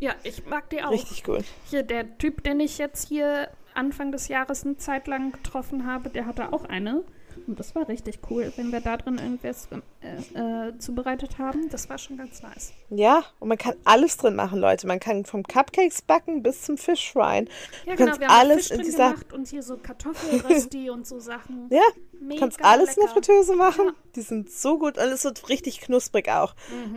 Ja, 0.00 0.14
ich 0.22 0.46
mag 0.46 0.70
die 0.70 0.82
auch. 0.82 0.90
Richtig 0.90 1.22
gut. 1.22 1.44
Hier, 1.70 1.82
der 1.82 2.18
Typ, 2.18 2.42
den 2.42 2.60
ich 2.60 2.78
jetzt 2.78 3.08
hier 3.08 3.48
Anfang 3.74 4.10
des 4.10 4.28
Jahres 4.28 4.64
eine 4.64 4.76
Zeit 4.78 5.06
lang 5.06 5.32
getroffen 5.32 5.86
habe, 5.86 6.08
der 6.08 6.26
hatte 6.26 6.52
auch 6.52 6.64
eine. 6.64 7.04
Und 7.46 7.60
das 7.60 7.74
war 7.74 7.88
richtig 7.88 8.18
cool, 8.30 8.52
wenn 8.56 8.72
wir 8.72 8.80
da 8.80 8.96
drin 8.96 9.18
irgendwas 9.18 9.68
äh, 10.02 10.68
äh, 10.68 10.78
zubereitet 10.78 11.38
haben. 11.38 11.68
Das 11.70 11.88
war 11.88 11.96
schon 11.98 12.16
ganz 12.16 12.42
nice. 12.42 12.72
Ja, 12.90 13.24
und 13.38 13.48
man 13.48 13.58
kann 13.58 13.74
alles 13.84 14.16
drin 14.16 14.34
machen, 14.34 14.58
Leute. 14.58 14.86
Man 14.86 14.98
kann 14.98 15.24
vom 15.24 15.44
Cupcakes 15.44 16.02
backen 16.02 16.42
bis 16.42 16.62
zum 16.62 16.76
Fish 16.76 17.12
Frying. 17.12 17.48
Ja, 17.84 17.92
du 17.92 17.96
genau, 17.96 18.06
kannst 18.06 18.20
wir 18.20 18.28
haben 18.28 18.40
alles 18.40 18.56
Fisch 18.56 18.70
in 18.70 18.76
drin 18.78 18.86
dieser. 18.86 19.10
gemacht 19.10 19.32
und 19.32 19.48
hier 19.48 19.62
so 19.62 19.76
Kartoffelrösti 19.76 20.90
und 20.90 21.06
so 21.06 21.20
Sachen. 21.20 21.68
Ja, 21.70 21.82
du 22.12 22.24
Mega 22.24 22.40
kannst 22.40 22.62
alles 22.64 22.90
in 22.90 22.94
der 22.96 23.02
lecker. 23.04 23.14
Fritteuse 23.14 23.54
machen. 23.54 23.84
Ja. 23.86 23.90
Mhm. 23.92 23.96
Die 24.16 24.22
sind 24.22 24.50
so 24.50 24.78
gut 24.78 24.98
und 24.98 25.04
es 25.04 25.24
wird 25.24 25.48
richtig 25.48 25.80
knusprig 25.80 26.28
auch. 26.28 26.54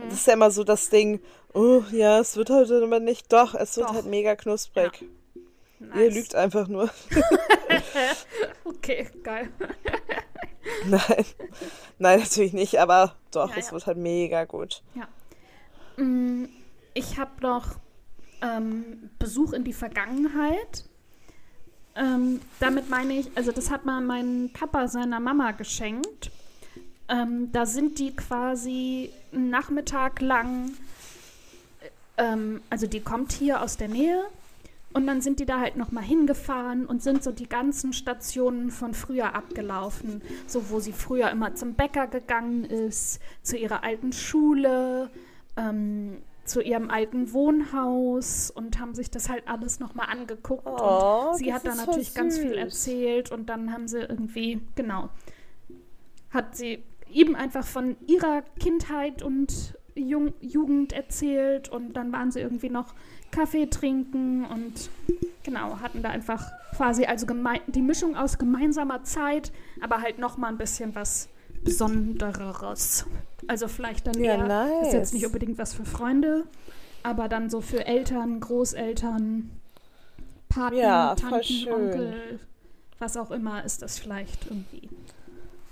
Das 0.08 0.14
ist 0.14 0.26
ja 0.26 0.32
immer 0.32 0.50
so 0.50 0.64
das 0.64 0.88
Ding, 0.88 1.20
oh 1.54 1.82
ja, 1.92 2.18
es 2.18 2.36
wird 2.36 2.50
heute 2.50 2.82
aber 2.82 2.98
nicht. 2.98 3.32
Doch, 3.32 3.54
es 3.54 3.76
wird 3.76 3.88
Doch. 3.88 3.94
halt 3.94 4.06
mega 4.06 4.34
knusprig. 4.36 5.04
Nice. 5.78 5.96
Ihr 5.98 6.10
lügt 6.10 6.34
einfach 6.34 6.66
nur. 6.68 6.90
Okay, 8.64 9.08
geil. 9.22 9.50
Nein. 10.86 11.24
Nein, 11.98 12.20
natürlich 12.20 12.52
nicht, 12.52 12.78
aber 12.80 13.14
doch, 13.30 13.50
Ja, 13.50 13.56
es 13.56 13.66
ja. 13.66 13.72
wird 13.72 13.86
halt 13.86 13.98
mega 13.98 14.44
gut. 14.44 14.82
Mm, 15.96 16.44
Ich 16.94 17.18
habe 17.18 17.30
noch 17.42 17.76
ähm, 18.42 19.10
Besuch 19.18 19.52
in 19.52 19.64
die 19.64 19.72
Vergangenheit. 19.72 20.84
Ähm, 21.96 22.40
damit 22.60 22.88
meine 22.88 23.14
ich, 23.14 23.30
also 23.36 23.52
das 23.52 23.70
hat 23.70 23.84
mal 23.84 24.00
mein 24.00 24.50
Papa 24.52 24.88
seiner 24.88 25.20
Mama 25.20 25.50
geschenkt. 25.52 26.30
Ähm, 27.08 27.50
da 27.52 27.66
sind 27.66 27.98
die 27.98 28.14
quasi 28.14 29.10
einen 29.32 29.50
Nachmittag 29.50 30.20
lang, 30.20 30.70
äh, 31.80 32.22
ähm, 32.22 32.62
also 32.70 32.86
die 32.86 33.00
kommt 33.00 33.32
hier 33.32 33.60
aus 33.62 33.76
der 33.76 33.88
Nähe 33.88 34.22
und 34.92 35.06
dann 35.06 35.20
sind 35.20 35.38
die 35.38 35.46
da 35.46 35.60
halt 35.60 35.76
nochmal 35.76 36.02
hingefahren 36.02 36.86
und 36.86 37.02
sind 37.02 37.22
so 37.22 37.30
die 37.30 37.48
ganzen 37.48 37.92
Stationen 37.92 38.70
von 38.70 38.92
früher 38.92 39.34
abgelaufen. 39.34 40.20
So, 40.46 40.70
wo 40.70 40.80
sie 40.80 40.92
früher 40.92 41.30
immer 41.30 41.54
zum 41.54 41.74
Bäcker 41.74 42.08
gegangen 42.08 42.64
ist, 42.64 43.20
zu 43.42 43.56
ihrer 43.56 43.84
alten 43.84 44.12
Schule, 44.12 45.10
ähm, 45.56 46.16
zu 46.44 46.60
ihrem 46.60 46.90
alten 46.90 47.32
Wohnhaus 47.32 48.50
und 48.50 48.80
haben 48.80 48.94
sich 48.94 49.10
das 49.10 49.28
halt 49.28 49.46
alles 49.46 49.78
nochmal 49.78 50.08
angeguckt. 50.10 50.66
Oh, 50.66 51.30
und 51.30 51.36
sie 51.38 51.54
hat 51.54 51.62
voll 51.62 51.76
natürlich 51.76 52.12
ganz 52.12 52.38
viel 52.38 52.54
erzählt 52.54 53.30
und 53.30 53.46
dann 53.46 53.72
haben 53.72 53.86
sie 53.86 54.00
irgendwie, 54.00 54.60
genau, 54.74 55.08
hat 56.30 56.56
sie 56.56 56.82
ihm 57.12 57.36
einfach 57.36 57.64
von 57.64 57.96
ihrer 58.06 58.42
Kindheit 58.58 59.22
und 59.22 59.78
Jung 59.94 60.32
Jugend 60.40 60.92
erzählt 60.92 61.68
und 61.68 61.94
dann 61.94 62.12
waren 62.12 62.30
sie 62.30 62.40
irgendwie 62.40 62.70
noch 62.70 62.94
Kaffee 63.30 63.66
trinken 63.66 64.44
und 64.44 64.90
genau, 65.42 65.80
hatten 65.80 66.02
da 66.02 66.10
einfach 66.10 66.50
quasi 66.76 67.04
also 67.04 67.26
die 67.68 67.82
Mischung 67.82 68.16
aus 68.16 68.38
gemeinsamer 68.38 69.02
Zeit, 69.04 69.52
aber 69.80 70.00
halt 70.00 70.18
noch 70.18 70.36
mal 70.36 70.48
ein 70.48 70.58
bisschen 70.58 70.94
was 70.94 71.28
Besondereres. 71.62 73.06
Also 73.46 73.68
vielleicht 73.68 74.06
dann 74.06 74.22
Ja, 74.22 74.46
eher, 74.46 74.82
ist 74.82 74.92
jetzt 74.92 75.12
nice. 75.12 75.12
nicht 75.12 75.26
unbedingt 75.26 75.58
was 75.58 75.74
für 75.74 75.84
Freunde, 75.84 76.44
aber 77.02 77.28
dann 77.28 77.50
so 77.50 77.60
für 77.60 77.86
Eltern, 77.86 78.40
Großeltern, 78.40 79.50
Paten, 80.48 80.76
Ja, 80.76 81.14
Tanten. 81.14 81.68
Onkel, 81.72 82.40
was 82.98 83.16
auch 83.16 83.30
immer 83.30 83.64
ist 83.64 83.82
das 83.82 83.98
vielleicht 83.98 84.46
irgendwie. 84.46 84.88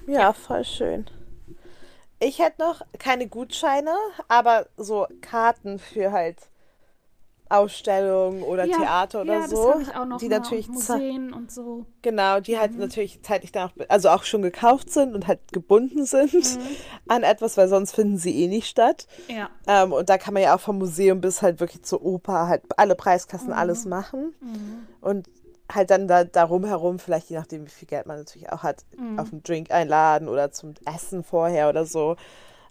Ja, 0.06 0.32
voll 0.32 0.64
schön. 0.64 1.06
Ich 2.20 2.38
hätte 2.40 2.60
noch 2.62 2.82
keine 2.98 3.28
Gutscheine, 3.28 3.94
aber 4.26 4.66
so 4.76 5.06
Karten 5.20 5.78
für 5.78 6.10
halt 6.12 6.36
Ausstellungen 7.50 8.42
oder 8.42 8.64
ja, 8.64 8.76
Theater 8.76 9.22
oder 9.22 9.40
ja, 9.40 9.48
so. 9.48 9.74
die 10.20 10.28
natürlich 10.28 10.68
Museen 10.68 11.32
und 11.32 11.50
so. 11.50 11.86
Genau, 12.02 12.40
die 12.40 12.54
Mhm. 12.54 12.58
halt 12.60 12.76
natürlich 12.78 13.22
zeitlich 13.22 13.52
dann 13.52 13.68
auch, 13.68 13.72
also 13.88 14.08
auch 14.10 14.24
schon 14.24 14.42
gekauft 14.42 14.90
sind 14.90 15.14
und 15.14 15.26
halt 15.26 15.40
gebunden 15.52 16.04
sind 16.04 16.32
Mhm. 16.34 16.58
an 17.08 17.22
etwas, 17.22 17.56
weil 17.56 17.68
sonst 17.68 17.94
finden 17.94 18.18
sie 18.18 18.42
eh 18.44 18.48
nicht 18.48 18.68
statt. 18.68 19.06
Ja. 19.28 19.50
Ähm, 19.66 19.92
und 19.92 20.08
da 20.08 20.18
kann 20.18 20.34
man 20.34 20.42
ja 20.42 20.54
auch 20.54 20.60
vom 20.60 20.78
Museum 20.78 21.20
bis 21.20 21.42
halt 21.42 21.60
wirklich 21.60 21.82
zur 21.82 22.04
Oper 22.04 22.48
halt 22.48 22.62
alle 22.76 22.94
Preiskassen 22.94 23.48
Mhm. 23.48 23.54
alles 23.58 23.84
machen. 23.86 24.34
Und 25.00 25.28
halt 25.70 25.90
dann 25.90 26.08
da 26.08 26.24
darum 26.24 26.64
herum, 26.64 26.98
vielleicht 26.98 27.28
je 27.28 27.36
nachdem, 27.36 27.66
wie 27.66 27.70
viel 27.70 27.86
Geld 27.88 28.06
man 28.06 28.16
natürlich 28.18 28.50
auch 28.50 28.62
hat, 28.62 28.84
Mhm. 28.96 29.18
auf 29.18 29.32
einen 29.32 29.42
Drink 29.42 29.70
einladen 29.70 30.26
oder 30.28 30.50
zum 30.50 30.74
Essen 30.86 31.22
vorher 31.22 31.68
oder 31.68 31.84
so. 31.84 32.16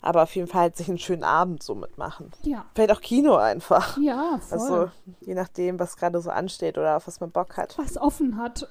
Aber 0.01 0.23
auf 0.23 0.36
jeden 0.36 0.47
Fall 0.47 0.62
halt 0.62 0.77
sich 0.77 0.88
einen 0.89 0.99
schönen 0.99 1.23
Abend 1.23 1.63
so 1.63 1.73
mitmachen. 1.75 2.31
Ja. 2.43 2.65
Vielleicht 2.75 2.91
auch 2.91 3.01
Kino 3.01 3.36
einfach. 3.36 3.97
Ja, 3.97 4.39
voll. 4.39 4.60
Also 4.60 4.91
je 5.21 5.33
nachdem, 5.33 5.79
was 5.79 5.97
gerade 5.97 6.21
so 6.21 6.29
ansteht 6.29 6.77
oder 6.77 6.97
auf 6.97 7.07
was 7.07 7.19
man 7.19 7.31
Bock 7.31 7.57
hat. 7.57 7.77
was 7.77 7.97
offen 7.97 8.38
hat. 8.38 8.67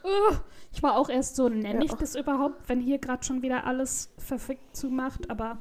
Ich 0.72 0.82
war 0.82 0.96
auch 0.96 1.08
erst 1.08 1.36
so, 1.36 1.48
nenne 1.48 1.80
Ja. 1.80 1.84
ich 1.84 1.92
das 1.94 2.14
überhaupt, 2.14 2.68
wenn 2.68 2.80
hier 2.80 2.98
gerade 2.98 3.24
schon 3.24 3.42
wieder 3.42 3.64
alles 3.64 4.10
verfickt 4.18 4.76
zumacht, 4.76 5.30
aber 5.30 5.58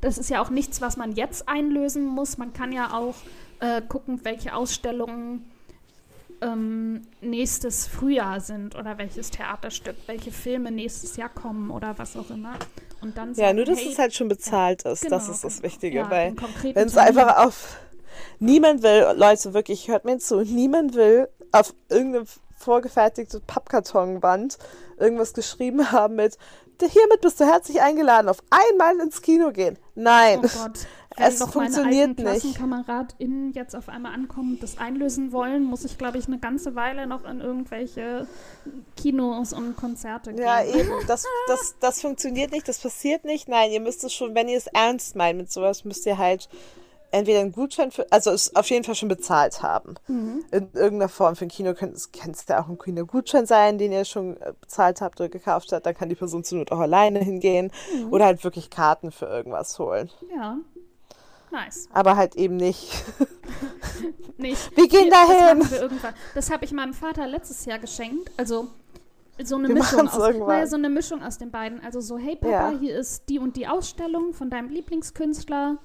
das 0.00 0.18
ist 0.18 0.28
ja 0.28 0.42
auch 0.42 0.50
nichts, 0.50 0.80
was 0.80 0.96
man 0.96 1.12
jetzt 1.12 1.48
einlösen 1.48 2.06
muss. 2.06 2.36
Man 2.36 2.52
kann 2.52 2.70
ja 2.72 2.92
auch 2.92 3.14
äh, 3.60 3.80
gucken, 3.80 4.20
welche 4.24 4.54
Ausstellungen 4.54 5.50
ähm, 6.42 7.02
nächstes 7.22 7.86
Frühjahr 7.86 8.40
sind 8.40 8.76
oder 8.76 8.98
welches 8.98 9.30
Theaterstück, 9.30 9.96
welche 10.06 10.30
Filme 10.30 10.70
nächstes 10.70 11.16
Jahr 11.16 11.30
kommen 11.30 11.70
oder 11.70 11.98
was 11.98 12.16
auch 12.16 12.28
immer. 12.30 12.52
Und 13.02 13.16
dann 13.16 13.30
Ja, 13.30 13.46
sagen, 13.46 13.56
nur 13.56 13.64
dass 13.64 13.78
hey, 13.78 13.92
es 13.92 13.98
halt 13.98 14.14
schon 14.14 14.28
bezahlt 14.28 14.82
ist. 14.82 14.86
das 14.86 15.00
genau, 15.00 15.16
ist 15.32 15.44
das 15.44 15.56
genau. 15.56 15.62
Wichtige. 15.64 15.98
Ja, 15.98 16.10
weil 16.10 16.34
wenn 16.74 16.86
es 16.86 16.96
einfach 16.96 17.44
auf. 17.44 17.78
Niemand 18.38 18.82
will, 18.82 19.06
Leute, 19.16 19.54
wirklich, 19.54 19.88
hört 19.88 20.04
mir 20.04 20.18
zu, 20.18 20.40
niemand 20.42 20.94
will 20.94 21.28
auf 21.52 21.74
irgendeine 21.88 22.26
vorgefertigte 22.58 23.40
Pappkartonwand 23.40 24.58
irgendwas 24.98 25.32
geschrieben 25.34 25.90
haben 25.92 26.16
mit 26.16 26.38
Hiermit 26.80 27.22
bist 27.22 27.40
du 27.40 27.46
herzlich 27.46 27.80
eingeladen, 27.80 28.28
auf 28.28 28.42
einmal 28.50 29.00
ins 29.00 29.22
Kino 29.22 29.50
gehen. 29.50 29.78
Nein. 29.96 30.38
Oh 30.38 30.42
Gott. 30.42 30.86
Wenn 31.16 31.28
Es 31.28 31.38
doch 31.38 31.50
funktioniert 31.50 32.18
meine 32.18 32.28
alten 32.28 32.46
nicht. 32.46 32.56
KlassenkameradInnen 32.56 33.52
jetzt 33.54 33.74
auf 33.74 33.88
einmal 33.88 34.12
ankommen 34.12 34.54
und 34.54 34.62
das 34.62 34.76
einlösen 34.76 35.32
wollen, 35.32 35.64
muss 35.64 35.84
ich, 35.84 35.96
glaube 35.96 36.18
ich, 36.18 36.26
eine 36.26 36.38
ganze 36.38 36.74
Weile 36.74 37.06
noch 37.06 37.24
in 37.24 37.40
irgendwelche 37.40 38.26
Kinos 38.96 39.54
und 39.54 39.76
Konzerte 39.76 40.34
gehen. 40.34 40.44
Ja, 40.44 40.62
eben. 40.62 40.90
Das, 41.06 41.24
das, 41.46 41.76
das 41.80 42.00
funktioniert 42.02 42.52
nicht, 42.52 42.68
das 42.68 42.78
passiert 42.78 43.24
nicht. 43.24 43.48
Nein, 43.48 43.70
ihr 43.70 43.80
müsst 43.80 44.04
es 44.04 44.12
schon, 44.12 44.34
wenn 44.34 44.48
ihr 44.48 44.58
es 44.58 44.66
ernst 44.66 45.16
meint 45.16 45.38
mit 45.38 45.50
sowas, 45.50 45.86
müsst 45.86 46.04
ihr 46.04 46.18
halt 46.18 46.50
entweder 47.16 47.40
einen 47.40 47.52
Gutschein 47.52 47.90
für, 47.90 48.06
also 48.12 48.30
es 48.30 48.54
auf 48.54 48.68
jeden 48.70 48.84
Fall 48.84 48.94
schon 48.94 49.08
bezahlt 49.08 49.62
haben. 49.62 49.94
Mhm. 50.08 50.44
In 50.52 50.68
irgendeiner 50.74 51.08
Form. 51.08 51.36
Für 51.36 51.46
ein 51.46 51.48
Kino 51.48 51.74
könnte 51.74 51.96
es 51.96 52.12
kann 52.12 52.30
es 52.30 52.44
ja 52.48 52.62
auch 52.62 52.68
ein 52.68 52.78
Kinogutschein 52.78 53.46
sein, 53.46 53.78
den 53.78 53.92
ihr 53.92 54.04
schon 54.04 54.36
äh, 54.40 54.52
bezahlt 54.60 55.00
habt 55.00 55.20
oder 55.20 55.28
gekauft 55.28 55.72
habt. 55.72 55.84
Dann 55.86 55.94
kann 55.94 56.08
die 56.08 56.14
Person 56.14 56.44
zur 56.44 56.58
Not 56.58 56.72
auch 56.72 56.80
alleine 56.80 57.18
hingehen 57.18 57.70
Mhm. 57.94 58.12
oder 58.12 58.26
halt 58.26 58.44
wirklich 58.44 58.70
Karten 58.70 59.10
für 59.10 59.26
irgendwas 59.26 59.78
holen. 59.78 60.10
Ja. 60.36 60.58
Nice. 61.50 61.88
Aber 61.92 62.16
halt 62.16 62.34
eben 62.36 62.56
nicht. 62.56 63.04
Nicht. 64.38 64.76
Wir 64.76 64.88
gehen 64.88 65.08
dahin. 65.10 65.60
Das 65.60 65.70
wir. 65.72 65.88
Das 66.34 66.50
habe 66.50 66.64
ich 66.64 66.72
meinem 66.72 66.92
Vater 66.92 67.26
letztes 67.26 67.64
Jahr 67.64 67.78
geschenkt. 67.78 68.30
Also 68.36 68.66
so 69.42 69.56
eine 69.56 69.68
Wir 69.68 69.74
Mischung 69.76 70.08
aus. 70.08 70.34
Naja, 70.34 70.66
so 70.66 70.76
eine 70.76 70.88
Mischung 70.90 71.22
aus 71.22 71.38
den 71.38 71.50
beiden. 71.50 71.82
Also 71.84 72.00
so, 72.00 72.18
hey 72.18 72.36
Papa, 72.36 72.72
Ja. 72.72 72.78
hier 72.78 72.98
ist 72.98 73.28
die 73.28 73.38
und 73.38 73.56
die 73.56 73.66
Ausstellung 73.66 74.32
von 74.34 74.50
deinem 74.50 74.68
Lieblingskünstler. 74.68 75.78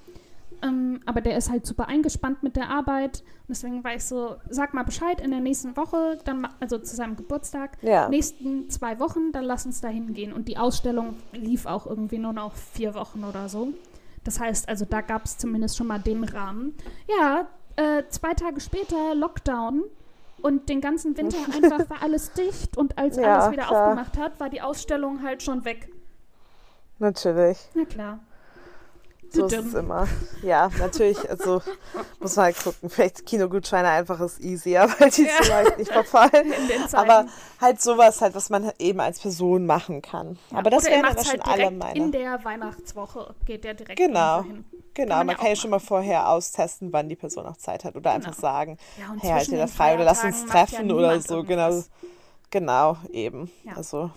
Ähm, 0.62 1.00
aber 1.06 1.20
der 1.20 1.36
ist 1.36 1.50
halt 1.50 1.66
super 1.66 1.88
eingespannt 1.88 2.42
mit 2.42 2.54
der 2.56 2.70
Arbeit. 2.70 3.20
Und 3.20 3.48
deswegen 3.50 3.82
war 3.82 3.94
ich 3.94 4.04
so, 4.04 4.36
sag 4.48 4.74
mal 4.74 4.84
Bescheid 4.84 5.20
in 5.20 5.30
der 5.32 5.40
nächsten 5.40 5.76
Woche, 5.76 6.18
dann 6.24 6.46
also 6.60 6.78
zu 6.78 6.94
seinem 6.94 7.16
Geburtstag. 7.16 7.78
Ja. 7.82 8.08
Nächsten 8.08 8.70
zwei 8.70 9.00
Wochen, 9.00 9.32
dann 9.32 9.44
lass 9.44 9.66
uns 9.66 9.80
da 9.80 9.88
hingehen. 9.88 10.32
Und 10.32 10.46
die 10.48 10.58
Ausstellung 10.58 11.16
lief 11.32 11.66
auch 11.66 11.86
irgendwie 11.86 12.18
nur 12.18 12.32
noch 12.32 12.54
vier 12.54 12.94
Wochen 12.94 13.24
oder 13.24 13.48
so. 13.48 13.68
Das 14.24 14.38
heißt, 14.38 14.68
also 14.68 14.84
da 14.84 15.00
gab 15.00 15.24
es 15.24 15.36
zumindest 15.38 15.76
schon 15.76 15.88
mal 15.88 15.98
den 15.98 16.22
Rahmen. 16.22 16.76
Ja, 17.18 17.48
äh, 17.76 18.04
zwei 18.08 18.34
Tage 18.34 18.60
später 18.60 19.14
Lockdown 19.16 19.82
und 20.42 20.68
den 20.68 20.80
ganzen 20.80 21.16
Winter 21.16 21.38
einfach 21.52 21.90
war 21.90 22.02
alles 22.02 22.32
dicht 22.32 22.76
und 22.76 22.98
als 22.98 23.16
Ja, 23.16 23.38
alles 23.40 23.52
wieder 23.52 23.64
klar. 23.66 23.86
aufgemacht 23.88 24.16
hat, 24.18 24.38
war 24.38 24.48
die 24.48 24.60
Ausstellung 24.60 25.22
halt 25.22 25.42
schon 25.42 25.64
weg. 25.64 25.88
Natürlich. 26.98 27.58
Na 27.74 27.84
klar. 27.84 28.20
So 29.32 29.46
ist 29.46 29.52
es 29.54 29.74
immer. 29.74 30.06
Ja, 30.42 30.68
natürlich, 30.78 31.28
also 31.30 31.62
muss 32.20 32.36
man 32.36 32.46
halt 32.46 32.62
gucken. 32.62 32.90
Vielleicht 32.90 33.24
Kinogutscheine 33.26 33.88
einfach 33.88 34.20
ist 34.20 34.40
easier, 34.40 34.88
weil 34.98 35.10
die 35.10 35.22
Ja. 35.22 35.42
so 35.42 35.48
leicht 35.50 35.78
nicht 35.78 35.90
verfallen. 35.92 36.52
Aber 36.92 37.26
halt 37.60 37.80
sowas 37.80 38.20
halt, 38.20 38.34
was 38.34 38.50
man 38.50 38.70
eben 38.78 39.00
als 39.00 39.20
Person 39.20 39.64
machen 39.66 40.02
kann. 40.02 40.38
Aber 40.52 40.70
das 40.70 40.84
wären 40.84 41.04
aber 41.04 41.14
macht's 41.14 41.30
schon 41.30 41.40
halt 41.42 41.60
alle 41.60 41.70
meine. 41.70 41.98
In 41.98 42.12
der 42.12 42.44
Weihnachtswoche 42.44 43.34
geht 43.46 43.64
der 43.64 43.74
direkt 43.74 43.98
Genau, 43.98 44.42
hin. 44.42 44.64
genau. 44.94 45.16
man 45.16 45.26
Man 45.26 45.36
ja 45.36 45.40
kann 45.40 45.48
ja 45.50 45.56
schon 45.56 45.70
mal 45.70 45.80
vorher 45.80 46.28
austesten, 46.28 46.92
wann 46.92 47.08
die 47.08 47.16
Person 47.16 47.46
auch 47.46 47.56
Zeit 47.56 47.84
hat. 47.84 47.96
Oder 47.96 48.12
einfach 48.12 48.32
Genau. 48.32 48.40
sagen, 48.40 48.78
Ja, 48.98 49.14
hey, 49.20 49.30
halt 49.30 49.50
dir 49.50 49.58
das 49.58 49.72
frei 49.72 49.94
oder 49.94 50.04
lass 50.04 50.22
uns 50.24 50.42
ja 50.42 50.48
treffen 50.48 50.92
oder 50.92 51.20
so. 51.20 51.42
Genau, 51.42 51.68
irgendwas. 51.70 51.90
genau, 52.50 52.96
eben. 53.12 53.50
Ja. 53.64 53.74
Also, 53.76 54.10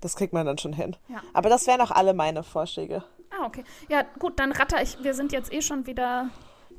das 0.00 0.14
kriegt 0.16 0.32
man 0.32 0.46
dann 0.46 0.58
schon 0.58 0.72
hin. 0.72 0.94
Ja. 1.08 1.22
Aber 1.32 1.48
das 1.48 1.66
wären 1.66 1.80
auch 1.80 1.90
alle 1.90 2.14
meine 2.14 2.42
Vorschläge. 2.42 3.02
Ah, 3.40 3.46
okay. 3.46 3.64
Ja, 3.88 4.04
gut, 4.18 4.38
dann 4.38 4.52
ratter 4.52 4.82
ich. 4.82 5.02
Wir 5.02 5.14
sind 5.14 5.32
jetzt 5.32 5.52
eh 5.52 5.62
schon 5.62 5.86
wieder 5.86 6.30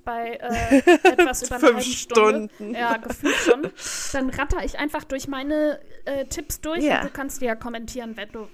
bei 0.06 0.32
äh, 0.42 0.78
etwas 1.04 1.44
über 1.44 1.60
Fünf 1.60 1.64
halbe 1.76 1.82
Stunde. 1.82 2.50
Stunden. 2.56 2.76
Ja, 2.76 2.98
gefühlt 2.98 3.36
schon. 3.36 3.70
Dann 4.14 4.30
ratter 4.30 4.64
ich 4.64 4.80
einfach 4.80 5.04
durch 5.04 5.28
meine 5.28 5.80
äh, 6.06 6.26
Tipps 6.26 6.62
durch 6.62 6.84
Ja. 6.84 7.00
und 7.02 7.06
du 7.08 7.10
kannst 7.14 7.42
dir 7.42 7.48
ja 7.48 7.56
kommentieren, 7.56 8.16
wenn 8.18 8.30
du, 8.32 8.48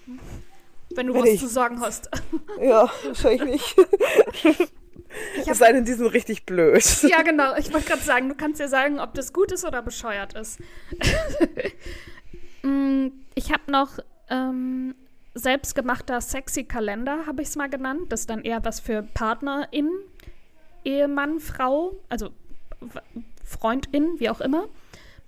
wenn 0.95 1.07
du 1.07 1.13
Wenn 1.13 1.21
was 1.23 1.29
ich- 1.29 1.39
zu 1.39 1.47
sagen 1.47 1.79
hast. 1.81 2.09
Ja, 2.61 2.89
wahrscheinlich. 3.05 3.75
Ich 5.39 5.47
Es 5.47 5.59
sei 5.59 5.71
denn, 5.71 5.85
die 5.85 5.93
sind 5.93 6.07
richtig 6.07 6.45
blöd. 6.45 6.83
Ja, 7.03 7.21
genau. 7.21 7.55
Ich 7.55 7.71
wollte 7.73 7.87
gerade 7.87 8.01
sagen, 8.01 8.27
du 8.27 8.35
kannst 8.35 8.59
dir 8.59 8.67
sagen, 8.67 8.99
ob 8.99 9.13
das 9.13 9.31
gut 9.31 9.49
ist 9.53 9.63
oder 9.63 9.81
bescheuert 9.81 10.33
ist. 10.33 10.59
Mm, 12.63 13.07
ich 13.35 13.51
habe 13.53 13.71
noch 13.71 13.99
ähm, 14.29 14.93
selbstgemachter 15.35 16.21
sexy 16.21 16.63
Kalender, 16.63 17.25
habe 17.27 17.41
ich 17.41 17.49
es 17.49 17.55
mal 17.55 17.69
genannt. 17.69 18.03
Das 18.09 18.21
ist 18.21 18.29
dann 18.29 18.43
eher 18.43 18.63
was 18.65 18.79
für 18.79 19.03
PartnerInnen, 19.03 19.93
Ehemann, 20.83 21.39
Frau, 21.39 21.95
also 22.09 22.29
Freundin, 23.43 24.19
wie 24.19 24.29
auch 24.29 24.41
immer. 24.41 24.67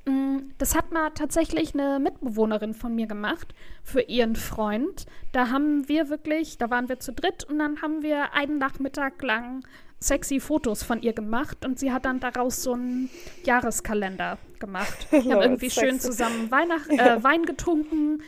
Mm, 0.05 0.38
Das 0.58 0.76
hat 0.76 0.91
mal 0.91 1.10
tatsächlich 1.12 1.74
eine 1.74 1.99
Mitbewohnerin 1.99 2.74
von 2.74 2.95
mir 2.95 3.08
gemacht 3.08 3.53
für 3.84 4.01
ihren 4.01 4.36
Freund. 4.36 5.05
Da 5.34 5.49
haben 5.49 5.88
wir 5.89 6.10
wirklich, 6.10 6.58
da 6.58 6.70
waren 6.70 6.89
wir 6.89 6.99
zu 6.99 7.12
dritt 7.12 7.43
und 7.43 7.60
dann 7.60 7.82
haben 7.82 8.01
wir 8.01 8.34
einen 8.34 8.58
Nachmittag 8.58 9.22
lang 9.22 9.64
sexy 9.99 10.39
Fotos 10.39 10.84
von 10.84 11.01
ihr 11.01 11.14
gemacht 11.14 11.66
und 11.66 11.80
sie 11.80 11.91
hat 11.91 12.05
dann 12.05 12.20
daraus 12.20 12.64
so 12.64 12.74
einen 12.74 13.10
Jahreskalender 13.43 14.38
gemacht. 14.60 15.08
Wir 15.12 15.34
haben 15.34 15.41
irgendwie 15.41 15.72
schön 15.72 15.99
zusammen 15.99 16.49
Weihnacht, 16.51 16.89
äh, 16.89 17.24
Wein 17.24 17.45
getrunken. 17.45 18.22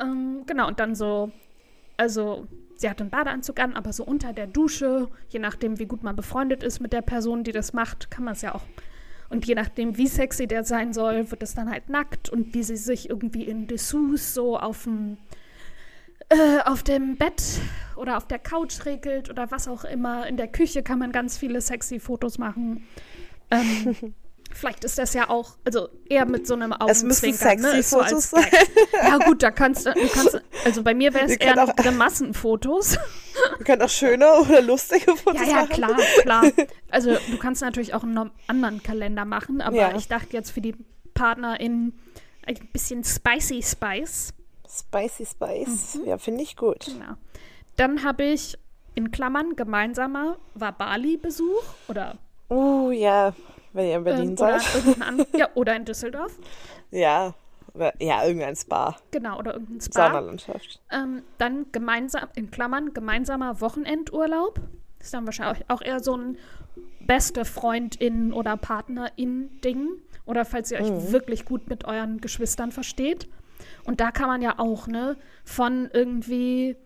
Ähm, 0.00 0.44
genau, 0.46 0.68
und 0.68 0.80
dann 0.80 0.94
so, 0.94 1.30
also 1.96 2.46
sie 2.76 2.88
hat 2.88 3.00
einen 3.00 3.10
Badeanzug 3.10 3.60
an, 3.60 3.74
aber 3.74 3.92
so 3.92 4.04
unter 4.04 4.32
der 4.32 4.46
Dusche, 4.46 5.08
je 5.28 5.38
nachdem, 5.38 5.78
wie 5.78 5.86
gut 5.86 6.02
man 6.02 6.16
befreundet 6.16 6.62
ist 6.62 6.80
mit 6.80 6.92
der 6.92 7.02
Person, 7.02 7.44
die 7.44 7.52
das 7.52 7.72
macht, 7.72 8.10
kann 8.10 8.24
man 8.24 8.34
es 8.34 8.42
ja 8.42 8.54
auch. 8.54 8.64
Und 9.28 9.46
je 9.46 9.54
nachdem, 9.54 9.96
wie 9.96 10.08
sexy 10.08 10.46
der 10.46 10.64
sein 10.64 10.92
soll, 10.92 11.30
wird 11.30 11.42
es 11.42 11.54
dann 11.54 11.70
halt 11.70 11.88
nackt 11.88 12.28
und 12.28 12.54
wie 12.54 12.62
sie 12.62 12.76
sich 12.76 13.08
irgendwie 13.08 13.44
in 13.44 13.66
Dessous 13.66 14.34
so 14.34 14.58
auf 14.58 14.84
dem 14.84 15.16
äh, 16.28 16.60
auf 16.64 16.82
dem 16.82 17.16
Bett 17.16 17.42
oder 17.96 18.16
auf 18.16 18.26
der 18.26 18.38
Couch 18.38 18.84
regelt 18.84 19.30
oder 19.30 19.50
was 19.50 19.68
auch 19.68 19.84
immer. 19.84 20.26
In 20.26 20.36
der 20.36 20.48
Küche 20.48 20.82
kann 20.82 20.98
man 20.98 21.12
ganz 21.12 21.38
viele 21.38 21.60
sexy 21.60 21.98
Fotos 21.98 22.38
machen. 22.38 22.86
Ähm, 23.50 24.14
vielleicht 24.54 24.84
ist 24.84 24.98
das 24.98 25.14
ja 25.14 25.28
auch, 25.30 25.56
also 25.64 25.88
eher 26.08 26.24
mit 26.26 26.46
so 26.46 26.54
einem 26.54 26.72
Es 26.88 27.02
müssen 27.02 27.26
Augenzwinkern. 27.26 27.56
ne? 27.60 27.62
sexy 27.62 27.78
Ist 27.80 27.90
so 27.90 27.98
Fotos 28.02 28.30
sein. 28.30 28.46
Ja 29.02 29.18
gut, 29.18 29.42
da 29.42 29.50
kannst 29.50 29.86
du, 29.86 29.92
du 29.92 30.08
kannst, 30.08 30.40
also 30.64 30.82
bei 30.82 30.94
mir 30.94 31.12
wäre 31.14 31.26
es 31.26 31.36
eher 31.36 31.62
auch- 31.62 31.74
Grimassenfotos. 31.76 32.96
Wir 33.58 33.64
können 33.64 33.82
auch 33.82 33.88
schöne 33.88 34.26
oder 34.40 34.60
lustige 34.60 35.16
Fotos 35.16 35.40
Ja, 35.40 35.46
ja, 35.48 35.54
machen. 35.62 35.68
klar, 35.70 35.96
klar. 36.22 36.44
Also 36.90 37.16
du 37.30 37.38
kannst 37.38 37.62
natürlich 37.62 37.94
auch 37.94 38.02
einen 38.02 38.30
anderen 38.46 38.82
Kalender 38.82 39.24
machen, 39.24 39.60
aber 39.60 39.76
Ja. 39.76 39.96
ich 39.96 40.06
dachte 40.08 40.28
jetzt 40.32 40.50
für 40.50 40.60
die 40.60 40.74
PartnerInnen 41.14 41.98
ein 42.46 42.54
bisschen 42.72 43.04
Spicy 43.04 43.62
Spice. 43.62 44.34
Spicy 44.68 45.26
Spice. 45.26 45.94
Mhm. 45.96 46.04
Ja, 46.08 46.18
finde 46.18 46.42
ich 46.42 46.56
gut. 46.56 46.86
Genau. 46.86 47.14
Dann 47.76 48.04
habe 48.04 48.24
ich 48.24 48.58
in 48.94 49.10
Klammern 49.10 49.56
gemeinsamer 49.56 50.36
war 50.54 50.72
Bali-Besuch 50.72 51.62
oder, 51.88 52.18
Oh 52.48 52.90
ja, 52.90 53.32
wenn 53.72 53.86
ihr 53.86 53.96
in 53.96 54.04
Berlin 54.04 54.30
ähm, 54.30 54.36
seid. 54.36 54.62
ja, 55.36 55.48
oder 55.54 55.76
in 55.76 55.84
Düsseldorf. 55.84 56.38
Ja. 56.90 57.34
Ja, 58.00 58.24
irgendein 58.26 58.54
Spa. 58.54 58.96
Genau, 59.12 59.38
oder 59.38 59.54
irgendein 59.54 59.80
Spa. 59.80 60.08
Saunalandschaft. 60.08 60.80
Ähm, 60.90 61.22
dann 61.38 61.66
gemeinsam, 61.72 62.28
in 62.34 62.50
Klammern, 62.50 62.92
gemeinsamer 62.92 63.62
Wochenendurlaub. 63.62 64.60
Ist 65.00 65.14
dann 65.14 65.24
wahrscheinlich 65.24 65.64
auch 65.68 65.80
eher 65.80 66.00
so 66.00 66.16
ein 66.16 66.36
beste 67.00 67.44
Freundin 67.46 68.32
oder 68.32 68.56
Partnerin-Ding. 68.58 69.88
Oder 70.26 70.44
falls 70.44 70.70
ihr 70.70 70.80
euch 70.80 71.12
wirklich 71.12 71.44
gut 71.46 71.68
mit 71.68 71.84
euren 71.86 72.20
Geschwistern 72.20 72.72
versteht. 72.72 73.26
Und 73.84 74.00
da 74.00 74.10
kann 74.10 74.28
man 74.28 74.42
ja 74.42 74.58
auch, 74.58 74.86
ne, 74.86 75.16
von 75.44 75.88
irgendwie 75.92 76.76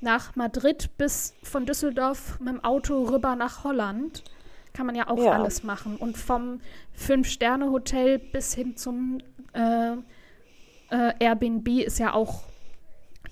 nach 0.00 0.34
Madrid 0.36 0.96
bis 0.96 1.34
von 1.42 1.66
Düsseldorf 1.66 2.40
mit 2.40 2.48
dem 2.48 2.64
Auto 2.64 3.04
rüber 3.04 3.36
nach 3.36 3.64
Holland. 3.64 4.24
Kann 4.72 4.86
man 4.86 4.94
ja 4.94 5.08
auch 5.08 5.22
Ja. 5.22 5.32
alles 5.32 5.62
machen. 5.64 5.96
Und 5.96 6.16
vom 6.16 6.60
Fünf-Sterne-Hotel 6.92 8.18
bis 8.18 8.54
hin 8.54 8.76
zum 8.76 9.18
äh, 9.52 9.92
äh, 10.90 11.12
Airbnb 11.18 11.68
ist 11.68 11.98
ja 11.98 12.14
auch 12.14 12.44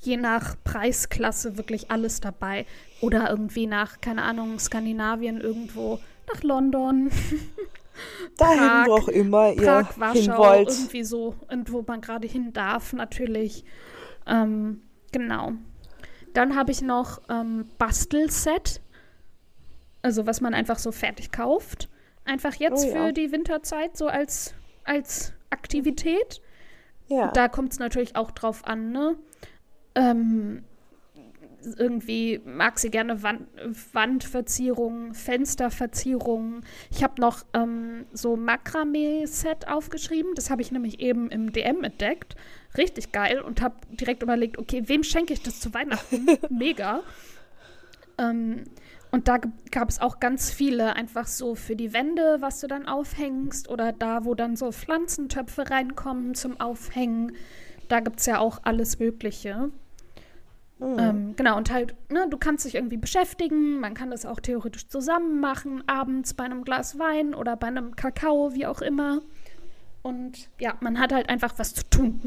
je 0.00 0.16
nach 0.16 0.56
Preisklasse 0.64 1.56
wirklich 1.56 1.90
alles 1.90 2.20
dabei. 2.20 2.66
Oder 3.00 3.30
irgendwie 3.30 3.66
nach, 3.66 4.00
keine 4.00 4.22
Ahnung, 4.22 4.58
Skandinavien 4.58 5.40
irgendwo, 5.40 5.98
nach 6.32 6.42
London, 6.42 7.10
Dahin, 8.36 8.58
Prag, 8.58 8.86
wo 8.86 8.92
auch 8.94 9.08
immer 9.08 9.52
ihr 9.52 9.62
Prag, 9.62 9.92
hin 9.92 10.00
Warschau, 10.28 10.38
wollt. 10.38 10.68
irgendwie 10.68 11.04
so, 11.04 11.34
und 11.50 11.72
wo 11.72 11.84
man 11.86 12.00
gerade 12.00 12.28
hin 12.28 12.52
darf, 12.52 12.92
natürlich. 12.92 13.64
Ähm, 14.26 14.82
genau. 15.10 15.52
Dann 16.34 16.54
habe 16.54 16.70
ich 16.70 16.82
noch 16.82 17.20
ähm, 17.28 17.66
Bastelset. 17.78 18.80
Also 20.02 20.26
was 20.26 20.40
man 20.40 20.54
einfach 20.54 20.78
so 20.78 20.92
fertig 20.92 21.32
kauft. 21.32 21.88
Einfach 22.24 22.54
jetzt 22.54 22.84
Oh 22.84 22.88
ja. 22.88 23.06
für 23.06 23.12
die 23.12 23.32
Winterzeit, 23.32 23.96
so 23.96 24.06
als, 24.06 24.54
als 24.84 25.32
Aktivität. 25.50 26.40
Ja. 27.08 27.28
Da 27.32 27.48
kommt 27.48 27.72
es 27.72 27.78
natürlich 27.78 28.16
auch 28.16 28.30
drauf 28.30 28.66
an, 28.66 28.92
ne? 28.92 29.16
Ähm, 29.94 30.62
irgendwie 31.76 32.40
mag 32.44 32.78
sie 32.78 32.90
gerne 32.90 33.22
Wand, 33.22 33.48
Wandverzierungen, 33.92 35.14
Fensterverzierungen. 35.14 36.64
Ich 36.90 37.02
habe 37.02 37.20
noch 37.20 37.44
ähm, 37.54 38.06
so 38.12 38.36
Makramee-Set 38.36 39.68
aufgeschrieben. 39.68 40.34
Das 40.34 40.50
habe 40.50 40.62
ich 40.62 40.70
nämlich 40.70 41.00
eben 41.00 41.30
im 41.30 41.52
DM 41.52 41.82
entdeckt. 41.82 42.36
Richtig 42.76 43.12
geil 43.12 43.40
und 43.40 43.60
habe 43.60 43.76
direkt 43.90 44.22
überlegt, 44.22 44.58
okay, 44.58 44.84
wem 44.86 45.02
schenke 45.02 45.32
ich 45.32 45.42
das 45.42 45.60
zu 45.60 45.74
Weihnachten? 45.74 46.26
Mega. 46.50 47.02
Ähm, 48.18 48.64
und 49.10 49.28
da 49.28 49.38
gab 49.70 49.88
es 49.88 50.00
auch 50.00 50.20
ganz 50.20 50.50
viele, 50.50 50.94
einfach 50.96 51.26
so 51.26 51.54
für 51.54 51.76
die 51.76 51.92
Wände, 51.92 52.38
was 52.40 52.60
du 52.60 52.66
dann 52.66 52.86
aufhängst, 52.86 53.68
oder 53.68 53.92
da, 53.92 54.24
wo 54.24 54.34
dann 54.34 54.56
so 54.56 54.70
Pflanzentöpfe 54.72 55.70
reinkommen 55.70 56.34
zum 56.34 56.60
Aufhängen. 56.60 57.32
Da 57.88 58.00
gibt 58.00 58.20
es 58.20 58.26
ja 58.26 58.38
auch 58.38 58.60
alles 58.64 58.98
Mögliche. 58.98 59.70
Ähm, 60.80 61.34
genau, 61.34 61.56
und 61.56 61.72
halt, 61.72 61.96
ne, 62.08 62.28
du 62.30 62.36
kannst 62.38 62.64
dich 62.64 62.76
irgendwie 62.76 62.98
beschäftigen, 62.98 63.80
man 63.80 63.94
kann 63.94 64.12
das 64.12 64.24
auch 64.24 64.38
theoretisch 64.38 64.86
zusammen 64.86 65.40
machen, 65.40 65.82
abends 65.88 66.34
bei 66.34 66.44
einem 66.44 66.62
Glas 66.62 66.98
Wein 67.00 67.34
oder 67.34 67.56
bei 67.56 67.66
einem 67.66 67.96
Kakao, 67.96 68.54
wie 68.54 68.64
auch 68.64 68.80
immer. 68.80 69.22
Und 70.02 70.48
ja, 70.60 70.76
man 70.80 71.00
hat 71.00 71.12
halt 71.12 71.28
einfach 71.30 71.54
was 71.56 71.74
zu 71.74 71.82
tun. 71.90 72.20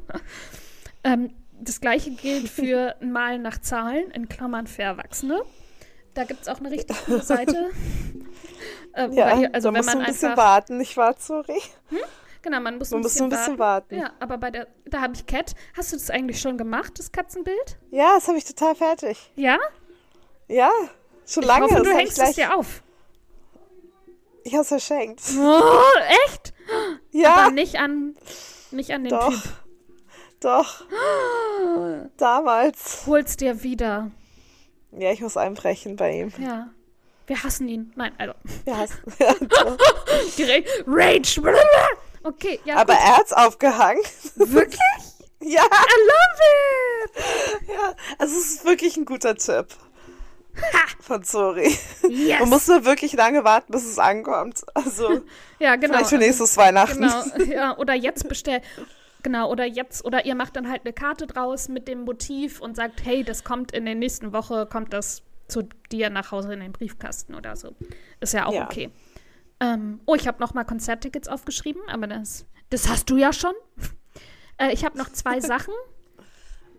ähm, 1.04 1.30
das 1.60 1.82
gleiche 1.82 2.10
gilt 2.12 2.48
für 2.48 2.94
Malen 3.02 3.42
nach 3.42 3.58
Zahlen, 3.58 4.10
in 4.12 4.28
Klammern 4.30 4.66
für 4.66 4.82
Erwachsene. 4.82 5.42
Da 6.18 6.24
gibt 6.24 6.42
es 6.42 6.48
auch 6.48 6.58
eine 6.58 6.72
richtig 6.72 6.96
coole 7.06 7.22
Seite. 7.22 7.70
äh, 8.92 9.02
ja, 9.02 9.08
wobei, 9.36 9.52
also 9.52 9.68
da 9.68 9.74
wenn 9.74 9.78
musst 9.84 9.94
du 9.94 9.98
man 9.98 10.06
ein 10.06 10.12
bisschen 10.12 10.30
einfach, 10.30 10.42
warten, 10.44 10.76
nicht 10.78 10.96
wahr, 10.96 11.14
sorry? 11.16 11.60
genau, 12.42 12.58
man 12.60 12.76
muss 12.78 12.90
Man 12.90 12.98
ein 12.98 13.02
muss 13.04 13.12
bisschen, 13.12 13.26
ein 13.26 13.30
bisschen 13.30 13.58
warten. 13.60 13.94
warten. 13.96 14.04
Ja, 14.04 14.10
aber 14.18 14.36
bei 14.38 14.50
der, 14.50 14.66
da 14.86 15.00
habe 15.00 15.14
ich 15.14 15.26
Cat. 15.26 15.54
Hast 15.76 15.92
du 15.92 15.96
das 15.96 16.10
eigentlich 16.10 16.40
schon 16.40 16.58
gemacht, 16.58 16.98
das 16.98 17.12
Katzenbild? 17.12 17.78
Ja, 17.92 18.14
das 18.16 18.26
habe 18.26 18.36
ich 18.36 18.44
total 18.44 18.74
fertig. 18.74 19.30
Ja? 19.36 19.58
Ja, 20.48 20.72
schon 21.24 21.44
Ich 21.44 21.48
lange. 21.48 21.66
hoffe, 21.66 21.82
du 21.84 21.90
hängst 21.94 22.18
es 22.18 22.34
dir 22.34 22.52
auf. 22.56 22.82
Ich 24.42 24.54
habe 24.54 24.62
es 24.62 24.68
verschenkt. 24.68 25.20
Oh, 25.38 25.60
echt? 26.26 26.52
Ja, 27.12 27.34
Aber 27.34 27.50
nicht 27.52 27.76
an, 27.78 28.16
nicht 28.72 28.90
an 28.90 29.04
den 29.04 29.10
doch. 29.10 29.30
Typ. 29.30 29.42
Doch. 30.40 30.84
Damals. 32.16 33.02
Hol's 33.06 33.36
dir 33.36 33.62
wieder. 33.62 34.10
Ja, 34.92 35.12
ich 35.12 35.20
muss 35.20 35.36
einbrechen 35.36 35.96
bei 35.96 36.12
ihm. 36.12 36.32
Ja. 36.40 36.68
Wir 37.26 37.42
hassen 37.42 37.68
ihn. 37.68 37.92
Nein, 37.96 38.12
also. 38.18 38.32
Hast- 38.70 38.98
ja, 39.18 39.34
doch. 39.40 39.76
Direkt 40.38 40.68
Rage. 40.86 41.42
Okay, 42.22 42.58
ja. 42.64 42.76
Aber 42.76 42.94
gut. 42.94 43.02
er 43.02 43.16
hat's 43.18 43.32
aufgehangen. 43.32 44.02
Wirklich? 44.36 44.80
Ja, 45.40 45.62
I 45.62 45.66
love 46.10 47.14
it. 47.62 47.68
ja. 47.68 47.94
Also 48.18 48.36
es 48.36 48.54
ist 48.54 48.64
wirklich 48.64 48.96
ein 48.96 49.04
guter 49.04 49.36
Tipp. 49.36 49.66
von 51.00 51.22
Zori. 51.22 51.78
Yes. 52.08 52.40
Man 52.40 52.48
muss 52.48 52.66
nur 52.66 52.84
wirklich 52.84 53.12
lange 53.12 53.44
warten, 53.44 53.70
bis 53.70 53.84
es 53.84 54.00
ankommt. 54.00 54.62
Also 54.74 55.20
ja, 55.60 55.76
genau. 55.76 55.94
vielleicht 55.94 56.10
für 56.10 56.18
nächstes 56.18 56.56
Weihnachten. 56.56 57.02
Genau, 57.36 57.52
ja, 57.52 57.78
oder 57.78 57.94
jetzt 57.94 58.28
bestell. 58.28 58.62
Genau, 59.22 59.50
oder 59.50 59.66
jetzt, 59.66 60.04
oder 60.04 60.24
ihr 60.26 60.34
macht 60.34 60.56
dann 60.56 60.68
halt 60.68 60.82
eine 60.84 60.92
Karte 60.92 61.26
draus 61.26 61.68
mit 61.68 61.88
dem 61.88 62.04
Motiv 62.04 62.60
und 62.60 62.76
sagt, 62.76 63.04
hey, 63.04 63.24
das 63.24 63.44
kommt 63.44 63.72
in 63.72 63.84
der 63.84 63.94
nächsten 63.94 64.32
Woche, 64.32 64.66
kommt 64.66 64.92
das 64.92 65.22
zu 65.48 65.68
dir 65.90 66.10
nach 66.10 66.30
Hause 66.30 66.52
in 66.52 66.60
den 66.60 66.72
Briefkasten 66.72 67.34
oder 67.34 67.56
so. 67.56 67.74
Ist 68.20 68.34
ja 68.34 68.46
auch 68.46 68.52
Ja. 68.52 68.64
okay. 68.64 68.90
Ähm, 69.60 70.00
oh, 70.06 70.14
ich 70.14 70.28
habe 70.28 70.40
noch 70.40 70.54
mal 70.54 70.64
Konzerttickets 70.64 71.26
aufgeschrieben, 71.26 71.82
aber 71.88 72.06
das, 72.06 72.46
das 72.70 72.88
hast 72.88 73.10
du 73.10 73.16
ja 73.16 73.32
schon. 73.32 73.54
äh, 74.58 74.72
ich 74.72 74.84
habe 74.84 74.96
noch 74.96 75.10
zwei 75.10 75.40
Sachen. 75.40 75.74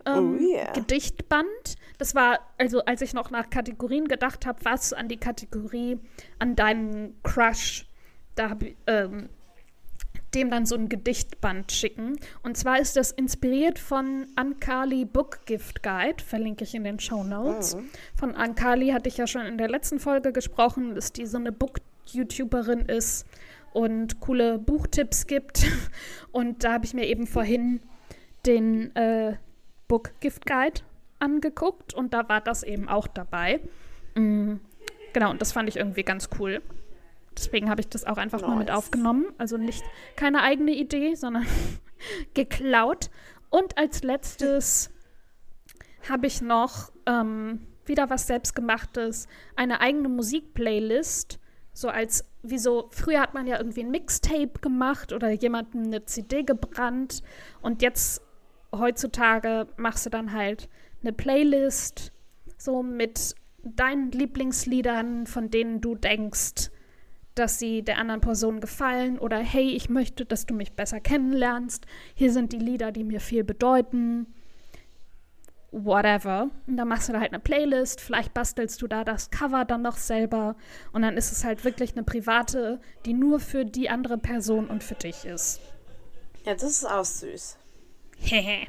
Ähm, 0.06 0.38
Oh 0.38 0.42
yeah. 0.42 0.72
Gedichtband. 0.72 1.76
Das 1.98 2.14
war, 2.14 2.40
also 2.56 2.82
als 2.86 3.02
ich 3.02 3.12
noch 3.12 3.30
nach 3.30 3.50
Kategorien 3.50 4.08
gedacht 4.08 4.46
habe, 4.46 4.64
was 4.64 4.94
an 4.94 5.08
die 5.08 5.18
Kategorie 5.18 5.98
an 6.38 6.56
deinen 6.56 7.20
Crush, 7.22 7.86
da 8.34 8.48
habe 8.48 8.68
ich 8.68 8.76
ähm, 8.86 9.28
dem 10.34 10.50
dann 10.50 10.66
so 10.66 10.76
ein 10.76 10.88
Gedichtband 10.88 11.72
schicken. 11.72 12.18
Und 12.42 12.56
zwar 12.56 12.78
ist 12.78 12.96
das 12.96 13.10
inspiriert 13.10 13.78
von 13.78 14.26
Ankali 14.36 15.04
Book 15.04 15.40
Gift 15.46 15.82
Guide, 15.82 16.22
verlinke 16.22 16.64
ich 16.64 16.74
in 16.74 16.84
den 16.84 17.00
Show 17.00 17.24
Notes. 17.24 17.76
Von 18.14 18.34
Ankali 18.34 18.90
hatte 18.90 19.08
ich 19.08 19.16
ja 19.16 19.26
schon 19.26 19.46
in 19.46 19.58
der 19.58 19.68
letzten 19.68 19.98
Folge 19.98 20.32
gesprochen, 20.32 20.94
dass 20.94 21.12
die 21.12 21.26
so 21.26 21.38
eine 21.38 21.52
Book-YouTuberin 21.52 22.80
ist 22.80 23.26
und 23.72 24.20
coole 24.20 24.58
Buchtipps 24.58 25.26
gibt. 25.26 25.66
Und 26.32 26.62
da 26.62 26.74
habe 26.74 26.84
ich 26.84 26.94
mir 26.94 27.06
eben 27.06 27.26
vorhin 27.26 27.80
den 28.46 28.94
äh, 28.94 29.36
Book 29.88 30.12
Gift 30.20 30.46
Guide 30.46 30.82
angeguckt 31.18 31.92
und 31.94 32.14
da 32.14 32.28
war 32.28 32.40
das 32.40 32.62
eben 32.62 32.88
auch 32.88 33.06
dabei. 33.06 33.60
Mm, 34.14 34.54
genau, 35.12 35.30
und 35.30 35.40
das 35.40 35.52
fand 35.52 35.68
ich 35.68 35.76
irgendwie 35.76 36.02
ganz 36.02 36.30
cool. 36.38 36.62
Deswegen 37.40 37.70
habe 37.70 37.80
ich 37.80 37.88
das 37.88 38.04
auch 38.04 38.18
einfach 38.18 38.42
mal 38.42 38.56
mit 38.56 38.68
Nice. 38.68 38.76
aufgenommen. 38.76 39.26
Also 39.38 39.56
nicht 39.56 39.82
keine 40.14 40.42
eigene 40.42 40.72
Idee, 40.72 41.14
sondern 41.14 41.46
geklaut. 42.34 43.08
Und 43.48 43.78
als 43.78 44.02
letztes 44.02 44.90
habe 46.06 46.26
ich 46.26 46.42
noch 46.42 46.92
ähm, 47.06 47.66
wieder 47.86 48.10
was 48.10 48.26
selbstgemachtes, 48.26 49.26
eine 49.56 49.80
eigene 49.80 50.10
Musikplaylist. 50.10 51.40
So 51.72 51.88
als, 51.88 52.26
wie 52.42 52.58
so, 52.58 52.90
früher 52.92 53.20
hat 53.20 53.32
man 53.32 53.46
ja 53.46 53.56
irgendwie 53.56 53.84
ein 53.84 53.90
Mixtape 53.90 54.60
gemacht 54.60 55.14
oder 55.14 55.30
jemandem 55.30 55.84
eine 55.84 56.04
CD 56.04 56.42
gebrannt. 56.42 57.22
Und 57.62 57.80
jetzt, 57.80 58.20
heutzutage, 58.70 59.66
machst 59.78 60.04
du 60.04 60.10
dann 60.10 60.34
halt 60.34 60.68
eine 61.00 61.14
Playlist, 61.14 62.12
so 62.58 62.82
mit 62.82 63.34
deinen 63.62 64.10
Lieblingsliedern, 64.10 65.26
von 65.26 65.50
denen 65.50 65.80
du 65.80 65.94
denkst, 65.94 66.70
dass 67.34 67.58
sie 67.58 67.82
der 67.82 67.98
anderen 67.98 68.20
Person 68.20 68.60
gefallen 68.60 69.18
oder 69.18 69.38
hey, 69.38 69.70
ich 69.70 69.88
möchte, 69.88 70.24
dass 70.24 70.46
du 70.46 70.54
mich 70.54 70.72
besser 70.72 71.00
kennenlernst. 71.00 71.86
Hier 72.14 72.32
sind 72.32 72.52
die 72.52 72.58
Lieder, 72.58 72.92
die 72.92 73.04
mir 73.04 73.20
viel 73.20 73.44
bedeuten. 73.44 74.26
Whatever. 75.72 76.50
Und 76.66 76.76
dann 76.76 76.88
machst 76.88 77.08
du 77.08 77.12
da 77.12 77.20
halt 77.20 77.32
eine 77.32 77.38
Playlist, 77.38 78.00
vielleicht 78.00 78.34
bastelst 78.34 78.82
du 78.82 78.88
da 78.88 79.04
das 79.04 79.30
Cover 79.30 79.64
dann 79.64 79.82
noch 79.82 79.96
selber 79.96 80.56
und 80.92 81.02
dann 81.02 81.16
ist 81.16 81.30
es 81.30 81.44
halt 81.44 81.64
wirklich 81.64 81.92
eine 81.92 82.02
private, 82.02 82.80
die 83.06 83.12
nur 83.12 83.38
für 83.38 83.64
die 83.64 83.88
andere 83.88 84.18
Person 84.18 84.66
und 84.66 84.82
für 84.82 84.96
dich 84.96 85.24
ist. 85.24 85.60
Ja, 86.44 86.54
das 86.54 86.64
ist 86.64 86.84
auch 86.84 87.04
süß. 87.04 87.56
Hehe. 88.18 88.66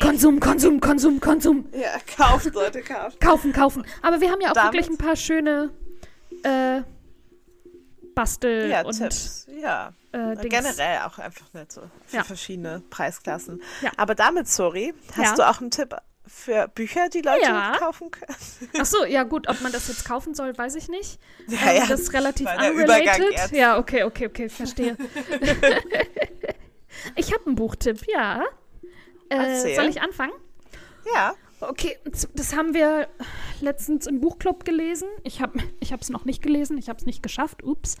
Konsum, 0.00 0.38
Konsum, 0.38 0.80
Konsum, 0.80 1.18
Konsum. 1.20 1.66
Ja, 1.72 1.98
kauft, 2.14 2.54
Leute, 2.54 2.82
kauft. 2.82 3.20
Kaufen, 3.20 3.52
kaufen. 3.52 3.84
Aber 4.02 4.20
wir 4.20 4.30
haben 4.30 4.40
ja 4.40 4.50
auch 4.50 4.54
Damit- 4.54 4.74
wirklich 4.74 4.88
ein 4.90 4.98
paar 4.98 5.16
schöne 5.16 5.70
äh, 6.44 6.82
Bastel 8.14 8.70
Ja, 8.70 8.82
und 8.84 8.96
Tipps. 8.96 9.46
Ja. 9.60 9.92
äh. 10.12 10.36
Generell 10.48 11.00
auch 11.04 11.18
einfach 11.18 11.52
nett 11.52 11.72
so 11.72 11.82
für 12.06 12.16
Ja. 12.16 12.24
verschiedene 12.24 12.82
Preisklassen. 12.90 13.62
Ja. 13.82 13.90
Aber 13.96 14.14
damit, 14.14 14.48
sorry, 14.48 14.94
hast 15.16 15.38
du 15.38 15.48
auch 15.48 15.60
einen 15.60 15.70
Tipp 15.70 15.94
für 16.26 16.68
Bücher, 16.68 17.08
die 17.10 17.20
Leute 17.20 17.46
kaufen 17.78 18.10
können? 18.10 18.34
Ach 18.78 18.86
so, 18.86 19.04
ja 19.04 19.24
gut, 19.24 19.48
ob 19.48 19.60
man 19.60 19.72
das 19.72 19.88
jetzt 19.88 20.04
kaufen 20.06 20.34
soll, 20.34 20.56
weiß 20.56 20.74
ich 20.76 20.88
nicht. 20.88 21.20
Ja, 21.48 21.58
ähm, 21.70 21.76
ja, 21.76 21.86
das 21.86 22.00
ist 22.00 22.12
relativ 22.12 22.48
unrelated. 22.48 23.52
Ja, 23.52 23.78
okay, 23.78 24.04
okay, 24.04 24.26
okay, 24.26 24.48
verstehe. 24.48 24.96
ich 27.16 27.32
habe 27.32 27.46
einen 27.46 27.54
Buchtipp, 27.56 28.00
ja. 28.08 28.44
Äh, 29.28 29.74
soll 29.74 29.88
ich 29.88 30.00
anfangen? 30.00 30.32
Ja. 31.12 31.34
Okay, 31.68 31.96
das- 32.04 32.54
haben 32.56 32.74
wir 32.74 33.08
letztens 33.60 34.06
im 34.06 34.20
Buchclub 34.20 34.64
gelesen. 34.64 35.08
Ich 35.22 35.40
habe 35.40 35.58
es 36.00 36.10
noch 36.10 36.24
nicht 36.24 36.42
gelesen, 36.42 36.78
ich 36.78 36.88
habe 36.88 36.98
es 36.98 37.06
nicht 37.06 37.22
geschafft, 37.22 37.62
ups. 37.62 37.96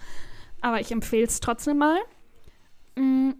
Aber 0.60 0.80
ich 0.80 0.90
empfehle 0.92 1.26
es 1.26 1.40
trotzdem 1.40 1.78
mal. 1.78 1.98
Mm, 2.96 3.30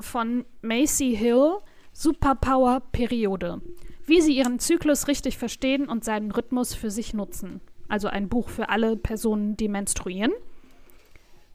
Von 0.00 0.44
Macy 0.62 1.14
Hill, 1.16 1.58
Superpower 1.92 2.80
Periode. 2.92 3.60
Wie 4.04 4.20
sie 4.20 4.36
ihren 4.36 4.58
Zyklus 4.58 5.06
richtig 5.06 5.38
verstehen 5.38 5.88
und 5.88 6.04
seinen 6.04 6.32
Rhythmus 6.32 6.74
für 6.74 6.90
sich 6.90 7.14
nutzen. 7.14 7.60
Also 7.88 8.08
ein 8.08 8.28
Buch 8.28 8.48
für 8.48 8.68
alle 8.68 8.96
Personen, 8.96 9.56
die 9.56 9.68
menstruieren. 9.68 10.32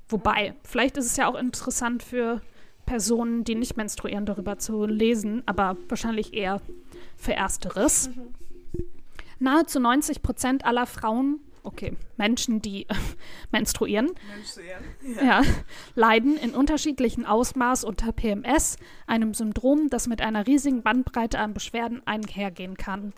Wobei, 0.08 0.54
vielleicht 0.64 0.96
ist 0.96 1.08
es 1.08 1.18
ja 1.18 1.28
auch 1.28 1.36
interessant 1.36 2.04
für 2.04 2.42
Personen, 2.88 3.44
die 3.44 3.54
nicht 3.54 3.78
menstruieren, 3.78 4.26
darüber 4.26 4.58
zu 4.58 4.88
lesen, 4.88 5.44
aber 5.46 5.78
wahrscheinlich 5.88 6.34
eher 6.34 6.62
für 7.16 7.34
Ersteres. 7.34 8.10
Nahezu 9.38 9.80
90 9.80 10.24
Prozent 10.24 10.66
aller 10.66 10.88
Frauen, 10.88 11.40
okay, 11.62 11.96
Menschen, 12.16 12.62
die 12.62 12.88
menstruieren, 13.52 14.12
ja, 15.22 15.44
leiden 15.94 16.38
in 16.38 16.56
unterschiedlichem 16.56 17.26
Ausmaß 17.26 17.84
unter 17.84 18.12
PMS, 18.12 18.78
einem 19.06 19.36
Syndrom, 19.36 19.90
das 19.92 20.08
mit 20.08 20.22
einer 20.22 20.48
riesigen 20.48 20.82
Bandbreite 20.82 21.38
an 21.38 21.54
Beschwerden 21.54 22.02
einhergehen 22.06 22.78
kann. 22.78 23.14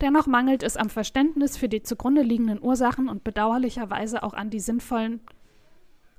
Dennoch 0.00 0.26
mangelt 0.26 0.62
es 0.62 0.76
am 0.76 0.90
Verständnis 0.90 1.56
für 1.56 1.68
die 1.68 1.82
zugrunde 1.82 2.22
liegenden 2.22 2.62
Ursachen 2.62 3.08
und 3.08 3.24
bedauerlicherweise 3.24 4.22
auch 4.22 4.34
an 4.34 4.50
die 4.50 4.60
sinnvollen 4.60 5.20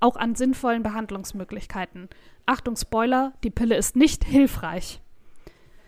auch 0.01 0.17
an 0.17 0.35
sinnvollen 0.35 0.83
Behandlungsmöglichkeiten. 0.83 2.09
Achtung 2.45 2.75
Spoiler, 2.75 3.33
die 3.43 3.49
Pille 3.49 3.75
ist 3.75 3.95
nicht 3.95 4.23
hilfreich. 4.23 5.01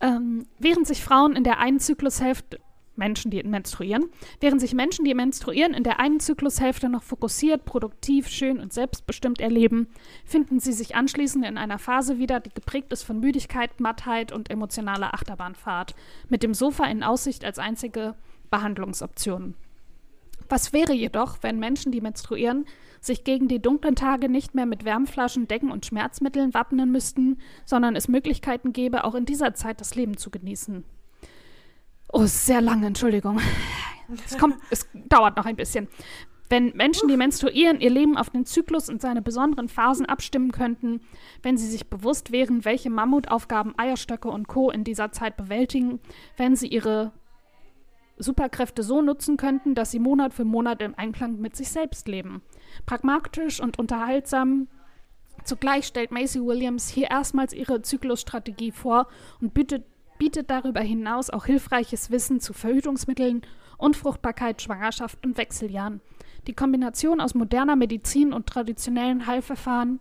Ähm, 0.00 0.46
während 0.58 0.86
sich 0.86 1.02
Frauen 1.02 1.36
in 1.36 1.44
der 1.44 1.58
einen 1.58 1.80
Zyklushälfte, 1.80 2.60
Menschen, 2.96 3.30
die 3.30 3.42
menstruieren, 3.42 4.06
während 4.40 4.60
sich 4.60 4.74
Menschen, 4.74 5.04
die 5.04 5.14
menstruieren, 5.14 5.74
in 5.74 5.84
der 5.84 6.00
einen 6.00 6.20
Zyklushälfte 6.20 6.88
noch 6.88 7.02
fokussiert, 7.02 7.64
produktiv, 7.64 8.28
schön 8.28 8.58
und 8.58 8.72
selbstbestimmt 8.72 9.40
erleben, 9.40 9.88
finden 10.24 10.60
sie 10.60 10.72
sich 10.72 10.96
anschließend 10.96 11.44
in 11.44 11.58
einer 11.58 11.78
Phase 11.78 12.18
wieder, 12.18 12.40
die 12.40 12.52
geprägt 12.54 12.92
ist 12.92 13.02
von 13.02 13.20
Müdigkeit, 13.20 13.80
Mattheit 13.80 14.32
und 14.32 14.50
emotionaler 14.50 15.14
Achterbahnfahrt, 15.14 15.94
mit 16.28 16.42
dem 16.42 16.54
Sofa 16.54 16.84
in 16.86 17.02
Aussicht 17.02 17.44
als 17.44 17.58
einzige 17.58 18.14
Behandlungsoption. 18.50 19.54
Was 20.48 20.72
wäre 20.72 20.92
jedoch, 20.92 21.38
wenn 21.42 21.58
Menschen, 21.58 21.92
die 21.92 22.00
menstruieren, 22.00 22.66
sich 23.06 23.24
gegen 23.24 23.48
die 23.48 23.60
dunklen 23.60 23.94
Tage 23.94 24.28
nicht 24.28 24.54
mehr 24.54 24.66
mit 24.66 24.84
Wärmflaschen, 24.84 25.48
Decken 25.48 25.70
und 25.70 25.86
Schmerzmitteln 25.86 26.54
wappnen 26.54 26.90
müssten, 26.92 27.38
sondern 27.64 27.96
es 27.96 28.08
Möglichkeiten 28.08 28.72
gäbe, 28.72 29.04
auch 29.04 29.14
in 29.14 29.24
dieser 29.24 29.54
Zeit 29.54 29.80
das 29.80 29.94
Leben 29.94 30.16
zu 30.16 30.30
genießen? 30.30 30.84
Oh, 32.12 32.26
sehr 32.26 32.60
lange, 32.60 32.86
Entschuldigung. 32.86 33.40
Es, 34.24 34.38
kommt, 34.38 34.56
es 34.70 34.88
dauert 35.08 35.36
noch 35.36 35.46
ein 35.46 35.56
bisschen. 35.56 35.88
Wenn 36.48 36.76
Menschen, 36.76 37.08
die 37.08 37.16
menstruieren, 37.16 37.80
ihr 37.80 37.90
Leben 37.90 38.16
auf 38.16 38.30
den 38.30 38.46
Zyklus 38.46 38.88
und 38.88 39.00
seine 39.00 39.20
besonderen 39.20 39.68
Phasen 39.68 40.06
abstimmen 40.06 40.52
könnten, 40.52 41.00
wenn 41.42 41.56
sie 41.56 41.66
sich 41.66 41.90
bewusst 41.90 42.30
wären, 42.30 42.64
welche 42.64 42.88
Mammutaufgaben 42.88 43.76
Eierstöcke 43.76 44.28
und 44.28 44.46
Co. 44.46 44.70
in 44.70 44.84
dieser 44.84 45.10
Zeit 45.10 45.36
bewältigen, 45.36 45.98
wenn 46.36 46.54
sie 46.54 46.68
ihre 46.68 47.12
Superkräfte 48.18 48.82
so 48.82 49.02
nutzen 49.02 49.36
könnten, 49.36 49.74
dass 49.74 49.90
sie 49.90 49.98
Monat 49.98 50.32
für 50.32 50.44
Monat 50.44 50.80
im 50.82 50.94
Einklang 50.96 51.40
mit 51.40 51.56
sich 51.56 51.68
selbst 51.68 52.08
leben. 52.08 52.42
Pragmatisch 52.86 53.60
und 53.60 53.78
unterhaltsam. 53.78 54.68
Zugleich 55.44 55.86
stellt 55.86 56.10
Macy 56.10 56.40
Williams 56.40 56.88
hier 56.88 57.10
erstmals 57.10 57.52
ihre 57.52 57.82
Zyklusstrategie 57.82 58.72
vor 58.72 59.06
und 59.40 59.54
bietet, 59.54 59.84
bietet 60.18 60.50
darüber 60.50 60.80
hinaus 60.80 61.30
auch 61.30 61.44
hilfreiches 61.44 62.10
Wissen 62.10 62.40
zu 62.40 62.52
Verhütungsmitteln, 62.52 63.42
Unfruchtbarkeit, 63.78 64.62
Schwangerschaft 64.62 65.24
und 65.24 65.36
Wechseljahren. 65.36 66.00
Die 66.46 66.54
Kombination 66.54 67.20
aus 67.20 67.34
moderner 67.34 67.76
Medizin 67.76 68.32
und 68.32 68.46
traditionellen 68.46 69.26
Heilverfahren 69.26 70.00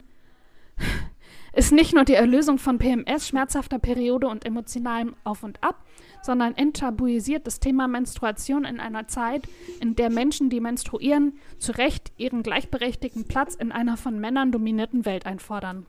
ist 1.53 1.71
nicht 1.71 1.93
nur 1.93 2.05
die 2.05 2.13
Erlösung 2.13 2.57
von 2.57 2.77
PMS, 2.77 3.27
schmerzhafter 3.27 3.79
Periode 3.79 4.27
und 4.27 4.45
emotionalem 4.45 5.15
Auf 5.23 5.43
und 5.43 5.63
Ab, 5.63 5.83
sondern 6.25 6.55
enttabuisiert 6.55 7.45
das 7.47 7.59
Thema 7.59 7.87
Menstruation 7.87 8.65
in 8.65 8.79
einer 8.79 9.07
Zeit, 9.07 9.47
in 9.79 9.95
der 9.95 10.09
Menschen, 10.09 10.49
die 10.49 10.59
menstruieren, 10.59 11.39
zu 11.59 11.71
Recht 11.71 12.11
ihren 12.17 12.43
gleichberechtigten 12.43 13.27
Platz 13.27 13.55
in 13.55 13.71
einer 13.71 13.95
von 13.95 14.19
Männern 14.19 14.51
dominierten 14.51 15.05
Welt 15.05 15.25
einfordern. 15.25 15.85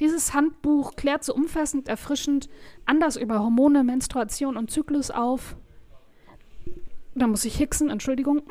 Dieses 0.00 0.34
Handbuch 0.34 0.94
klärt 0.96 1.24
so 1.24 1.34
umfassend, 1.34 1.88
erfrischend, 1.88 2.48
anders 2.86 3.16
über 3.16 3.40
Hormone, 3.40 3.84
Menstruation 3.84 4.56
und 4.56 4.70
Zyklus 4.70 5.10
auf. 5.10 5.56
Da 7.14 7.26
muss 7.26 7.44
ich 7.44 7.56
hicksen, 7.56 7.90
Entschuldigung. 7.90 8.42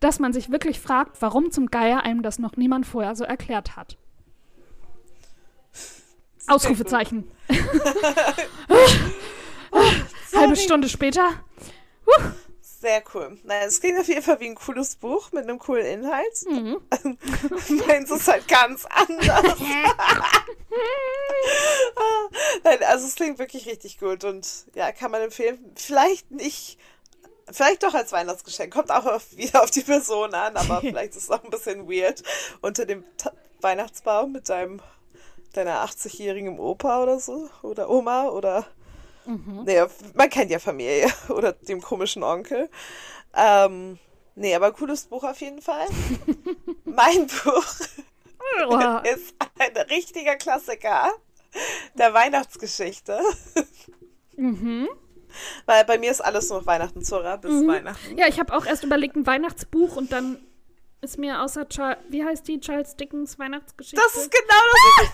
Dass 0.00 0.18
man 0.18 0.32
sich 0.32 0.50
wirklich 0.50 0.80
fragt, 0.80 1.22
warum 1.22 1.52
zum 1.52 1.66
Geier 1.66 2.02
einem 2.02 2.22
das 2.22 2.40
noch 2.40 2.56
niemand 2.56 2.86
vorher 2.86 3.14
so 3.14 3.24
erklärt 3.24 3.76
hat. 3.76 3.98
Ausrufezeichen. 6.48 7.28
Halbe 10.52 10.62
Stunde 10.62 10.88
später. 10.90 11.30
Sehr 12.60 13.02
cool. 13.14 13.38
Naja, 13.44 13.64
es 13.64 13.80
klingt 13.80 13.98
auf 13.98 14.06
jeden 14.06 14.20
Fall 14.20 14.38
wie 14.40 14.48
ein 14.48 14.54
cooles 14.54 14.96
Buch 14.96 15.32
mit 15.32 15.44
einem 15.44 15.58
coolen 15.58 15.86
Inhalt. 15.86 16.44
Mhm. 16.46 16.78
Meins 17.86 18.10
ist 18.10 18.28
halt 18.28 18.46
ganz 18.48 18.84
anders. 18.84 19.58
Nein, 22.64 22.78
also 22.86 23.06
es 23.06 23.14
klingt 23.14 23.38
wirklich 23.38 23.66
richtig 23.66 23.98
gut 23.98 24.24
und 24.24 24.66
ja, 24.74 24.92
kann 24.92 25.10
man 25.10 25.22
empfehlen. 25.22 25.58
Vielleicht 25.74 26.30
nicht, 26.30 26.76
vielleicht 27.50 27.82
doch 27.82 27.94
als 27.94 28.12
Weihnachtsgeschenk. 28.12 28.74
Kommt 28.74 28.90
auch 28.90 29.06
auf, 29.06 29.34
wieder 29.34 29.62
auf 29.62 29.70
die 29.70 29.80
Person 29.80 30.34
an, 30.34 30.54
aber 30.56 30.82
vielleicht 30.82 31.16
ist 31.16 31.22
es 31.22 31.30
auch 31.30 31.42
ein 31.42 31.50
bisschen 31.50 31.88
weird 31.88 32.22
unter 32.60 32.84
dem 32.84 33.04
Ta 33.16 33.32
Weihnachtsbaum 33.62 34.32
mit 34.32 34.50
deinem 34.50 34.82
deiner 35.54 35.82
80-jährigen 35.82 36.58
Opa 36.58 37.02
oder 37.02 37.18
so 37.20 37.48
oder 37.62 37.88
Oma 37.88 38.28
oder 38.28 38.66
Mhm. 39.24 39.62
Nee, 39.64 39.82
man 40.14 40.28
kennt 40.30 40.50
ja 40.50 40.58
Familie 40.58 41.10
oder 41.28 41.52
dem 41.52 41.80
komischen 41.80 42.22
Onkel. 42.22 42.68
Ähm, 43.34 43.98
nee, 44.34 44.54
aber 44.54 44.72
cooles 44.72 45.04
Buch 45.04 45.24
auf 45.24 45.40
jeden 45.40 45.62
Fall. 45.62 45.86
mein 46.84 47.26
Buch 47.26 47.64
Oh, 48.68 48.74
ist 49.14 49.34
ein 49.58 49.76
richtiger 49.88 50.36
Klassiker 50.36 51.10
der 51.94 52.12
Weihnachtsgeschichte. 52.12 53.20
mhm. 54.36 54.88
Weil 55.64 55.84
bei 55.86 55.96
mir 55.98 56.10
ist 56.10 56.20
alles 56.20 56.50
nur 56.50 56.66
Weihnachten, 56.66 57.02
Zora, 57.02 57.36
bis 57.36 57.50
Mhm. 57.52 57.68
Weihnachten. 57.68 58.18
Ja, 58.18 58.26
ich 58.26 58.38
habe 58.40 58.54
auch 58.54 58.66
erst 58.66 58.84
überlegt, 58.84 59.16
ein 59.16 59.26
Weihnachtsbuch 59.26 59.96
und 59.96 60.12
dann 60.12 60.38
ist 61.00 61.18
mir 61.18 61.40
außer 61.40 61.68
Charles, 61.68 61.98
wie 62.10 62.24
heißt 62.24 62.46
die 62.48 62.60
Charles 62.60 62.96
Dickens 62.96 63.38
Weihnachtsgeschichte? 63.38 64.00
Das 64.04 64.14
ist 64.22 64.30
genau 64.30 64.62
das, 64.72 64.80
was 64.98 65.04
ich 65.04 65.10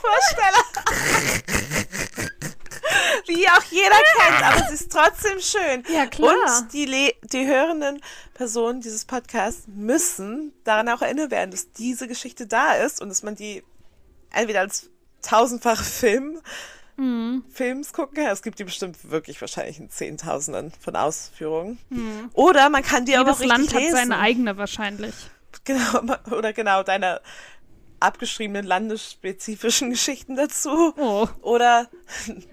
vorstelle. 1.44 2.57
Die 3.28 3.48
auch 3.48 3.62
jeder 3.70 3.96
kennt, 4.16 4.42
aber 4.42 4.68
sie 4.68 4.74
ist 4.74 4.90
trotzdem 4.92 5.38
schön. 5.40 5.84
Ja, 5.92 6.06
klar. 6.06 6.32
Und 6.62 6.72
die, 6.72 6.84
Le 6.86 7.14
die 7.24 7.46
hörenden 7.46 8.00
Personen 8.34 8.80
dieses 8.80 9.04
Podcasts 9.04 9.64
müssen 9.66 10.52
daran 10.64 10.88
auch 10.88 11.02
erinnert 11.02 11.30
werden, 11.30 11.50
dass 11.50 11.70
diese 11.72 12.08
Geschichte 12.08 12.46
da 12.46 12.74
ist 12.74 13.00
und 13.00 13.08
dass 13.08 13.22
man 13.22 13.34
die 13.34 13.62
entweder 14.30 14.60
als 14.60 14.90
tausendfache 15.22 15.84
Film, 15.84 16.40
Mhm. 17.00 17.44
Films 17.52 17.92
gucken 17.92 18.16
kann. 18.16 18.32
Es 18.32 18.42
gibt 18.42 18.58
die 18.58 18.64
bestimmt 18.64 19.08
wirklich 19.08 19.40
wahrscheinlich 19.40 19.78
in 19.78 19.88
Zehntausenden 19.88 20.72
von 20.80 20.96
Ausführungen. 20.96 21.78
Oder 22.32 22.70
man 22.70 22.82
kann 22.82 23.04
die 23.04 23.16
aber 23.16 23.30
auch 23.30 23.38
Mhm. 23.38 23.44
Jedes 23.44 23.58
richtig 23.60 23.72
Land 23.72 23.74
hat 23.74 23.82
lesen. 23.82 23.96
seine 24.10 24.18
eigene 24.18 24.56
wahrscheinlich. 24.56 25.14
Genau, 25.64 26.00
oder 26.36 26.52
genau, 26.52 26.82
deine 26.82 27.20
abgeschriebenen 28.00 28.64
landesspezifischen 28.66 29.90
Geschichten 29.90 30.36
dazu. 30.36 30.92
Oh, 30.96 31.28
Oder, 31.42 31.88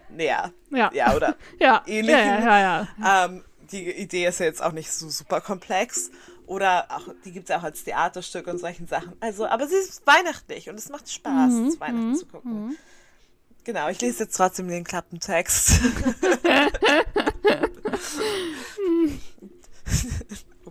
naja, 0.10 0.52
ja. 0.72 0.91
ja, 0.93 1.16
oder 1.16 1.36
Ja, 1.60 1.84
ähnlichen. 1.86 2.20
ja, 2.20 2.39
ja, 2.39 2.60
ja. 2.60 2.88
ja. 3.00 3.26
ähm, 3.26 3.43
die 3.72 3.89
Idee 3.91 4.26
ist 4.28 4.39
ja 4.39 4.46
jetzt 4.46 4.62
auch 4.62 4.72
nicht 4.72 4.91
so 4.91 5.10
super 5.10 5.41
komplex. 5.41 6.12
Oder 6.48 6.86
auch, 6.91 7.08
die 7.26 7.32
gibt 7.32 7.46
es 7.46 7.50
ja 7.50 7.58
auch 7.58 7.64
als 7.64 7.84
Theaterstück 7.84 8.46
und 8.48 8.60
solchen 8.60 8.88
Sachen. 8.88 9.14
Also, 9.20 9.48
aber 9.48 9.68
sie 9.68 9.76
ist 9.76 10.06
weihnachtlich 10.06 10.70
und 10.70 10.78
es 10.78 10.89
macht 10.89 11.12
Spaß, 11.12 11.52
Mhm, 11.52 11.72
zu 11.72 11.80
Weihnachten 11.80 12.16
zu 12.16 12.26
gucken. 12.28 12.78
Genau, 13.64 13.89
ich 13.89 14.00
lese 14.00 14.26
jetzt 14.26 14.38
trotzdem 14.38 14.68
den 14.68 14.84
Klappentext. 14.84 15.80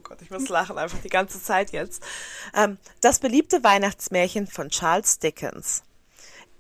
Gott, 0.04 0.20
ich 0.22 0.30
muss 0.30 0.48
lachen 0.48 0.78
einfach 0.78 1.00
die 1.02 1.08
ganze 1.08 1.42
Zeit 1.42 1.72
jetzt. 1.72 2.02
Ähm, 2.54 2.78
das 3.00 3.18
beliebte 3.18 3.64
Weihnachtsmärchen 3.64 4.46
von 4.46 4.68
Charles 4.68 5.18
Dickens. 5.18 5.82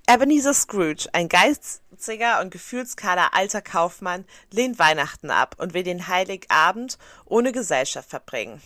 Ebenezer 0.08 0.52
Scrooge, 0.52 1.08
ein 1.12 1.28
geiziger 1.28 2.40
und 2.40 2.50
gefühlskaler 2.50 3.32
alter 3.32 3.62
Kaufmann, 3.62 4.24
lehnt 4.50 4.78
Weihnachten 4.78 5.30
ab 5.30 5.56
und 5.58 5.72
will 5.74 5.82
den 5.82 6.08
Heiligabend 6.08 6.98
ohne 7.24 7.52
Gesellschaft 7.52 8.10
verbringen. 8.10 8.60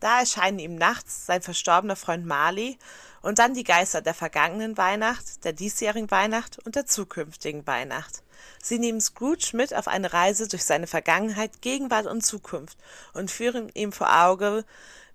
Da 0.00 0.20
erscheinen 0.20 0.58
ihm 0.58 0.74
nachts 0.74 1.26
sein 1.26 1.42
verstorbener 1.42 1.96
Freund 1.96 2.26
Marley 2.26 2.78
und 3.22 3.38
dann 3.38 3.54
die 3.54 3.64
Geister 3.64 4.02
der 4.02 4.14
vergangenen 4.14 4.76
Weihnacht, 4.76 5.44
der 5.44 5.52
diesjährigen 5.52 6.10
Weihnacht 6.10 6.58
und 6.66 6.74
der 6.74 6.86
zukünftigen 6.86 7.66
Weihnacht. 7.66 8.22
Sie 8.62 8.78
nehmen 8.78 9.00
Scrooge 9.00 9.50
mit 9.54 9.74
auf 9.74 9.88
eine 9.88 10.12
Reise 10.12 10.48
durch 10.48 10.64
seine 10.64 10.86
Vergangenheit, 10.86 11.62
Gegenwart 11.62 12.06
und 12.06 12.24
Zukunft 12.24 12.78
und 13.12 13.30
führen 13.30 13.70
ihm 13.74 13.92
vor 13.92 14.24
Auge, 14.24 14.64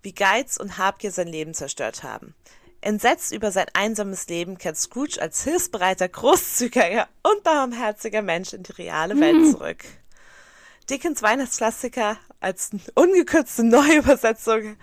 wie 0.01 0.13
Geiz 0.13 0.57
und 0.57 0.77
Habgier 0.77 1.11
sein 1.11 1.27
Leben 1.27 1.53
zerstört 1.53 2.03
haben. 2.03 2.35
Entsetzt 2.81 3.33
über 3.33 3.51
sein 3.51 3.65
einsames 3.73 4.27
Leben 4.27 4.57
kehrt 4.57 4.77
Scrooge 4.77 5.19
als 5.19 5.43
hilfsbereiter, 5.43 6.07
großzügiger 6.07 7.07
und 7.23 7.43
barmherziger 7.43 8.21
Mensch 8.21 8.53
in 8.53 8.63
die 8.63 8.71
reale 8.73 9.19
Welt 9.19 9.51
zurück. 9.51 9.83
Dickens 10.89 11.21
Weihnachtsklassiker 11.21 12.17
als 12.39 12.69
ungekürzte 12.93 13.63
Neuübersetzung. 13.63 14.77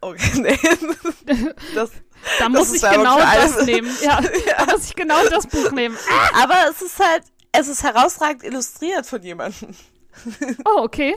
Okay, 0.00 0.40
nee. 0.40 0.58
Das, 1.74 1.90
Da 2.38 2.48
muss 2.48 2.72
ich 2.74 2.82
genau 2.82 3.18
das 3.18 3.64
nehmen. 3.64 3.90
Ja, 4.02 4.20
da 4.58 4.72
muss 4.72 4.86
ich 4.86 4.94
genau 4.94 5.24
das 5.28 5.46
Buch 5.46 5.70
nehmen. 5.70 5.96
aber 6.34 6.56
es 6.70 6.82
ist 6.82 6.98
halt, 6.98 7.22
es 7.52 7.68
ist 7.68 7.82
herausragend 7.82 8.42
illustriert 8.44 9.06
von 9.06 9.22
jemandem. 9.22 9.74
Oh, 10.66 10.82
okay. 10.82 11.16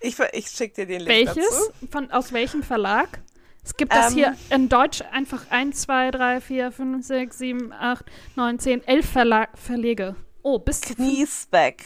Ich, 0.00 0.16
ich 0.32 0.48
schicke 0.50 0.74
dir 0.74 0.86
den 0.86 1.00
Link 1.00 1.08
Welches? 1.08 1.50
dazu. 1.50 1.88
Von, 1.90 2.10
aus 2.12 2.32
welchem 2.32 2.62
Verlag? 2.62 3.08
Es 3.64 3.76
gibt 3.76 3.92
das 3.92 4.12
Ähm, 4.12 4.14
hier 4.18 4.36
in 4.50 4.68
Deutsch 4.68 5.02
einfach 5.10 5.50
1, 5.50 5.80
2, 5.80 6.12
3, 6.12 6.40
4, 6.40 6.70
5, 6.72 7.04
6, 7.06 7.38
7, 7.38 7.72
8, 7.72 8.04
9, 8.36 8.58
10, 8.60 8.86
11 8.86 9.10
Verla 9.10 9.48
Verlege. 9.54 10.14
Oh, 10.42 10.60
bis 10.60 10.80
zu. 10.80 10.94
Kniesbeck. 10.94 11.82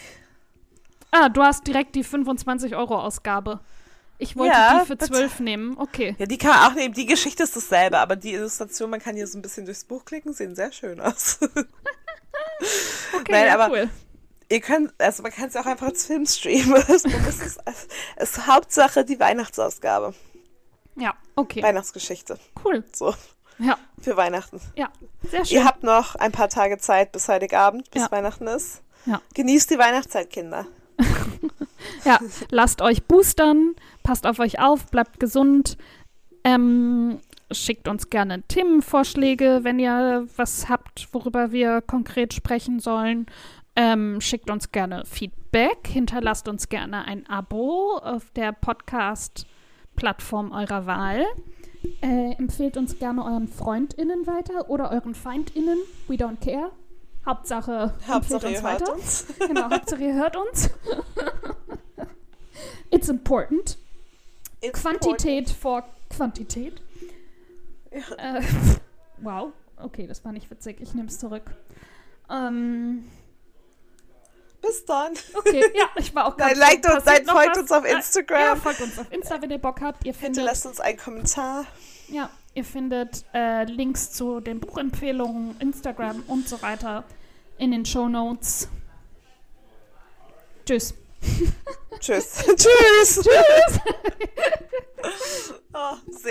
Ah, 1.11 1.31
du 1.31 1.43
hast 1.43 1.67
direkt 1.67 1.95
die 1.95 2.05
25 2.05 2.77
Euro 2.77 3.01
Ausgabe. 3.01 3.61
Ich 4.19 4.37
wollte 4.37 4.53
Ja, 4.55 4.81
die 4.81 4.87
für 4.87 4.97
bitte. 4.97 5.11
12 5.11 5.41
nehmen. 5.41 5.79
Okay. 5.79 6.15
Ja, 6.19 6.27
die 6.27 6.37
kann 6.39 6.51
man 6.51 6.71
auch 6.71 6.75
nehmen. 6.75 6.93
Die 6.95 7.07
Geschichte 7.07 7.43
ist 7.43 7.57
dasselbe, 7.57 7.99
aber 7.99 8.17
die 8.17 8.35
Illustration, 8.35 8.91
man 8.91 9.01
kann 9.01 9.17
hier 9.17 9.27
so 9.27 9.39
ein 9.39 9.43
bisschen 9.43 9.65
durchs 9.65 9.85
Buch 9.85 10.05
klicken, 10.05 10.35
sehen 10.35 10.55
sehr 10.55 10.71
schön 10.73 11.01
aus. 11.01 11.41
Okay, 13.15 13.33
Nein, 13.33 13.47
ja, 13.47 13.55
aber- 13.59 13.71
cool. 13.73 13.89
Ihr 14.49 14.61
könnt, 14.61 14.93
also 14.99 15.23
man 15.23 15.33
kann 15.33 15.49
es 15.49 15.57
auch 15.57 15.65
einfach 15.65 15.87
als 15.87 16.05
Film 16.07 16.27
streamen. 16.27 16.75
Es 16.89 17.05
ist, 17.07 17.59
es 17.65 17.89
ist 18.19 18.47
Hauptsache 18.47 19.03
die 19.05 19.19
Weihnachtsausgabe. 19.19 20.13
Ja, 20.97 21.15
okay. 21.37 21.63
Weihnachtsgeschichte. 21.63 22.39
Cool. 22.63 22.85
So, 22.93 23.15
Ja, 23.59 23.79
für 23.99 24.15
Weihnachten. 24.19 24.61
ja. 24.77 24.91
Sehr 25.31 25.47
schön. 25.47 25.57
Ihr 25.57 25.65
habt 25.65 25.83
noch 25.85 26.17
ein 26.17 26.33
paar 26.33 26.51
Tage 26.51 26.77
Zeit 26.77 27.13
bis 27.13 27.29
Heiligabend, 27.29 27.91
bis 27.91 28.03
Ja. 28.03 28.11
Weihnachten 28.13 28.47
ist. 28.47 28.83
Ja. 29.07 29.23
Genießt 29.33 29.71
die 29.71 29.79
Weihnachtszeit, 29.79 30.29
Kinder. 30.31 30.67
Ja, 32.05 32.19
lasst 32.51 32.81
euch 32.81 33.05
boostern, 33.05 33.75
passt 34.05 34.25
auf 34.27 34.39
euch 34.39 34.61
auf, 34.61 34.87
bleibt 34.87 35.19
gesund. 35.19 35.77
Ähm, 36.45 37.21
schickt 37.55 37.89
uns 37.89 38.11
gerne 38.11 38.43
Themenvorschläge, 38.43 39.61
wenn 39.63 39.79
ihr 39.79 40.27
was 40.37 40.69
habt, 40.69 41.09
worüber 41.13 41.53
wir 41.53 41.81
konkret 41.81 42.35
sprechen 42.35 42.81
sollen. 42.81 43.27
Ähm, 43.75 44.21
schickt 44.21 44.51
uns 44.51 44.71
gerne 44.71 45.05
Feedback, 45.07 45.87
hinterlasst 45.87 46.47
uns 46.49 46.69
gerne 46.69 47.07
ein 47.07 47.27
Abo 47.27 47.99
auf 48.03 48.31
der 48.33 48.53
Podcast-Plattform 48.53 50.53
eurer 50.53 50.87
Wahl. 50.87 51.25
Äh, 52.03 52.35
empfehlt 52.35 52.77
uns 52.77 52.99
gerne 52.99 53.25
euren 53.25 53.49
FreundInnen 53.49 54.27
weiter 54.27 54.69
oder 54.69 54.91
euren 54.91 55.15
FeindInnen. 55.15 55.79
We 56.07 56.15
don't 56.15 56.45
care. 56.45 56.71
Hauptsache, 57.25 57.95
Hauptsache, 58.07 58.35
empfehlt 58.35 58.43
ihr 58.43 58.49
uns 58.49 58.63
hört 58.63 58.81
weiter. 58.83 58.93
uns. 58.93 59.27
Genau, 59.39 59.71
Hauptsache 59.71 60.03
ihr 60.03 60.15
hört 60.15 60.37
uns. 60.37 60.71
It's 62.91 63.09
important. 63.09 63.79
It's 64.61 64.83
Quantität 64.83 65.51
vor 65.51 65.85
Quantität. 66.11 66.83
Äh, 67.93 68.43
wow. 69.19 69.53
Okay, 69.77 70.07
das 70.07 70.25
war 70.25 70.33
nicht 70.33 70.51
witzig. 70.51 70.81
Ich 70.81 70.95
nehme 70.95 71.09
es 71.09 71.19
zurück. 71.19 71.43
Ähm, 72.31 73.05
Bis 74.61 74.85
dann. 74.85 75.13
okay, 75.35 75.65
ja, 75.75 75.87
ich 75.97 76.15
war 76.15 76.27
auch 76.27 76.37
Nein, 76.37 76.49
ganz 76.55 76.61
liked 76.61 76.85
so, 76.87 76.93
uns, 76.95 77.05
nein, 77.05 77.27
folgt 77.27 77.51
was? 77.51 77.59
uns 77.59 77.73
auf 77.73 77.85
Äh, 77.85 77.93
Instagram. 77.97 78.41
Ja, 78.41 78.57
folgt 78.57 78.81
uns 78.81 78.99
auf 78.99 79.11
Insta, 79.13 79.43
wenn 79.43 79.51
ihr 79.51 79.59
Bock 79.59 79.81
habt. 79.81 80.05
Ihr 80.07 80.15
findet, 80.15 80.37
Hinterlasst 80.37 80.67
uns 80.67 80.81
einen 80.81 80.99
Kommentar. 80.99 81.67
ja, 82.09 82.31
ihr 82.55 82.65
findet 82.65 83.25
äh, 83.35 83.65
Links 83.65 84.13
zu 84.13 84.41
den 84.41 84.61
Buchempfehlungen, 84.61 85.57
Instagram 85.59 86.23
und 86.29 86.49
so 86.49 86.63
weiter 86.63 87.03
in 87.59 87.73
den 87.73 87.85
Show 87.85 88.09
Notes. 88.09 88.69
Tschüss. 90.65 90.95
Tschüss. 91.99 92.45
Tschüss. 92.57 93.21
Tschüss. 93.23 93.81